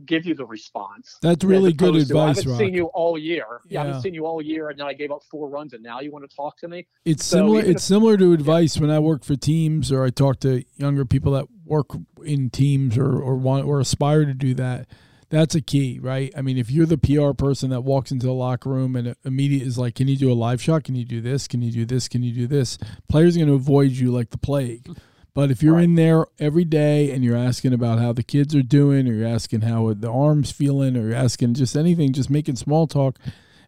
give 0.07 0.27
you 0.27 0.35
the 0.35 0.45
response. 0.47 1.19
That's 1.23 1.45
really 1.45 1.73
good 1.73 1.97
advice. 1.97 2.09
to, 2.09 2.19
I 2.19 2.27
haven't 2.29 2.49
Roch. 2.49 2.59
seen 2.59 2.75
you 2.75 2.87
all 2.87 3.19
year. 3.19 3.61
Yeah, 3.69 3.83
I 3.83 3.87
haven't 3.87 4.03
seen 4.03 4.15
you 4.15 4.27
all 4.27 4.43
year, 4.43 4.69
and 4.71 4.79
then 4.79 4.87
I 4.87 4.93
gave 4.93 5.11
up 5.11 5.23
four 5.31 5.49
runs, 5.49 5.73
and 5.73 5.83
now 5.83 6.01
you 6.01 6.11
want 6.11 6.29
to 6.29 6.35
talk 6.35 6.59
to 6.59 6.69
me. 6.69 6.87
It's 7.05 7.25
So 7.25 7.37
similar. 7.37 7.61
It's 7.61 7.85
similar 7.85 8.17
to 8.17 8.33
advice 8.33 8.79
when 8.79 8.91
I 8.91 8.99
work 8.99 9.25
for 9.25 9.37
teams, 9.37 9.91
or 9.93 10.05
I 10.05 10.11
talk 10.11 10.41
to 10.41 10.65
younger 10.77 11.05
people 11.05 11.33
that 11.33 11.47
work 11.65 11.87
in 12.25 12.51
teams, 12.51 12.97
or 12.99 13.21
or 13.21 13.37
want 13.37 13.67
or 13.67 13.81
aspire 13.81 14.25
to 14.25 14.35
do 14.35 14.55
that. 14.55 14.87
That's 15.31 15.55
a 15.55 15.62
key, 15.62 15.99
right? 15.99 16.31
I 16.37 16.43
mean, 16.43 16.59
if 16.59 16.71
you're 16.71 16.85
the 16.85 16.99
PR 16.99 17.33
person 17.33 17.71
that 17.71 17.81
walks 17.81 18.12
into 18.12 18.27
the 18.27 18.35
locker 18.35 18.69
room 18.69 18.95
and 18.95 19.17
immediately 19.25 19.67
is 19.67 19.79
like, 19.79 19.95
"Can 19.95 20.07
you 20.07 20.17
do 20.17 20.31
a 20.31 20.35
live 20.35 20.61
shot? 20.61 20.85
Can 20.85 20.95
you 20.95 21.07
do 21.07 21.23
this? 21.23 21.49
Can 21.49 21.62
you 21.62 21.73
do 21.73 21.87
this? 21.87 22.07
Can 22.07 22.23
you 22.23 22.35
do 22.35 22.47
this?" 22.47 22.77
Players 23.09 23.35
are 23.37 23.38
going 23.38 23.49
to 23.49 23.55
avoid 23.55 23.93
you 23.93 24.11
like 24.11 24.29
the 24.29 24.37
plague. 24.38 24.91
But 25.35 25.51
if 25.51 25.62
you're 25.62 25.75
Right. 25.77 25.85
in 25.85 25.95
there 25.95 26.27
every 26.38 26.64
day 26.64 27.11
and 27.11 27.25
you're 27.25 27.37
asking 27.37 27.73
about 27.73 27.99
how 27.99 28.12
the 28.12 28.23
kids 28.23 28.55
are 28.55 28.62
doing, 28.62 29.09
or 29.09 29.14
you're 29.14 29.27
asking 29.27 29.62
how 29.62 29.92
the 29.95 30.11
arms 30.11 30.51
feeling, 30.51 30.97
or 30.97 31.09
you're 31.09 31.14
asking 31.14 31.55
just 31.55 31.77
anything, 31.77 32.12
just 32.12 32.29
making 32.31 32.57
small 32.57 32.87
talk, 32.87 33.18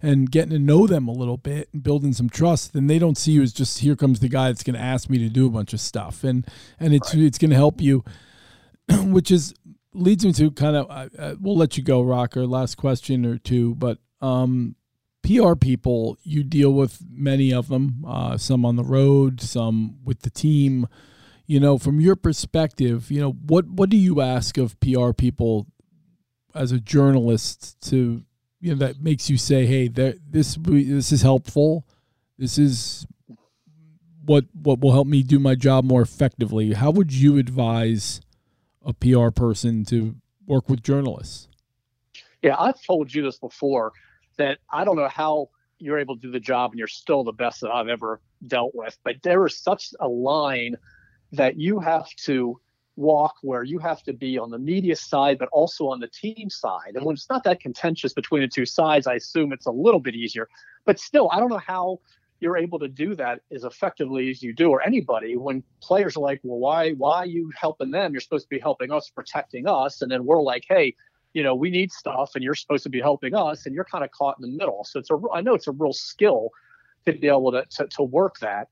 and 0.03 0.31
getting 0.31 0.51
to 0.51 0.59
know 0.59 0.87
them 0.87 1.09
a 1.09 1.13
little 1.13 1.39
bit 1.39 1.71
and 1.73 1.83
building 1.83 2.13
some 2.13 2.29
trust, 2.29 2.75
then 2.75 2.87
they 2.87 2.99
don't 2.99 3.17
see 3.17 3.33
you 3.33 3.43
as 3.43 3.55
just 3.55 3.79
here 3.79 3.97
comes 3.97 4.21
the 4.21 4.29
guy 4.29 4.49
that's 4.49 4.63
going 4.63 4.75
to 4.75 4.81
ask 4.81 5.09
me 5.09 5.17
to 5.17 5.31
do 5.31 5.47
a 5.47 5.51
bunch 5.51 5.73
of 5.73 5.81
stuff, 5.81 6.23
and 6.23 6.47
and 6.79 6.93
it's 6.93 7.15
it's 7.15 7.39
going 7.39 7.51
to 7.51 7.57
help 7.57 7.81
you, 7.81 8.05
which 9.05 9.31
is 9.31 9.55
leads 9.95 10.27
me 10.27 10.33
to 10.33 10.51
kind 10.51 10.77
of 10.77 10.91
uh, 10.91 11.09
uh, 11.19 11.35
we'll 11.41 11.57
let 11.57 11.79
you 11.79 11.83
go, 11.83 12.03
Rocker. 12.03 12.47
Last 12.47 12.75
question 12.75 13.25
or 13.25 13.39
two, 13.39 13.75
but 13.77 13.97
um, 14.21 14.75
PR 15.23 15.55
people, 15.55 16.19
you 16.23 16.43
deal 16.45 16.75
with 16.75 17.03
many 17.11 17.55
of 17.55 17.69
them, 17.69 18.05
uh, 18.07 18.37
some 18.37 18.67
on 18.67 18.77
the 18.77 18.85
road, 18.85 19.41
some 19.41 19.97
with 20.05 20.21
the 20.21 20.31
team. 20.31 20.87
You 21.47 21.61
know, 21.61 21.77
from 21.77 22.01
your 22.01 22.17
perspective, 22.17 23.11
you 23.11 23.21
know 23.21 23.33
what 23.33 23.67
what 23.67 23.91
do 23.91 23.97
you 23.97 24.21
ask 24.21 24.57
of 24.57 24.79
PR 24.81 25.13
people 25.13 25.67
as 26.55 26.73
a 26.73 26.81
journalist 26.81 27.81
to 27.89 28.25
you 28.61 28.71
know 28.71 28.79
that 28.79 29.03
makes 29.03 29.29
you 29.29 29.37
say, 29.37 29.67
"Hey, 29.67 29.89
there, 29.89 30.15
this 30.27 30.57
this 30.61 31.13
is 31.13 31.23
helpful. 31.23 31.87
This 32.39 32.57
is 32.57 33.07
what 34.25 34.47
what 34.55 34.81
will 34.81 34.93
help 34.93 35.07
me 35.07 35.23
do 35.23 35.39
my 35.39 35.55
job 35.55 35.85
more 35.85 36.01
effectively." 36.01 36.73
How 36.73 36.91
would 36.91 37.13
you 37.13 37.37
advise 37.37 38.23
a 38.83 38.95
PR 38.95 39.29
person 39.29 39.85
to 39.87 40.15
work 40.47 40.71
with 40.71 40.83
journalists? 40.83 41.49
Yeah, 42.43 42.57
I've 42.59 42.83
told 42.83 43.13
you 43.13 43.23
this 43.23 43.39
before 43.39 43.93
that 44.37 44.59
I 44.73 44.85
don't 44.85 44.97
know 44.97 45.09
how 45.09 45.51
you're 45.79 45.99
able 45.99 46.15
to 46.17 46.21
do 46.21 46.31
the 46.31 46.41
job 46.41 46.71
and 46.71 46.79
you're 46.79 46.89
still 46.89 47.25
the 47.25 47.33
best 47.33 47.61
that 47.61 47.71
I've 47.71 47.89
ever 47.89 48.21
dealt 48.47 48.75
with, 48.75 48.97
but 49.05 49.17
there 49.23 49.45
is 49.47 49.59
such 49.59 49.93
a 50.01 50.09
line 50.09 50.77
that 51.37 51.59
you 51.59 51.79
have 51.81 52.09
to 52.25 52.61
walk 52.97 53.35
where 53.43 53.65
you 53.65 53.79
have 53.79 54.03
to 54.05 54.13
be 54.13 54.39
on 54.39 54.51
the 54.51 54.59
media 54.59 54.95
side, 54.95 55.39
but 55.39 55.49
also 55.51 55.89
on 55.89 56.01
the 56.01 56.09
team 56.09 56.49
side. 56.49 56.93
And 56.95 57.05
when 57.05 57.15
it's 57.15 57.29
not 57.29 57.45
that 57.45 57.61
contentious 57.61 58.13
between 58.13 58.43
the 58.43 58.49
two 58.49 58.67
sides, 58.67 59.07
I 59.07 59.15
assume 59.15 59.53
it's 59.53 59.67
a 59.67 59.73
little 59.73 60.01
bit 60.01 60.15
easier. 60.15 60.49
But 60.85 61.01
still, 61.01 61.29
I 61.33 61.41
don't 61.41 61.49
know 61.49 61.59
how 61.59 62.01
you're 62.41 62.57
able 62.57 62.79
to 62.79 62.89
do 62.89 63.15
that 63.17 63.41
as 63.53 63.65
effectively 63.65 64.31
as 64.31 64.43
you 64.43 64.53
do, 64.53 64.71
or 64.71 64.83
anybody, 64.83 65.37
when 65.37 65.63
players 65.81 66.17
are 66.17 66.21
like, 66.21 66.41
well, 66.43 66.59
why, 66.59 66.93
why 66.93 67.19
are 67.19 67.27
you 67.27 67.51
helping 67.57 67.91
them? 67.91 68.13
You're 68.13 68.21
supposed 68.21 68.45
to 68.45 68.51
be 68.51 68.59
helping 68.59 68.93
us, 68.93 69.11
protecting 69.11 69.67
us. 69.67 70.03
And 70.03 70.11
then 70.11 70.25
we're 70.25 70.43
like, 70.43 70.65
hey, 70.69 70.95
you 71.33 71.43
know, 71.43 71.55
we 71.55 71.71
need 71.71 71.91
stuff 71.91 72.33
and 72.35 72.45
you're 72.45 72.55
supposed 72.55 72.85
to 72.85 72.91
be 72.91 73.01
helping 73.01 73.35
us. 73.35 73.67
And 73.67 73.75
you're 73.75 73.85
kind 73.85 74.05
of 74.05 74.11
caught 74.11 74.37
in 74.39 74.43
the 74.43 74.57
middle. 74.57 74.85
So 74.85 75.01
it's 75.01 75.11
a, 75.11 75.19
I 75.33 75.41
know 75.41 75.55
it's 75.55 75.67
a 75.67 75.73
real 75.73 75.93
skill 75.93 76.51
to 77.07 77.13
be 77.13 77.29
able 77.29 77.53
to, 77.53 77.65
to, 77.77 77.87
to 77.89 78.03
work 78.03 78.39
that. 78.41 78.69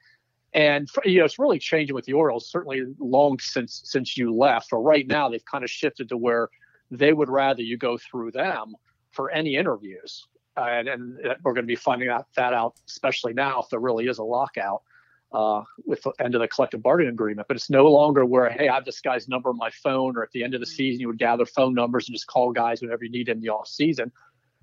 And 0.54 0.88
you 1.04 1.18
know, 1.18 1.24
it's 1.24 1.38
really 1.38 1.58
changing 1.58 1.94
with 1.94 2.04
the 2.04 2.12
Orioles. 2.12 2.50
Certainly, 2.50 2.82
long 2.98 3.38
since 3.38 3.80
since 3.84 4.18
you 4.18 4.34
left, 4.34 4.72
or 4.72 4.82
right 4.82 5.06
now, 5.06 5.28
they've 5.28 5.44
kind 5.44 5.64
of 5.64 5.70
shifted 5.70 6.08
to 6.10 6.16
where 6.16 6.50
they 6.90 7.12
would 7.12 7.30
rather 7.30 7.62
you 7.62 7.78
go 7.78 7.96
through 7.96 8.32
them 8.32 8.74
for 9.10 9.30
any 9.30 9.56
interviews. 9.56 10.26
Uh, 10.54 10.64
and, 10.64 10.88
and, 10.88 11.18
we're 11.42 11.54
going 11.54 11.64
to 11.64 11.66
be 11.66 11.74
finding 11.76 12.10
out 12.10 12.26
that 12.36 12.52
out, 12.52 12.74
especially 12.86 13.32
now 13.32 13.60
if 13.60 13.70
there 13.70 13.80
really 13.80 14.06
is 14.06 14.18
a 14.18 14.22
lockout 14.22 14.82
uh, 15.32 15.62
with 15.86 16.02
the 16.02 16.12
end 16.20 16.34
of 16.34 16.42
the 16.42 16.48
collective 16.48 16.82
bargaining 16.82 17.12
agreement. 17.12 17.48
But 17.48 17.56
it's 17.56 17.70
no 17.70 17.90
longer 17.90 18.24
where, 18.26 18.50
hey, 18.50 18.68
I 18.68 18.74
have 18.74 18.84
this 18.84 19.00
guy's 19.00 19.28
number 19.28 19.48
on 19.48 19.56
my 19.56 19.70
phone, 19.70 20.16
or 20.16 20.22
at 20.22 20.30
the 20.32 20.44
end 20.44 20.52
of 20.52 20.60
the 20.60 20.66
season, 20.66 21.00
you 21.00 21.08
would 21.08 21.18
gather 21.18 21.46
phone 21.46 21.74
numbers 21.74 22.08
and 22.08 22.14
just 22.14 22.26
call 22.26 22.52
guys 22.52 22.82
whenever 22.82 23.04
you 23.04 23.10
need 23.10 23.30
in 23.30 23.40
the 23.40 23.48
off 23.48 23.68
season. 23.68 24.12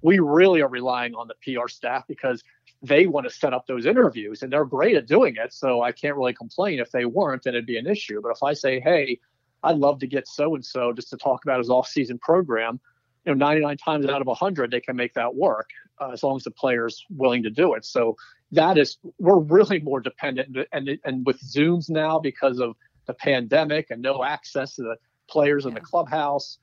We 0.02 0.20
really 0.20 0.62
are 0.62 0.70
relying 0.70 1.16
on 1.16 1.28
the 1.28 1.36
PR 1.44 1.68
staff 1.68 2.06
because 2.08 2.44
they 2.82 3.08
want 3.08 3.28
to 3.28 3.34
set 3.34 3.54
up 3.54 3.68
those 3.68 3.86
interviews 3.86 4.42
and 4.42 4.52
they're 4.52 4.66
great 4.66 4.96
at 4.96 5.06
doing 5.06 5.36
it. 5.38 5.54
So 5.54 5.82
I 5.82 5.92
can't 5.92 6.16
really 6.16 6.34
complain 6.34 6.80
if 6.80 6.92
they 6.92 7.06
weren't, 7.06 7.44
then 7.44 7.54
it'd 7.54 7.66
be 7.66 7.78
an 7.78 7.88
issue. 7.88 8.22
But 8.22 8.30
if 8.30 8.44
I 8.44 8.54
say, 8.54 8.80
hey, 8.80 9.20
I'd 9.64 9.78
love 9.78 10.00
to 10.00 10.08
get 10.08 10.28
so 10.28 10.56
and 10.56 10.66
so 10.66 10.94
just 10.94 11.10
to 11.10 11.18
talk 11.18 11.44
about 11.44 11.60
his 11.60 11.70
off-season 11.70 12.20
program. 12.20 12.80
You 13.26 13.36
know, 13.36 13.46
99 13.46 13.78
times 13.78 14.06
out 14.06 14.22
of 14.22 14.28
100, 14.28 14.72
they 14.72 14.80
can 14.80 14.96
make 14.96 15.14
that 15.16 15.36
work 15.36 15.70
uh, 16.00 16.12
as 16.12 16.24
long 16.24 16.38
as 16.38 16.44
the 16.44 16.52
player's 16.52 17.04
willing 17.10 17.44
to 17.44 17.50
do 17.50 17.74
it. 17.74 17.86
So 17.86 18.16
that 18.52 18.78
is, 18.78 18.98
we're 19.20 19.40
really 19.40 19.80
more 19.80 20.00
dependent, 20.00 20.58
and 20.72 20.98
and 21.04 21.26
with 21.26 21.40
Zooms 21.42 21.90
now 21.90 22.18
because 22.18 22.60
of 22.60 22.76
the 23.06 23.14
pandemic 23.14 23.88
and 23.92 24.02
no 24.02 24.24
access 24.24 24.76
to 24.76 24.84
the 24.84 24.96
players 25.30 25.66
in 25.66 25.74
the 25.74 25.82
clubhouse. 25.82 26.58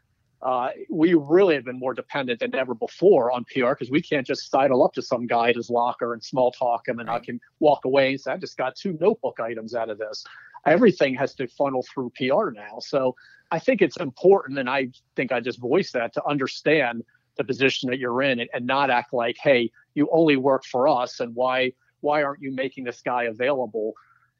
Uh, 0.46 0.70
we 0.88 1.14
really 1.14 1.54
have 1.56 1.64
been 1.64 1.78
more 1.78 1.92
dependent 1.92 2.38
than 2.38 2.54
ever 2.54 2.74
before 2.74 3.32
on 3.32 3.44
PR 3.52 3.70
because 3.70 3.90
we 3.90 4.00
can't 4.00 4.26
just 4.26 4.48
sidle 4.48 4.85
up 4.85 4.92
to 4.92 5.02
some 5.02 5.26
guy 5.26 5.48
at 5.48 5.56
his 5.56 5.70
locker 5.70 6.12
and 6.12 6.22
small 6.22 6.52
talk 6.52 6.87
him 6.87 7.00
and. 7.00 7.11
I 7.11 7.18
can 7.18 7.40
walk 7.59 7.85
away 7.85 8.11
and 8.11 8.20
say, 8.20 8.32
I 8.32 8.37
just 8.37 8.56
got 8.56 8.76
two 8.76 8.96
notebook 9.00 9.40
items 9.40 9.74
out 9.74 9.90
of 9.90 9.98
this 9.98 10.24
everything 10.66 11.14
has 11.14 11.35
to 11.35 11.46
funnel 11.46 11.85
through 11.94 12.12
PR 12.16 12.50
now. 12.50 12.78
So 12.80 13.14
I 13.50 13.59
think 13.59 13.80
it's 13.80 13.96
important, 13.96 14.59
and 14.59 14.68
I 14.68 14.88
think 15.14 15.32
I 15.32 15.40
just 15.40 15.61
voiced 15.61 15.92
that 15.94 16.12
to 16.14 16.26
understand 16.26 17.04
the 17.37 17.44
position 17.44 17.88
that 17.90 17.98
you're 17.98 18.22
in 18.22 18.40
and, 18.40 18.50
and 18.52 18.66
not 18.66 18.90
act 18.90 19.12
like, 19.12 19.37
hey, 19.40 19.70
you 19.94 20.09
only 20.12 20.37
work 20.37 20.64
for 20.64 20.88
us, 20.88 21.20
and 21.20 21.35
why 21.35 21.72
why 22.00 22.22
aren't 22.22 22.42
you 22.42 22.52
making 22.52 22.85
this 22.85 23.00
guy 23.00 23.24
available, 23.24 23.94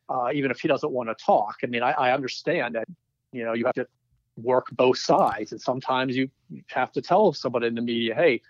uh, 0.09 0.29
even 0.33 0.51
if 0.51 0.61
he 0.61 0.69
doesn't 0.69 0.93
want 0.93 1.09
to 1.09 1.15
talk? 1.25 1.57
I 1.63 1.67
mean, 1.67 1.83
I, 1.83 1.93
I 1.93 2.13
understand 2.13 2.75
that 2.75 2.87
you 3.33 3.45
know 3.45 3.53
you 3.53 3.65
have 3.65 3.75
to 3.75 3.87
work 4.37 4.67
both 4.73 4.99
sides, 4.99 5.53
and 5.53 5.61
sometimes 5.61 6.17
you 6.17 6.29
have 6.69 6.93
to 6.93 7.03
tell 7.03 7.33
somebody 7.33 7.67
in 7.67 7.75
the 7.75 7.83
media, 7.83 8.15
hey, 8.15 8.43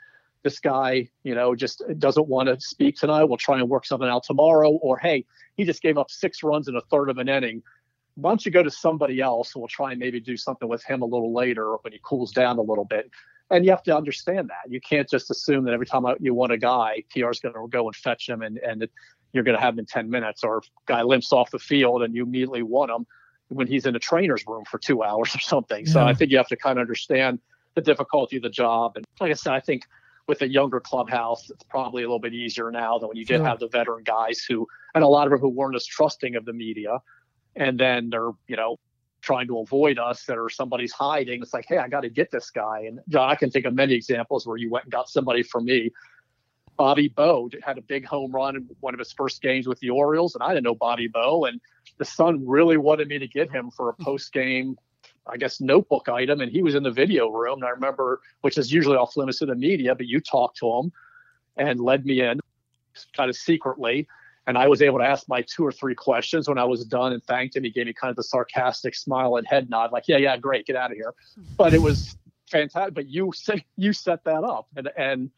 this 0.46 0.60
guy, 0.60 1.08
you 1.24 1.34
know, 1.34 1.56
just 1.56 1.82
doesn't 1.98 2.28
want 2.28 2.48
to 2.48 2.60
speak 2.60 2.96
tonight. 2.96 3.24
We'll 3.24 3.36
try 3.36 3.58
and 3.58 3.68
work 3.68 3.84
something 3.84 4.08
out 4.08 4.22
tomorrow. 4.22 4.70
Or, 4.70 4.96
hey, 4.96 5.24
he 5.56 5.64
just 5.64 5.82
gave 5.82 5.98
up 5.98 6.08
six 6.08 6.44
runs 6.44 6.68
in 6.68 6.76
a 6.76 6.80
third 6.82 7.10
of 7.10 7.18
an 7.18 7.28
inning. 7.28 7.64
Why 8.14 8.30
don't 8.30 8.46
you 8.46 8.52
go 8.52 8.62
to 8.62 8.70
somebody 8.70 9.20
else 9.20 9.54
and 9.54 9.60
we'll 9.60 9.68
try 9.68 9.90
and 9.90 9.98
maybe 9.98 10.20
do 10.20 10.36
something 10.36 10.68
with 10.68 10.84
him 10.84 11.02
a 11.02 11.04
little 11.04 11.34
later 11.34 11.74
when 11.82 11.92
he 11.92 11.98
cools 12.00 12.30
down 12.30 12.58
a 12.58 12.62
little 12.62 12.84
bit. 12.84 13.10
And 13.50 13.64
you 13.64 13.72
have 13.72 13.82
to 13.84 13.96
understand 13.96 14.48
that. 14.50 14.70
You 14.70 14.80
can't 14.80 15.08
just 15.08 15.32
assume 15.32 15.64
that 15.64 15.74
every 15.74 15.86
time 15.86 16.04
you 16.20 16.32
want 16.32 16.52
a 16.52 16.58
guy, 16.58 17.02
PR 17.10 17.30
is 17.30 17.40
going 17.40 17.54
to 17.54 17.66
go 17.68 17.86
and 17.86 17.96
fetch 17.96 18.28
him 18.28 18.42
and, 18.42 18.58
and 18.58 18.88
you're 19.32 19.42
going 19.42 19.56
to 19.56 19.60
have 19.60 19.74
him 19.74 19.80
in 19.80 19.86
10 19.86 20.08
minutes. 20.08 20.44
Or 20.44 20.62
guy 20.86 21.02
limps 21.02 21.32
off 21.32 21.50
the 21.50 21.58
field 21.58 22.04
and 22.04 22.14
you 22.14 22.22
immediately 22.22 22.62
want 22.62 22.92
him 22.92 23.04
when 23.48 23.66
he's 23.66 23.86
in 23.86 23.96
a 23.96 24.00
trainer's 24.00 24.44
room 24.46 24.64
for 24.64 24.78
two 24.78 25.02
hours 25.08 25.34
or 25.34 25.40
something. 25.40 25.86
Yeah. 25.86 25.92
So 25.92 26.04
I 26.04 26.14
think 26.14 26.30
you 26.30 26.36
have 26.36 26.48
to 26.48 26.56
kind 26.56 26.78
of 26.78 26.82
understand 26.82 27.40
the 27.74 27.80
difficulty 27.82 28.36
of 28.36 28.42
the 28.42 28.50
job. 28.50 28.92
And 28.96 29.04
like 29.20 29.30
I 29.30 29.34
said, 29.34 29.52
I 29.52 29.60
think– 29.60 29.84
with 30.26 30.42
a 30.42 30.48
younger 30.48 30.80
clubhouse, 30.80 31.50
it's 31.50 31.62
probably 31.64 32.02
a 32.02 32.06
little 32.06 32.18
bit 32.18 32.34
easier 32.34 32.70
now 32.70 32.98
than 32.98 33.08
when 33.08 33.16
you 33.16 33.24
did 33.24 33.40
have 33.40 33.60
the 33.60 33.68
veteran 33.68 34.02
guys 34.02 34.44
who, 34.48 34.66
and 34.94 35.04
a 35.04 35.06
lot 35.06 35.26
of 35.26 35.30
them 35.30 35.40
who 35.40 35.48
weren't 35.48 35.76
as 35.76 35.86
trusting 35.86 36.34
of 36.34 36.44
the 36.44 36.52
media. 36.52 36.98
And 37.54 37.78
then 37.78 38.10
they're, 38.10 38.30
you 38.48 38.56
know, 38.56 38.78
trying 39.22 39.46
to 39.46 39.60
avoid 39.60 39.98
us 39.98 40.24
that 40.24 40.36
or 40.36 40.50
somebody's 40.50 40.92
hiding. 40.92 41.42
It's 41.42 41.54
like, 41.54 41.66
hey, 41.68 41.78
I 41.78 41.88
got 41.88 42.00
to 42.00 42.10
get 42.10 42.30
this 42.30 42.50
guy. 42.50 42.84
And 42.86 43.00
John, 43.08 43.30
I 43.30 43.34
can 43.34 43.50
think 43.50 43.66
of 43.66 43.74
many 43.74 43.94
examples 43.94 44.46
where 44.46 44.56
you 44.56 44.68
went 44.68 44.84
and 44.84 44.92
got 44.92 45.08
somebody 45.08 45.42
for 45.42 45.60
me. 45.60 45.90
Bobby 46.76 47.08
Bowe 47.08 47.50
had 47.62 47.78
a 47.78 47.82
big 47.82 48.04
home 48.04 48.32
run 48.32 48.56
in 48.56 48.68
one 48.80 48.94
of 48.94 48.98
his 48.98 49.12
first 49.12 49.42
games 49.42 49.66
with 49.66 49.80
the 49.80 49.90
Orioles, 49.90 50.34
and 50.34 50.42
I 50.42 50.48
didn't 50.48 50.64
know 50.64 50.74
Bobby 50.74 51.08
Bowe. 51.08 51.44
And 51.44 51.60
the 51.98 52.04
Sun 52.04 52.46
really 52.46 52.76
wanted 52.76 53.08
me 53.08 53.18
to 53.18 53.28
get 53.28 53.50
him 53.50 53.70
for 53.70 53.90
a 53.90 53.92
hmm. 53.92 54.04
post 54.04 54.32
game 54.32 54.76
I 55.28 55.36
guess, 55.36 55.60
notebook 55.60 56.08
item, 56.08 56.40
and 56.40 56.50
he 56.50 56.62
was 56.62 56.74
in 56.74 56.82
the 56.82 56.90
video 56.90 57.28
room. 57.28 57.54
And 57.54 57.64
I 57.64 57.70
remember, 57.70 58.20
which 58.42 58.58
is 58.58 58.72
usually 58.72 58.96
off 58.96 59.16
limits 59.16 59.40
to 59.40 59.46
the 59.46 59.54
media, 59.54 59.94
but 59.94 60.06
you 60.06 60.20
talked 60.20 60.58
to 60.58 60.72
him 60.72 60.92
and 61.56 61.80
led 61.80 62.06
me 62.06 62.20
in 62.20 62.40
kind 63.16 63.28
of 63.28 63.36
secretly. 63.36 64.06
And 64.46 64.56
I 64.56 64.68
was 64.68 64.80
able 64.80 64.98
to 64.98 65.04
ask 65.04 65.28
my 65.28 65.42
two 65.42 65.66
or 65.66 65.72
three 65.72 65.96
questions 65.96 66.48
when 66.48 66.58
I 66.58 66.64
was 66.64 66.84
done 66.84 67.12
and 67.12 67.22
thanked 67.24 67.56
him. 67.56 67.64
He 67.64 67.70
gave 67.70 67.86
me 67.86 67.92
kind 67.92 68.10
of 68.10 68.16
the 68.16 68.22
sarcastic 68.22 68.94
smile 68.94 69.36
and 69.36 69.46
head 69.46 69.68
nod, 69.68 69.90
like, 69.90 70.04
yeah, 70.06 70.18
yeah, 70.18 70.36
great, 70.36 70.66
get 70.66 70.76
out 70.76 70.92
of 70.92 70.96
here. 70.96 71.14
Hmm. 71.34 71.42
But 71.56 71.74
it 71.74 71.82
was 71.82 72.16
fantastic. 72.48 72.94
But 72.94 73.08
you 73.08 73.32
set 73.34 73.62
you 73.76 73.92
set 73.92 74.22
that 74.24 74.44
up. 74.44 74.68
And 74.76 74.90
and 74.96 75.30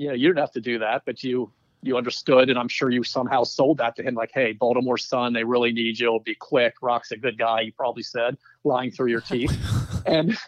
you 0.00 0.08
know, 0.08 0.14
you 0.14 0.28
didn't 0.28 0.38
have 0.38 0.52
to 0.52 0.62
do 0.62 0.78
that, 0.78 1.02
but 1.04 1.22
you 1.22 1.52
you 1.82 1.96
understood, 1.96 2.48
and 2.48 2.58
I'm 2.58 2.68
sure 2.68 2.90
you 2.90 3.04
somehow 3.04 3.42
sold 3.42 3.78
that 3.78 3.96
to 3.96 4.02
him. 4.02 4.14
Like, 4.14 4.30
hey, 4.32 4.52
Baltimore 4.52 4.98
Sun, 4.98 5.32
they 5.32 5.44
really 5.44 5.72
need 5.72 5.98
you. 5.98 6.06
It'll 6.06 6.20
be 6.20 6.34
quick. 6.34 6.74
Roch's 6.82 7.10
a 7.12 7.16
good 7.16 7.38
guy. 7.38 7.60
You 7.60 7.72
probably 7.72 8.02
said, 8.02 8.38
lying 8.64 8.90
through 8.90 9.08
your 9.08 9.20
teeth, 9.20 9.54
and 10.06 10.38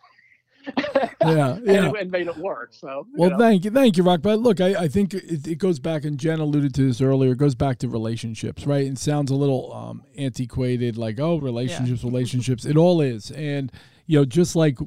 yeah, 0.67 1.09
yeah, 1.21 1.53
and, 1.67 1.97
and, 1.97 2.11
made 2.11 2.29
it 2.29 2.37
work. 2.39 2.71
So, 2.73 3.07
well, 3.15 3.31
know. 3.31 3.39
thank 3.39 3.67
you, 3.67 3.71
thank 3.71 3.99
you, 3.99 4.03
Rock. 4.03 4.23
But 4.23 4.41
look, 4.41 4.59
I, 4.63 4.85
I 4.85 4.89
think 4.89 5.13
it, 5.13 5.47
it, 5.47 5.59
goes 5.59 5.79
back, 5.79 6.05
and 6.05 6.19
Jen 6.19 6.41
alluded 6.41 6.75
to 6.77 6.87
this 6.87 7.03
earlier. 7.03 7.33
It 7.33 7.39
goes 7.39 7.55
back 7.55 7.79
to 7.81 7.89
relationships, 7.89 8.67
right? 8.67 8.87
It 8.87 8.97
sounds 8.97 9.31
a 9.31 9.35
little 9.35 9.71
um, 9.75 10.03
antiquated, 10.17 10.97
like 10.97 11.21
oh, 11.21 11.39
relationships, 11.39 12.03
yeah. 12.03 12.11
relationships. 12.11 12.65
It 12.65 12.79
all 12.79 13.03
is, 13.03 13.31
and 13.33 13.71
you 14.07 14.19
know, 14.19 14.25
just 14.25 14.57
like 14.57 14.79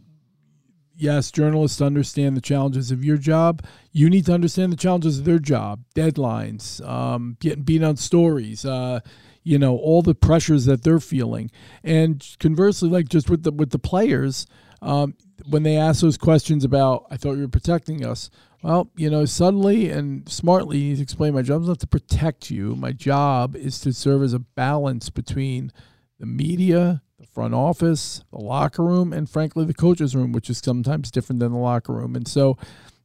yes, 0.98 1.32
journalists 1.32 1.82
understand 1.82 2.36
the 2.36 2.42
challenges 2.42 2.92
of 2.92 3.04
your 3.04 3.18
job. 3.18 3.64
You 3.92 4.10
need 4.10 4.26
to 4.26 4.34
understand 4.34 4.72
the 4.72 4.78
challenges 4.78 5.20
of 5.20 5.26
their 5.26 5.40
job, 5.40 5.84
deadlines, 5.96 6.86
um, 6.88 7.38
getting 7.40 7.64
beat 7.64 7.84
on 7.84 7.98
stories, 7.98 8.66
uh, 8.66 9.00
you 9.44 9.60
know, 9.60 9.78
all 9.78 10.02
the 10.02 10.16
pressures 10.16 10.66
that 10.66 10.84
they're 10.84 11.00
feeling. 11.00 11.52
And 11.84 12.26
conversely, 12.40 12.90
like 12.90 13.10
just 13.10 13.30
with 13.30 13.44
the 13.44 13.52
with 13.52 13.72
the 13.72 13.80
players, 13.80 14.48
um, 14.82 15.16
when 15.48 15.64
they 15.64 15.78
ask 15.78 16.02
those 16.02 16.18
questions 16.18 16.64
about, 16.64 17.06
I 17.12 17.18
thought 17.18 17.34
you 17.34 17.42
were 17.42 17.48
protecting 17.48 18.06
us. 18.06 18.30
Well, 18.64 18.90
you 18.96 19.12
know, 19.12 19.26
suddenly 19.26 19.90
and 19.90 20.28
smartly, 20.28 20.80
you 20.80 21.02
explain 21.02 21.36
my 21.36 21.44
job 21.44 21.62
is 21.62 21.68
not 21.68 21.80
to 21.82 21.88
protect 21.88 22.50
you. 22.50 22.76
My 22.76 22.92
job 22.92 23.56
is 23.56 23.80
to 23.82 23.94
serve 23.94 24.24
as 24.24 24.34
a 24.34 24.40
balance 24.40 25.12
between 25.12 25.72
the 26.20 26.26
media 26.26 27.04
the 27.26 27.32
front 27.32 27.54
office, 27.54 28.24
the 28.32 28.40
locker 28.40 28.84
room, 28.84 29.14
and 29.14 29.30
frankly 29.30 29.66
the 29.66 29.74
coach's 29.74 30.16
room, 30.16 30.32
which 30.32 30.50
is 30.50 30.60
sometimes 30.60 31.12
different 31.12 31.40
than 31.40 31.52
the 31.52 31.58
locker 31.58 31.94
room. 31.94 32.16
And 32.16 32.28
so 32.28 32.58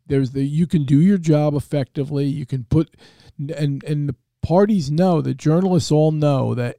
there's 0.07 0.33
the 0.33 0.45
you 0.45 0.67
can 0.67 0.85
do 0.85 1.01
your 1.01 1.19
job 1.19 1.55
effectively. 1.55 2.27
You 2.27 2.47
can 2.47 2.65
put 2.65 2.97
and 3.39 3.83
and 3.85 4.09
the 4.09 4.15
parties 4.43 4.91
know, 4.91 5.21
the 5.21 5.35
journalists 5.35 5.91
all 5.91 6.13
know 6.13 6.55
that 6.55 6.77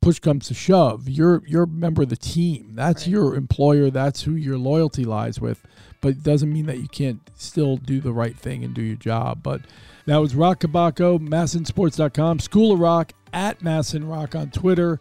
push 0.00 0.18
comes 0.18 0.48
to 0.48 0.54
shove, 0.54 1.08
you're 1.08 1.42
you're 1.46 1.64
a 1.64 1.68
member 1.68 2.02
of 2.02 2.08
the 2.08 2.16
team. 2.16 2.72
That's 2.74 3.02
right. 3.02 3.12
your 3.12 3.34
employer. 3.34 3.90
That's 3.90 4.22
who 4.22 4.32
your 4.32 4.58
loyalty 4.58 5.04
lies 5.04 5.40
with. 5.40 5.62
But 6.00 6.08
it 6.10 6.22
doesn't 6.22 6.52
mean 6.52 6.66
that 6.66 6.78
you 6.78 6.88
can't 6.88 7.20
still 7.36 7.76
do 7.76 8.00
the 8.00 8.12
right 8.12 8.36
thing 8.36 8.64
and 8.64 8.74
do 8.74 8.82
your 8.82 8.96
job. 8.96 9.42
But 9.42 9.62
that 10.06 10.16
was 10.16 10.34
Roch 10.34 10.60
Kubatko, 10.60 11.18
MASNsports.com, 11.18 12.38
School 12.40 12.72
of 12.72 12.80
Roch 12.80 13.12
at 13.34 13.60
MASN 13.60 14.08
Roch 14.08 14.34
on 14.34 14.50
Twitter. 14.50 14.98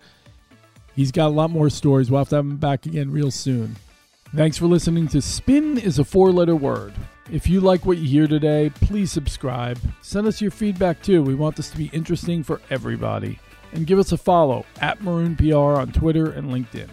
He's 0.99 1.13
got 1.13 1.27
a 1.27 1.29
lot 1.29 1.49
more 1.49 1.69
stories. 1.69 2.11
We'll 2.11 2.19
have 2.19 2.27
to 2.27 2.35
have 2.35 2.43
him 2.43 2.57
back 2.57 2.85
again 2.85 3.09
real 3.09 3.31
soon. 3.31 3.77
Thanks 4.35 4.57
for 4.57 4.65
listening 4.65 5.07
to 5.07 5.21
Spin 5.21 5.77
is 5.77 5.97
a 5.97 6.03
four 6.03 6.29
letter 6.29 6.57
word. 6.57 6.91
If 7.31 7.49
you 7.49 7.61
like 7.61 7.85
what 7.85 7.99
you 7.99 8.05
hear 8.05 8.27
today, 8.27 8.69
please 8.69 9.09
subscribe. 9.09 9.79
Send 10.01 10.27
us 10.27 10.41
your 10.41 10.51
feedback 10.51 11.01
too. 11.01 11.23
We 11.23 11.35
want 11.35 11.55
this 11.55 11.69
to 11.69 11.77
be 11.77 11.89
interesting 11.93 12.43
for 12.43 12.59
everybody. 12.69 13.39
And 13.71 13.87
give 13.87 13.97
us 13.97 14.11
a 14.11 14.17
follow 14.17 14.65
at 14.81 15.01
Maroon 15.01 15.37
PR 15.37 15.79
on 15.79 15.93
Twitter 15.93 16.31
and 16.31 16.49
LinkedIn. 16.49 16.89